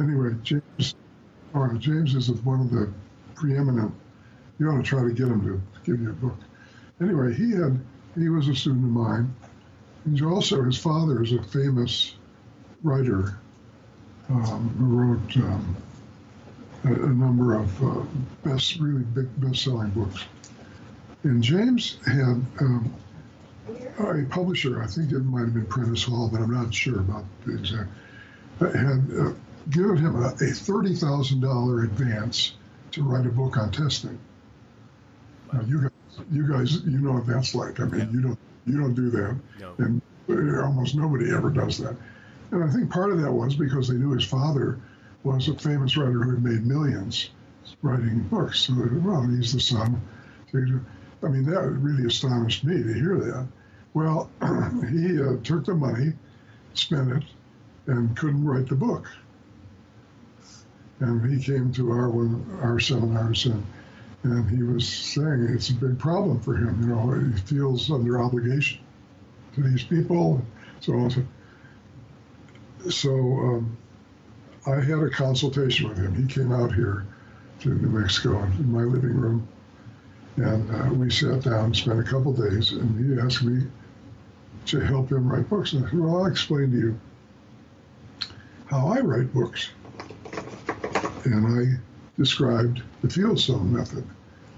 [0.00, 0.34] anyway.
[0.42, 0.94] James,
[1.52, 2.90] or James is one of the
[3.34, 3.92] preeminent.
[4.58, 6.38] You ought to try to get him to give you a book.
[6.98, 7.78] Anyway, he had
[8.16, 9.34] he was a student of mine.
[10.10, 12.14] He's also his father is a famous
[12.82, 13.38] writer
[14.32, 15.76] um, who wrote um,
[16.84, 18.02] a, a, number of uh,
[18.44, 20.24] best, really big best-selling books.
[21.22, 22.92] And James had um,
[23.98, 27.24] a publisher, I think it might have been Prentice Hall, but I'm not sure about
[27.46, 27.90] the exact,
[28.58, 29.32] had uh,
[29.70, 32.54] given him a, a $30,000 advance
[32.92, 34.18] to write a book on testing.
[35.52, 35.90] Now, you guys,
[36.30, 37.80] you guys, you know what that's like.
[37.80, 38.10] I mean, yeah.
[38.10, 39.74] you don't, you don't do that, no.
[39.78, 40.02] and
[40.60, 41.96] almost nobody ever does that.
[42.52, 44.78] And I think part of that was because they knew his father
[45.24, 47.30] was a famous writer who had made millions
[47.80, 48.60] writing books.
[48.60, 50.00] So well, he's the son.
[50.54, 53.48] I mean, that really astonished me to hear that.
[53.94, 54.30] Well,
[54.90, 56.12] he uh, took the money,
[56.74, 57.22] spent it,
[57.86, 59.08] and couldn't write the book.
[61.00, 63.64] And he came to our one, our seminars, and
[64.24, 66.82] and he was saying it's a big problem for him.
[66.82, 68.78] You know, he feels under obligation
[69.54, 70.44] to these people,
[70.80, 71.28] so on.
[72.90, 73.76] So um,
[74.66, 76.14] I had a consultation with him.
[76.14, 77.06] He came out here
[77.60, 79.46] to New Mexico in my living room,
[80.36, 83.66] and uh, we sat down, spent a couple days, and he asked me
[84.66, 85.72] to help him write books.
[85.72, 87.00] And I said, well, I'll explain to you
[88.66, 89.70] how I write books.
[91.24, 91.80] And I
[92.18, 94.04] described the field Fieldstone method,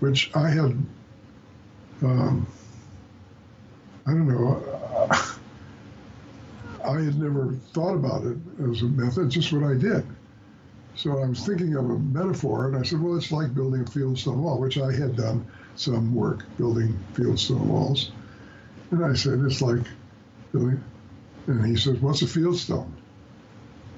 [0.00, 0.82] which I had,
[2.02, 2.46] um,
[4.06, 4.62] I don't know,
[6.84, 8.36] I had never thought about it
[8.70, 10.04] as a method, just what I did.
[10.96, 13.84] So I was thinking of a metaphor, and I said, well, it's like building a
[13.84, 15.46] fieldstone wall, which I had done
[15.76, 18.12] some work building fieldstone walls.
[18.90, 19.84] And I said, it's like
[20.52, 20.82] building.
[21.46, 22.90] And he says, what's a fieldstone?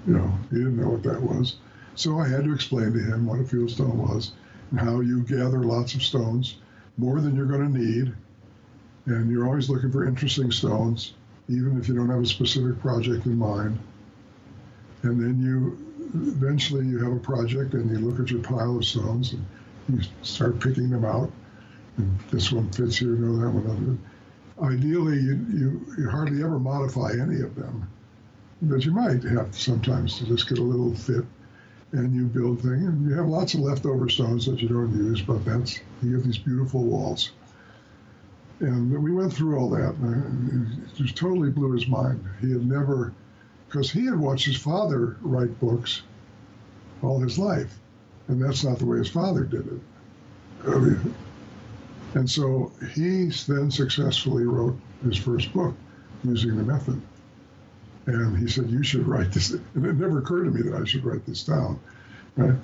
[0.06, 1.56] You know, he didn't know what that was.
[1.96, 4.32] So I had to explain to him what a fieldstone was
[4.70, 6.56] and how you gather lots of stones,
[6.96, 8.14] more than you're going to need.
[9.06, 11.14] And you're always looking for interesting stones,
[11.48, 13.78] even if you don't have a specific project in mind.
[15.02, 15.78] And then you
[16.14, 19.44] eventually you have a project and you look at your pile of stones and
[19.88, 21.30] you start picking them out.
[21.96, 24.00] And this one fits here, no, that one doesn't.
[24.62, 27.88] Ideally, you, you, you hardly ever modify any of them,
[28.62, 31.24] but you might have sometimes to just get a little fit
[31.92, 32.84] and you build things.
[32.84, 36.24] And you have lots of leftover stones that you don't use, but that's you get
[36.24, 37.30] these beautiful walls.
[38.60, 39.94] And we went through all that.
[39.94, 42.24] It just totally blew his mind.
[42.40, 43.12] He had never,
[43.68, 46.02] because he had watched his father write books
[47.02, 47.78] all his life,
[48.28, 49.80] and that's not the way his father did it.
[50.66, 51.14] I mean,
[52.16, 55.74] And so he then successfully wrote his first book
[56.24, 57.00] using the method.
[58.06, 59.50] And he said, You should write this.
[59.74, 61.78] And it never occurred to me that I should write this down.
[62.36, 62.54] Right?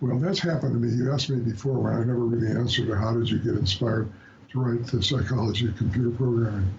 [0.00, 0.88] Well, that's happened to me.
[0.96, 4.10] You asked me before when I never really answered, How did you get inspired
[4.54, 6.72] to write the psychology of computer programming?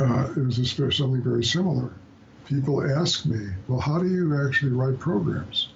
[0.00, 0.56] Uh, it was
[0.96, 1.90] something very similar.
[2.46, 5.70] People ask me, Well, how do you actually write programs?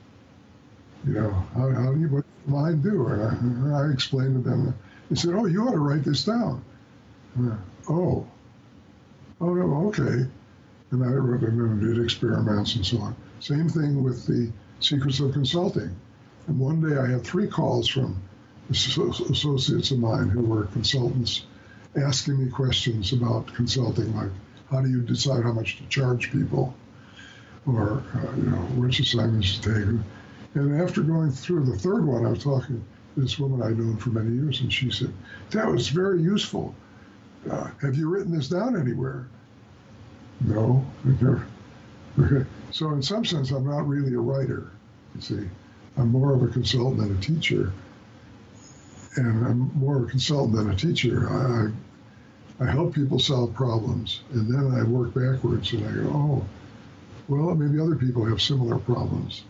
[1.05, 3.07] You know, how, how do you, what mind do?
[3.09, 4.74] And I, and I explained to them,
[5.09, 6.62] they said, Oh, you ought to write this down.
[7.39, 7.57] I,
[7.89, 8.27] oh,
[9.41, 10.27] oh, okay
[10.91, 13.16] and I wrote and did experiments and so on.
[13.39, 14.51] Same thing with the
[14.81, 15.95] secrets of consulting.
[16.47, 18.20] And one day I had three calls from
[18.71, 21.45] associates of mine who were consultants
[21.97, 24.31] asking me questions about consulting, like
[24.71, 26.75] how do you decide how much to charge people,
[27.67, 30.01] or uh, you know which assignments to take.
[30.55, 32.85] And after going through the third one, I was talking
[33.15, 35.13] to this woman I'd known for many years, and she said,
[35.51, 36.75] "That was very useful.
[37.51, 39.27] Uh, have you written this down anywhere?"
[40.41, 40.87] No.
[42.19, 42.47] Okay.
[42.71, 44.71] So in some sense, I'm not really a writer.
[45.15, 45.49] You see,
[45.97, 47.73] I'm more of a consultant than a teacher,
[49.16, 51.28] and I'm more a consultant than a teacher.
[51.28, 56.45] I, I help people solve problems, and then I work backwards, and I go, oh,
[57.28, 59.45] well, maybe other people have similar problems,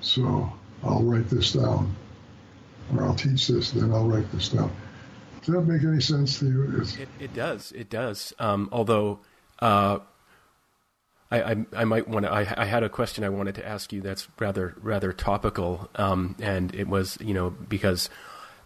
[0.00, 0.52] so
[0.82, 1.94] I'll write this down,
[2.94, 4.72] or I'll teach this, then I'll write this down.
[5.44, 6.82] Does that make any sense to you?
[6.98, 7.72] It, it, does.
[7.72, 8.32] It does.
[8.38, 9.20] Um, although.
[9.58, 10.00] Uh,
[11.30, 12.32] I, I, I might want to.
[12.32, 16.36] I, I, had a question I wanted to ask you that's rather rather topical, um,
[16.40, 18.10] and it was you know because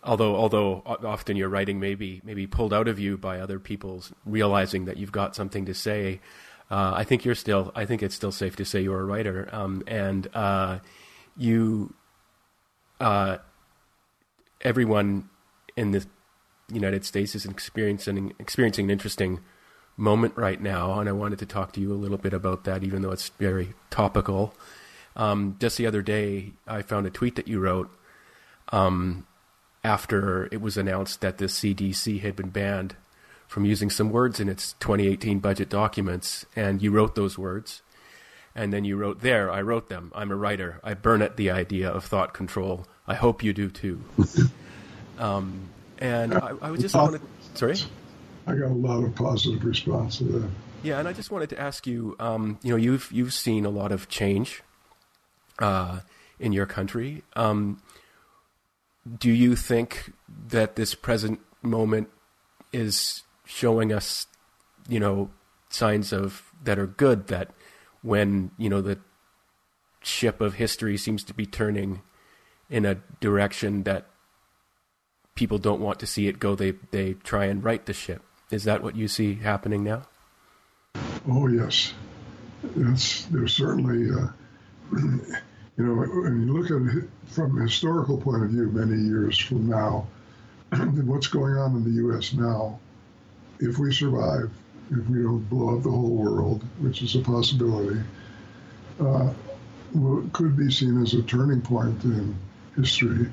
[0.07, 4.12] although although often your writing may be maybe pulled out of you by other people's
[4.24, 6.20] realizing that you've got something to say,
[6.70, 7.73] uh, I think you're still.
[7.74, 10.78] I think it's still safe to say you're a writer, um, and uh,
[11.37, 11.95] you.
[12.99, 13.37] Uh,
[14.62, 15.28] everyone
[15.77, 16.07] in the
[16.73, 19.41] United States is experiencing experiencing an interesting
[19.97, 22.83] moment right now, and I wanted to talk to you a little bit about that,
[22.83, 24.55] even though it's very topical.
[25.15, 27.91] Um, just the other day, I found a tweet that you wrote
[28.70, 29.27] um,
[29.87, 32.97] after it was announced that the CDC had been banned
[33.47, 37.83] from using some words in its 2018 budget documents, and you wrote those words.
[38.53, 40.11] And then you wrote, There, I wrote them.
[40.13, 40.81] I'm a writer.
[40.83, 42.87] I burn at the idea of thought control.
[43.07, 44.03] I hope you do too.
[45.19, 45.69] um,
[45.99, 47.21] and I, I was just wanted.
[47.55, 47.77] Sorry?
[48.49, 50.51] I got a lot of positive response to that.
[50.83, 53.71] Yeah, and I just wanted to ask you, um, you know, you've you've seen a
[53.71, 54.63] lot of change
[55.61, 56.01] uh,
[56.41, 57.23] in your country.
[57.37, 57.81] Um,
[59.19, 60.12] do you think
[60.49, 62.09] that this present moment
[62.73, 64.27] is showing us,
[64.89, 65.31] you know,
[65.69, 67.28] signs of that are good?
[67.28, 67.53] That
[68.03, 68.99] when you know the
[70.03, 72.03] ship of history seems to be turning
[72.69, 74.07] in a direction that
[75.35, 78.23] people don't want to see it go, they they try and right the ship.
[78.51, 80.03] Is that what you see happening now?
[81.28, 81.93] Oh yes,
[82.62, 84.11] that's there's certainly.
[84.11, 84.28] Uh,
[85.77, 89.39] you know, when you look at it from a historical point of view, many years
[89.39, 90.07] from now,
[91.05, 92.32] what's going on in the U.S.
[92.32, 92.78] now,
[93.61, 94.51] if we survive,
[94.90, 98.01] if we don't blow up the whole world, which is a possibility,
[99.01, 99.32] uh,
[100.32, 102.35] could be seen as a turning point in
[102.74, 103.31] history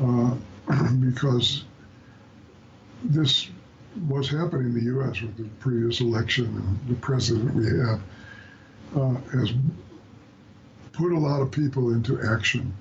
[0.00, 0.34] uh,
[1.00, 1.64] because
[3.04, 3.48] this
[4.06, 5.20] what's happening in the U.S.
[5.20, 8.00] with the previous election and the president we have
[8.96, 9.52] uh, has
[10.92, 12.74] put a lot of people into action.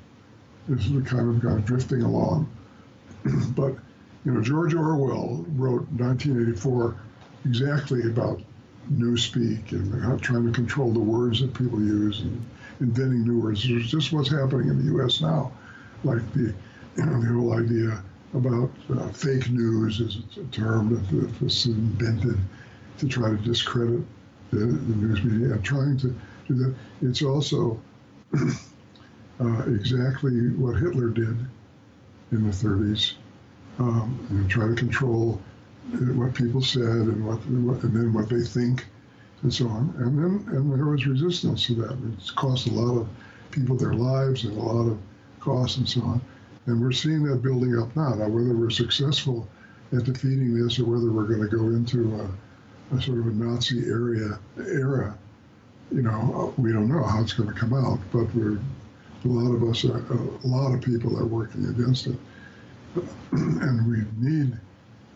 [0.68, 2.50] This is the kind of kind of drifting along,
[3.56, 3.76] but
[4.26, 6.96] you know George Orwell wrote 1984
[7.46, 8.42] exactly about
[8.92, 12.46] newspeak and trying to control the words that people use and
[12.80, 13.66] inventing new words.
[13.66, 15.22] It's just what's happening in the U.S.
[15.22, 15.52] now,
[16.04, 16.54] like the
[16.98, 22.38] you know the whole idea about uh, fake news is a term that was invented
[22.98, 24.02] to try to discredit
[24.52, 25.54] the, the news media.
[25.54, 26.16] And trying to
[26.48, 27.80] do that, it's also
[28.34, 31.38] uh, exactly what Hitler did
[32.32, 33.14] in the 30s,
[33.80, 35.42] um, and try to control
[36.16, 38.86] what people said and what, and then what they think
[39.44, 39.94] and so on.
[39.98, 41.98] And then and there was resistance to that.
[42.14, 43.08] It's cost a lot of
[43.52, 44.98] people their lives and a lot of
[45.40, 46.22] costs and so on.
[46.68, 48.14] And we're seeing that building up now.
[48.14, 49.48] Now, whether we're successful
[49.92, 53.32] at defeating this or whether we're going to go into a, a sort of a
[53.32, 55.18] Nazi area era,
[55.92, 58.00] you know, we don't know how it's going to come out.
[58.12, 58.60] But we're
[59.24, 62.16] a lot of us, are, a lot of people are working against it,
[63.32, 64.58] and we need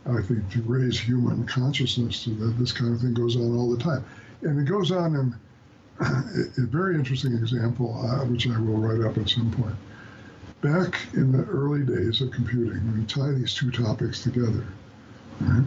[0.08, 3.70] I think, to raise human consciousness so that this kind of thing goes on all
[3.72, 4.06] the time.
[4.44, 5.36] And it goes on in
[6.00, 9.76] a very interesting example, uh, which I will write up at some point.
[10.62, 14.66] Back in the early days of computing, when you tie these two topics together,
[15.42, 15.64] right,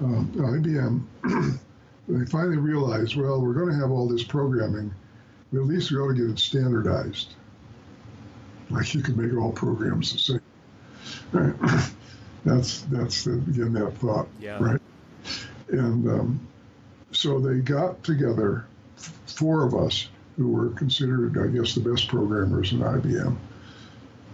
[0.00, 1.58] um, IBM,
[2.08, 4.94] they finally realized, well, we're going to have all this programming,
[5.52, 7.34] but at least we ought to get it standardized.
[8.70, 10.40] Like you could make all programs the same.
[11.32, 11.90] Right.
[12.44, 14.62] That's that's the, again that thought, yeah.
[14.62, 14.80] right?
[15.68, 16.48] And um,
[17.10, 18.66] so they got together,
[19.26, 23.36] four of us who were considered, I guess, the best programmers in IBM,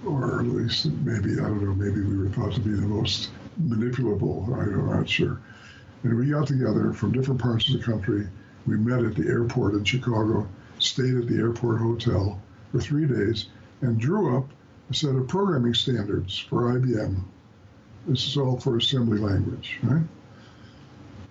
[0.04, 3.30] or at least maybe I don't know, maybe we were thought to be the most
[3.58, 4.46] manipulable.
[4.60, 5.40] I'm not sure.
[6.02, 8.26] And we got together from different parts of the country.
[8.66, 10.48] We met at the airport in Chicago,
[10.78, 13.46] stayed at the airport hotel for three days,
[13.80, 14.48] and drew up
[14.90, 17.22] a set of programming standards for IBM
[18.06, 20.02] this is all for assembly language, right?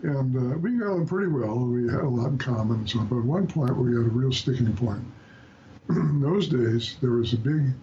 [0.04, 1.60] And uh, we got on pretty well.
[1.60, 3.08] We had a lot in common and so on.
[3.08, 5.04] But at one point, we had a real sticking point.
[5.90, 7.74] in those days, there was a big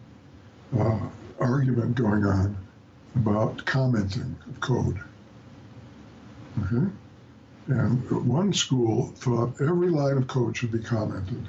[0.77, 0.99] uh,
[1.39, 2.57] argument going on
[3.15, 5.01] about commenting of code.
[6.65, 6.87] Okay?
[7.69, 11.47] And one school thought every line of code should be commented.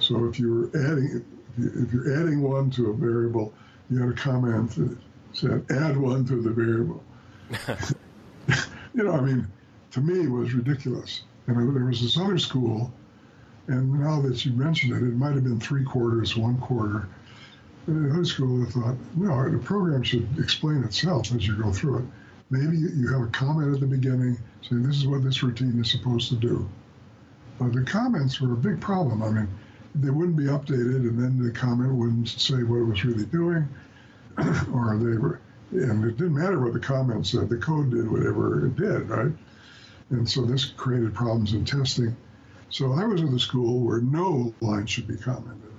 [0.00, 1.24] So if you're adding,
[1.58, 3.54] if you're adding one to a variable,
[3.88, 4.96] you had to comment that
[5.32, 7.02] said, add one to the variable.
[8.94, 9.46] you know, I mean,
[9.92, 11.22] to me, it was ridiculous.
[11.46, 12.92] And there was this other school,
[13.66, 17.08] and now that you mentioned it, it might have been three quarters, one quarter.
[17.86, 21.98] And the other school, thought, no, the program should explain itself as you go through
[21.98, 22.04] it.
[22.50, 25.90] Maybe you have a comment at the beginning saying, this is what this routine is
[25.90, 26.68] supposed to do.
[27.58, 29.22] But the comments were a big problem.
[29.22, 29.48] I mean,
[29.94, 33.68] they wouldn't be updated, and then the comment wouldn't say what it was really doing.
[34.72, 35.40] or they were,
[35.70, 39.32] and it didn't matter what the comment said, the code did whatever it did, right?
[40.10, 42.16] And so this created problems in testing.
[42.70, 45.70] So I was in the school where no line should be commented.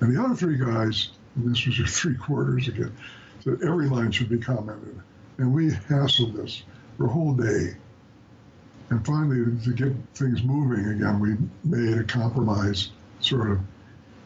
[0.00, 2.92] And the other three guys, and this was three quarters again,
[3.42, 5.00] said every line should be commented.
[5.38, 6.62] And we hassled this
[6.96, 7.76] for a whole day.
[8.90, 12.90] And finally, to get things moving again, we made a compromise,
[13.20, 13.60] sort of.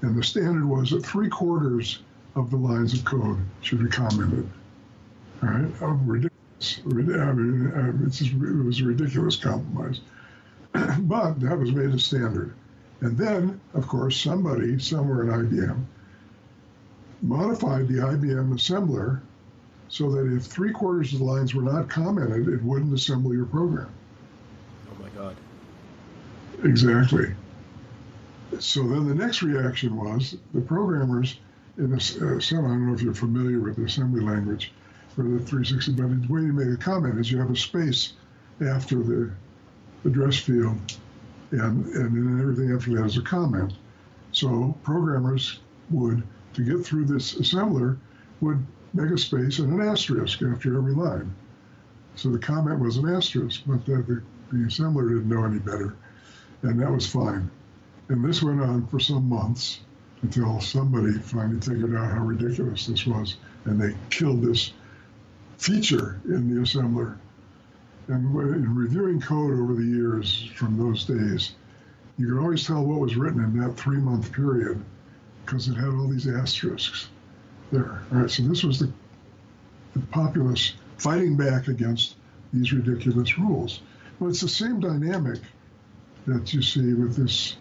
[0.03, 2.01] And the standard was that three quarters
[2.35, 4.49] of the lines of code should be commented.
[5.43, 6.81] All right, oh, ridiculous.
[6.85, 10.01] I mean, uh, just, it was a ridiculous compromise,
[10.99, 12.55] but that was made a standard.
[13.01, 15.85] And then, of course, somebody somewhere in IBM
[17.23, 19.21] modified the IBM assembler
[19.89, 23.47] so that if three quarters of the lines were not commented, it wouldn't assemble your
[23.47, 23.91] program.
[24.91, 25.37] Oh my God.
[26.65, 27.35] Exactly.
[28.59, 31.39] So then the next reaction was the programmers
[31.77, 34.73] in a, uh, some, I don't know if you're familiar with the assembly language
[35.15, 38.15] for the 360, but the way you make a comment is you have a space
[38.61, 39.31] after the
[40.05, 40.77] address field,
[41.53, 43.75] and, and then everything after that is a comment.
[44.33, 45.61] So programmers
[45.91, 46.23] would,
[46.55, 47.97] to get through this assembler,
[48.41, 51.35] would megaspace and an asterisk after every line.
[52.17, 55.95] So the comment was an asterisk, but the, the, the assembler didn't know any better,
[56.63, 57.51] and that was fine.
[58.09, 59.81] And this went on for some months
[60.23, 63.37] until somebody finally figured out how ridiculous this was,
[63.67, 64.73] and they killed this
[65.59, 67.17] feature in the assembler.
[68.09, 71.55] And in reviewing code over the years from those days,
[72.17, 74.83] you could always tell what was written in that three month period
[75.45, 77.09] because it had all these asterisks
[77.71, 78.03] there.
[78.13, 78.91] All right, so this was the,
[79.95, 82.17] the populace fighting back against
[82.53, 83.81] these ridiculous rules.
[84.19, 85.41] Well, it's the same dynamic
[86.27, 87.57] that you see with this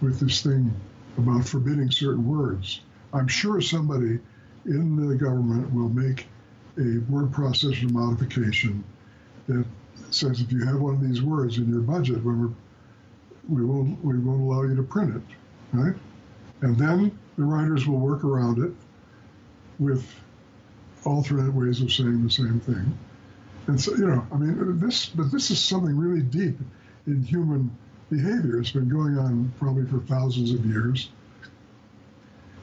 [0.00, 0.72] with this thing
[1.16, 2.80] about forbidding certain words.
[3.12, 4.20] I'm sure somebody
[4.64, 6.26] in the government will make
[6.78, 8.84] a word processor modification
[9.48, 9.64] that
[10.10, 12.54] says if you have one of these words in your budget, when we're,
[13.48, 15.94] we won't we won't allow you to print it, right?
[16.60, 18.72] And then the writers will work around it
[19.78, 20.06] with
[21.04, 22.98] alternate ways of saying the same thing.
[23.66, 26.58] And so, you know, I mean, this, but this is something really deep
[27.06, 27.76] in human
[28.10, 28.58] behavior.
[28.58, 31.10] It's been going on probably for thousands of years.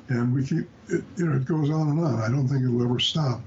[0.07, 2.21] And we keep, it, you know, it goes on and on.
[2.21, 3.41] I don't think it'll ever stop.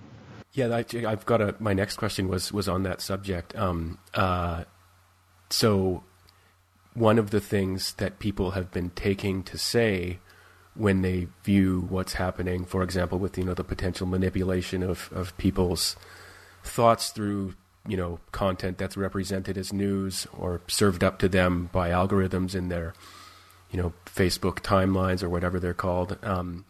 [0.53, 1.55] Yeah, I, have got a.
[1.61, 3.55] My next question was was on that subject.
[3.55, 4.65] Um, uh,
[5.51, 6.03] so,
[6.95, 10.19] one of the things that people have been taking to say
[10.78, 15.36] when they view what's happening, for example, with you know the potential manipulation of, of
[15.36, 15.96] people's
[16.62, 17.55] thoughts through
[17.86, 22.68] you know content that's represented as news or served up to them by algorithms in
[22.68, 22.94] their
[23.70, 26.16] you know Facebook timelines or whatever they're called.
[26.22, 26.64] Um,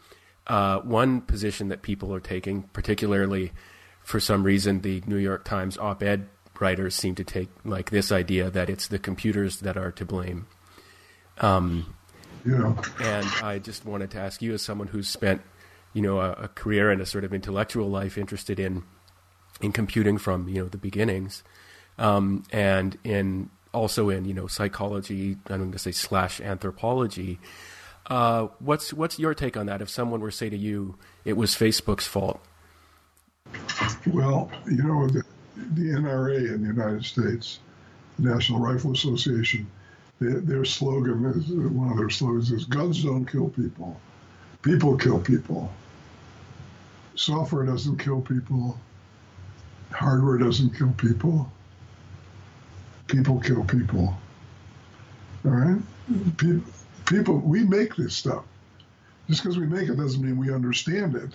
[0.47, 3.51] uh, one position that people are taking, particularly
[4.01, 6.27] for some reason, the New York Times op-ed
[6.59, 10.47] writers seem to take like this idea that it's the computers that are to blame.
[11.37, 11.93] Um,
[12.45, 12.77] you know.
[13.01, 15.41] And I just wanted to ask you, as someone who's spent,
[15.93, 18.83] you know, a, a career and a sort of intellectual life interested in
[19.61, 21.43] in computing from you know the beginnings,
[21.97, 25.37] um, and in also in you know psychology.
[25.49, 27.39] I'm going to say slash anthropology.
[28.07, 29.81] Uh, what's what's your take on that?
[29.81, 30.95] If someone were to say to you,
[31.25, 32.41] it was Facebook's fault.
[34.07, 35.23] Well, you know the,
[35.73, 37.59] the NRA in the United States,
[38.17, 39.69] the National Rifle Association,
[40.19, 43.99] their, their slogan is one of their slogans is "Guns don't kill people,
[44.61, 45.71] people kill people."
[47.15, 48.79] Software doesn't kill people.
[49.91, 51.51] Hardware doesn't kill people.
[53.07, 54.17] People kill people.
[55.43, 55.81] All right?
[56.37, 56.71] People,
[57.07, 58.45] people we make this stuff.
[59.27, 61.31] Just because we make it doesn't mean we understand it.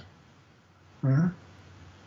[1.02, 1.30] Right?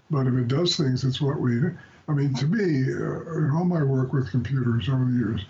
[0.09, 1.61] But if it does things, it's what we.
[2.09, 5.45] I mean, to me, uh, in all my work with computers over the years,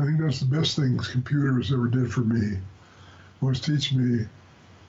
[0.00, 2.56] I think that's the best thing computers ever did for me
[3.42, 4.24] was teach me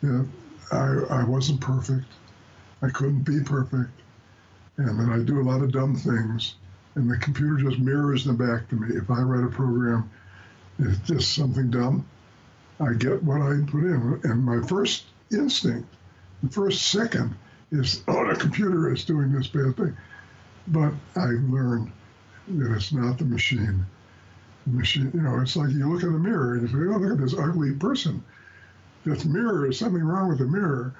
[0.02, 0.26] that
[0.72, 2.06] I, I wasn't perfect.
[2.82, 3.92] I couldn't be perfect.
[4.78, 6.56] And that I do a lot of dumb things.
[6.96, 8.96] And the computer just mirrors them back to me.
[8.96, 10.10] If I write a program,
[10.80, 12.08] it's just something dumb,
[12.80, 14.22] I get what I put in.
[14.24, 15.94] And my first instinct,
[16.42, 17.36] the first second,
[17.70, 19.98] is, oh, the computer is doing this bad thing.
[20.70, 21.92] But I learned
[22.48, 23.86] that it's not the machine
[24.66, 25.12] machine.
[25.14, 27.18] You know, it's like you look in the mirror and you say, "Oh, look at
[27.20, 28.24] this ugly person."
[29.06, 30.94] This mirror is something wrong with the mirror.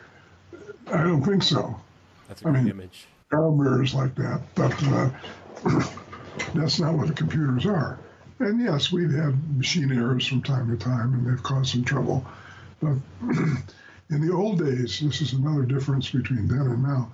[0.88, 1.80] I don't think so.
[2.28, 3.08] That's a I mean, image.
[3.30, 5.10] There are mirrors like that, but uh,
[6.56, 8.00] that's not what the computers are.
[8.40, 12.26] And yes, we've had machine errors from time to time, and they've caused some trouble.
[12.82, 12.96] But
[14.10, 17.12] in the old days, this is another difference between then and now.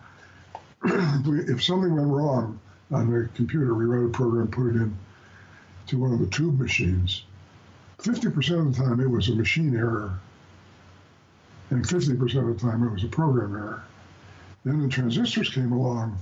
[1.50, 2.60] if something went wrong
[2.92, 4.98] on the computer, we wrote a program, put it in
[5.88, 7.24] to one of the tube machines,
[8.00, 10.20] 50% of the time it was a machine error,
[11.70, 13.84] and 50% of the time it was a program error.
[14.64, 16.18] Then the transistors came along,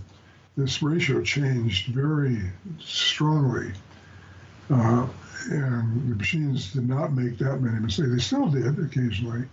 [0.57, 2.41] this ratio changed very
[2.79, 3.73] strongly.
[4.69, 5.07] Uh,
[5.51, 8.09] and the machines did not make that many mistakes.
[8.09, 9.43] They still did occasionally.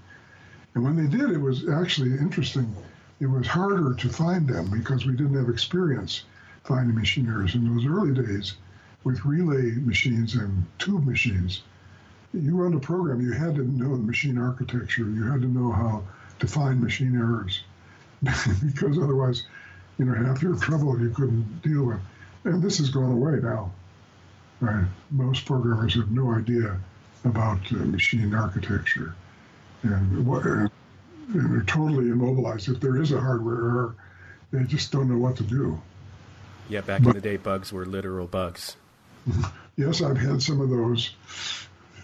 [0.74, 2.74] And when they did, it was actually interesting.
[3.20, 6.24] It was harder to find them because we didn't have experience
[6.64, 8.54] finding machine errors in those early days
[9.04, 11.62] with relay machines and tube machines,
[12.32, 15.02] you run a program, you had to know the machine architecture.
[15.02, 16.02] You had to know how
[16.38, 17.62] to find machine errors
[18.22, 19.44] because otherwise,
[19.98, 22.00] you know, half your trouble you couldn't deal with.
[22.44, 23.72] And this has gone away now.
[24.60, 24.86] Right?
[25.10, 26.78] Most programmers have no idea
[27.24, 29.14] about uh, machine architecture,
[29.82, 30.70] and, what, and
[31.28, 32.68] they're totally immobilized.
[32.68, 33.94] If there is a hardware error,
[34.52, 35.80] they just don't know what to do.
[36.68, 38.76] Yeah, back but, in the day, bugs were literal bugs.
[39.76, 41.14] yes, I've had some of those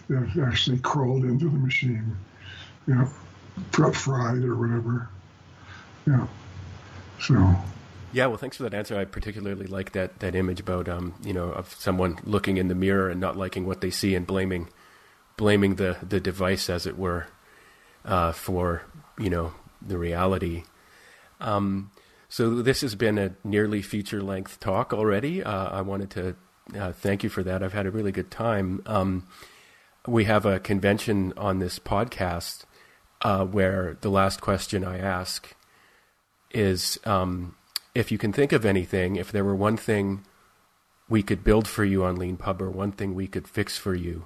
[0.09, 2.17] that actually crawled into the machine,
[2.87, 5.09] you know, fried or whatever.
[6.07, 6.27] Yeah.
[7.19, 7.55] So.
[8.11, 8.97] Yeah, well, thanks for that answer.
[8.97, 12.75] I particularly like that, that image about um, you know of someone looking in the
[12.75, 14.67] mirror and not liking what they see and blaming
[15.37, 17.27] blaming the, the device, as it were,
[18.03, 18.81] uh, for
[19.19, 20.63] you know the reality.
[21.39, 21.91] Um,
[22.27, 25.43] so this has been a nearly feature length talk already.
[25.43, 26.35] Uh, I wanted to
[26.77, 27.63] uh, thank you for that.
[27.63, 28.81] I've had a really good time.
[28.85, 29.27] Um,
[30.07, 32.63] we have a convention on this podcast
[33.21, 35.55] uh, where the last question I ask
[36.51, 37.55] is um,
[37.93, 40.25] if you can think of anything, if there were one thing
[41.07, 44.25] we could build for you on LeanPub or one thing we could fix for you,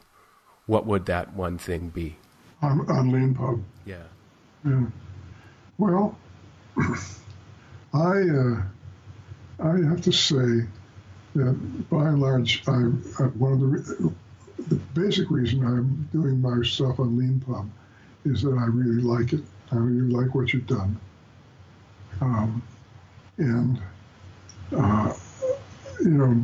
[0.66, 2.18] what would that one thing be?
[2.62, 3.64] On, on LeanPub?
[3.86, 4.04] Yeah.
[4.66, 4.86] Yeah.
[5.78, 6.18] Well,
[7.94, 8.62] I uh,
[9.60, 10.68] I have to say
[11.36, 14.14] that by and large, I, I one of the
[14.70, 17.70] the basic reason I'm doing my stuff on LeanPub
[18.26, 19.44] is that I really like it.
[19.72, 21.00] I really like what you've done.
[22.22, 22.62] Um,
[23.38, 23.82] and,
[24.76, 25.14] uh,
[26.02, 26.44] you know,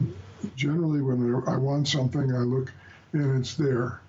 [0.55, 2.71] generally when I want something, I look
[3.13, 4.01] and it's there.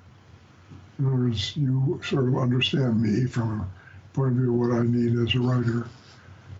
[0.98, 4.78] In other words, you sort of understand me from a point of view of what
[4.78, 5.88] I need as a writer.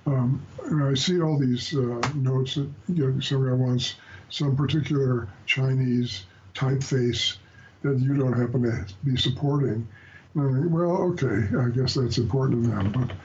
[0.07, 3.97] Um, and I see all these uh, notes that you know, somebody wants
[4.31, 6.25] some particular Chinese
[6.55, 7.37] typeface
[7.83, 9.87] that you don't happen to be supporting.
[10.35, 13.17] And I think, well, okay, I guess that's important to them, but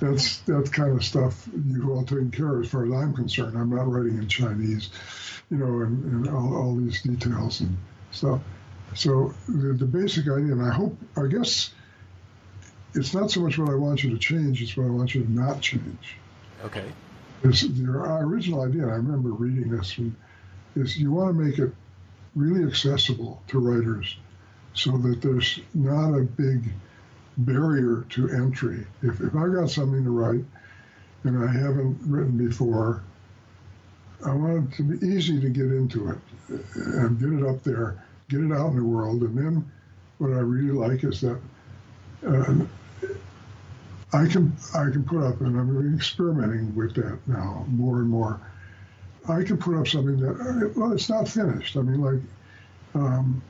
[0.00, 3.56] that's that kind of stuff you've all taken care of as far as I'm concerned.
[3.56, 4.90] I'm not writing in Chinese,
[5.50, 7.76] you know, and, and all, all these details and
[8.10, 8.40] stuff.
[8.94, 11.72] So the, the basic idea, and I hope, I guess,
[12.94, 15.22] it's not so much what I want you to change; it's what I want you
[15.22, 16.16] to not change.
[16.62, 16.84] Okay.
[17.42, 18.82] It's your original idea.
[18.82, 19.96] I remember reading this.
[19.96, 20.14] And,
[20.74, 21.72] is you want to make it
[22.34, 24.16] really accessible to writers
[24.74, 26.72] so that there's not a big
[27.36, 28.86] barrier to entry.
[29.02, 30.44] If, if I got something to write
[31.24, 33.02] and I haven't written before,
[34.24, 36.18] I want it to be easy to get into it
[36.76, 39.22] and get it up there, get it out in the world.
[39.22, 39.70] And then
[40.18, 41.40] what I really like is that
[42.26, 42.54] uh,
[44.12, 48.40] I can I can put up, and I'm experimenting with that now more and more.
[49.28, 51.76] I can put up something that well, it's not finished.
[51.76, 52.20] I mean, like
[52.94, 53.42] um,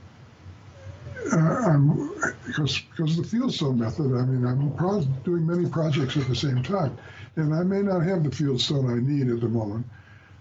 [1.33, 1.79] uh,
[2.47, 4.15] because because the Fieldstone method.
[4.15, 6.97] I mean, I'm pro- doing many projects at the same time,
[7.37, 9.87] and I may not have the Fieldstone I need at the moment,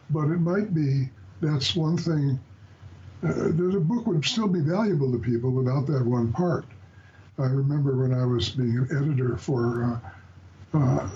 [0.10, 1.10] but it might be
[1.42, 2.40] that's one thing.
[3.24, 6.66] Uh, the book would still be valuable to people without that one part.
[7.38, 11.08] I remember when I was being an editor for uh, uh,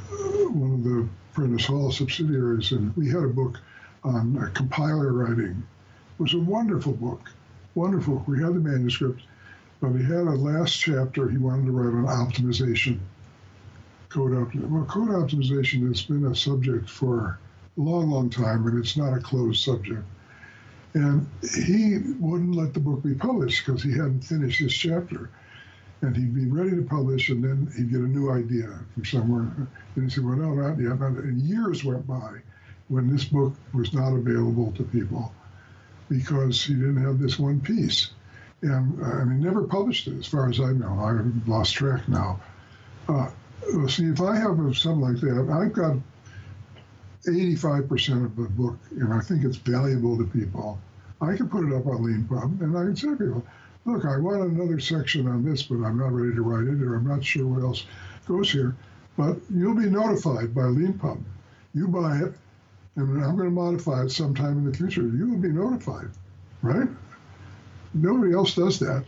[0.52, 3.60] one of the Prentice Hall subsidiaries, and we had a book
[4.06, 5.64] on uh, compiler writing.
[6.18, 7.30] It was a wonderful book,
[7.74, 8.24] wonderful.
[8.28, 9.22] We had the manuscript,
[9.82, 13.00] but he had a last chapter he wanted to write on optimization,
[14.10, 14.70] code optimization.
[14.70, 17.40] Well, code optimization has been a subject for
[17.78, 20.04] a long, long time, and it's not a closed subject.
[20.94, 21.28] And
[21.58, 25.30] he wouldn't let the book be published because he hadn't finished this chapter
[26.02, 29.42] and he'd be ready to publish, and then he'd get a new idea from somewhere.
[29.42, 32.42] And he'd said, "Well, no, not yet." And years went by
[32.88, 35.34] when this book was not available to people
[36.10, 38.12] because he didn't have this one piece,
[38.62, 41.00] and uh, and he never published it, as far as I know.
[41.00, 42.40] I've lost track now.
[43.08, 43.30] Uh,
[43.88, 45.98] see, if I have something like that, I've got
[47.26, 50.80] 85% of the book, and I think it's valuable to people.
[51.22, 53.46] I can put it up on LeanPub, and I can say to people,
[53.86, 56.96] look, I want another section on this, but I'm not ready to write it, or
[56.96, 57.86] I'm not sure what else
[58.28, 58.76] goes here.
[59.18, 61.24] But you'll be notified by LeanPub.
[61.74, 62.34] You buy it,
[62.96, 65.02] and I'm going to modify it sometime in the future.
[65.02, 66.10] You will be notified,
[66.62, 66.88] right?
[67.94, 69.04] Nobody else does that.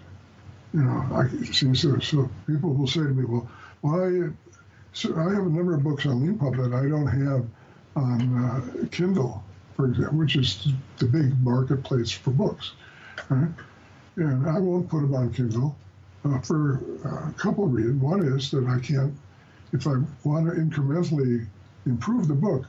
[0.73, 1.73] You know, I see.
[1.73, 3.49] So, so people will say to me, "Well,
[3.81, 4.29] why?"
[4.93, 7.45] So I have a number of books on LeanPub that I don't have
[7.95, 9.43] on uh, Kindle,
[9.75, 12.73] for example, which is the big marketplace for books.
[13.29, 13.49] Right?
[14.17, 15.75] and I won't put them on Kindle
[16.25, 18.01] uh, for a couple of reasons.
[18.01, 19.13] One is that I can't,
[19.73, 21.45] if I want to incrementally
[21.85, 22.65] improve the book,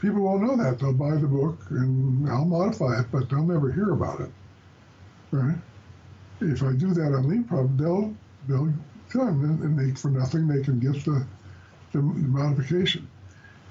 [0.00, 0.78] people won't know that.
[0.78, 4.30] They'll buy the book and I'll modify it, but they'll never hear about it.
[5.30, 5.56] Right?
[6.40, 8.14] If I do that on LeanPub, they'll
[8.48, 8.72] they'll
[9.10, 11.26] come and they for nothing they can get the
[11.92, 13.08] the, the modification.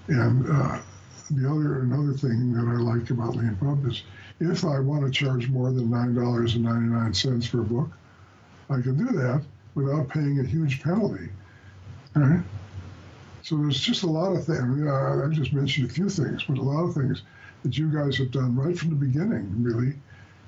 [0.08, 0.80] And uh,
[1.32, 4.04] the other another thing that I like about LeanPub is
[4.40, 7.90] if I want to charge more than $9.99 for a book,
[8.70, 9.42] I can do that
[9.76, 11.30] without paying a huge penalty.
[12.16, 12.42] Right?
[13.46, 14.60] So there's just a lot of things.
[14.60, 17.22] I, mean, I just mentioned a few things, but a lot of things
[17.62, 19.94] that you guys have done right from the beginning, really.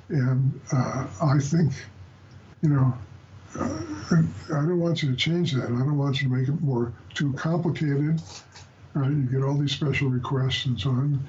[0.09, 1.73] And uh, I think,
[2.63, 2.97] you know,
[3.55, 3.79] uh,
[4.11, 5.65] I don't want you to change that.
[5.65, 8.19] I don't want you to make it more too complicated.
[8.95, 9.11] Right?
[9.11, 11.23] You get all these special requests and so on.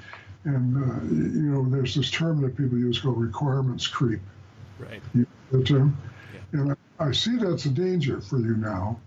[0.44, 4.20] And, uh, you know, there's this term that people use called requirements creep.
[4.78, 5.02] Right.
[5.12, 5.98] You know the term?
[6.32, 6.60] Yeah.
[6.60, 8.98] And I, I see that's a danger for you now.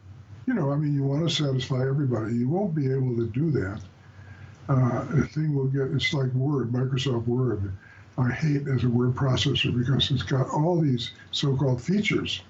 [0.47, 2.35] You know, I mean, you want to satisfy everybody.
[2.35, 3.81] You won't be able to do that.
[4.67, 7.71] Uh, the thing will get, it's like Word, Microsoft Word.
[8.17, 12.41] I hate as a word processor because it's got all these so-called features.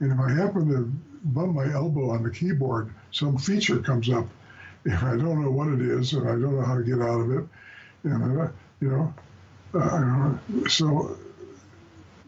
[0.00, 0.92] And if I happen to
[1.24, 4.26] bump my elbow on the keyboard, some feature comes up.
[4.84, 7.20] If I don't know what it is and I don't know how to get out
[7.20, 7.44] of it,
[8.04, 8.48] and I,
[8.80, 9.14] you know,
[9.74, 11.16] uh, so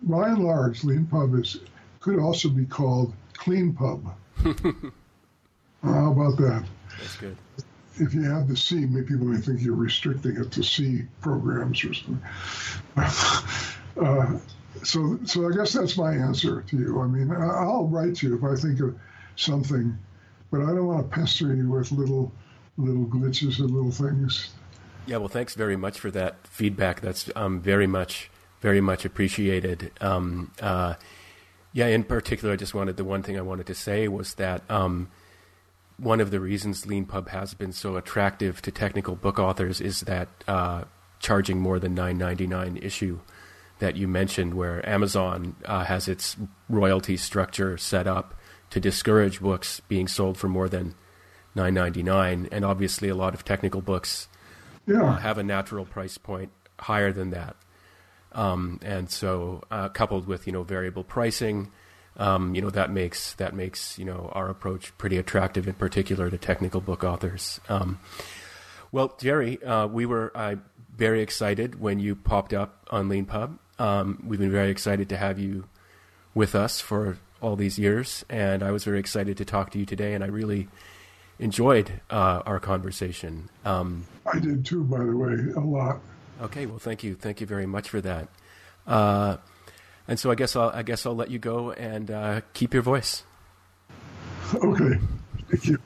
[0.02, 1.58] by and large, LeanPub is
[2.00, 4.14] could also be called CleanPub.
[5.82, 6.64] How about that?
[6.98, 7.36] That's good
[7.98, 11.82] if you have the C, maybe people may think you're restricting it to C programs
[11.84, 12.22] or something.
[14.00, 14.38] uh,
[14.82, 17.00] so, so I guess that's my answer to you.
[17.00, 18.94] I mean, I'll write to you if I think of
[19.36, 19.96] something,
[20.50, 22.32] but I don't want to pester you with little,
[22.76, 24.50] little glitches and little things.
[25.06, 27.00] Yeah, well, thanks very much for that feedback.
[27.00, 29.92] That's um, very much, very much appreciated.
[30.00, 30.94] Um, uh,
[31.76, 34.62] yeah, in particular, I just wanted the one thing I wanted to say was that.
[34.70, 35.10] Um,
[35.98, 40.28] one of the reasons LeanPub has been so attractive to technical book authors is that
[40.46, 40.84] uh,
[41.20, 43.20] charging more than nine ninety nine issue
[43.78, 46.36] that you mentioned, where Amazon uh, has its
[46.68, 48.34] royalty structure set up
[48.70, 50.94] to discourage books being sold for more than
[51.54, 54.28] nine ninety nine, and obviously a lot of technical books
[54.86, 55.02] yeah.
[55.02, 57.56] uh, have a natural price point higher than that,
[58.36, 61.72] um, and so uh, coupled with you know variable pricing
[62.18, 66.30] um, you know that makes that makes you know our approach pretty attractive, in particular
[66.30, 67.60] to technical book authors.
[67.68, 67.98] Um,
[68.92, 70.56] well, Jerry, uh, we were uh,
[70.96, 73.58] very excited when you popped up on LeanPub.
[73.78, 75.64] Um, we've been very excited to have you
[76.34, 79.84] with us for all these years, and I was very excited to talk to you
[79.84, 80.14] today.
[80.14, 80.68] And I really
[81.38, 83.50] enjoyed uh, our conversation.
[83.66, 86.00] Um, I did too, by the way, a lot.
[86.40, 88.28] Okay, well, thank you, thank you very much for that.
[88.86, 89.38] Uh,
[90.08, 92.82] and so I guess I'll I guess I'll let you go and uh, keep your
[92.82, 93.24] voice.
[94.54, 94.98] Okay,
[95.48, 95.78] thank you.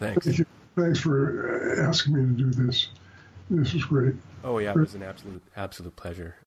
[0.00, 0.26] Thanks.
[0.26, 0.46] Thank you.
[0.76, 2.88] Thanks for uh, asking me to do this.
[3.50, 4.14] This was great.
[4.42, 6.36] Oh yeah, it was an absolute absolute pleasure.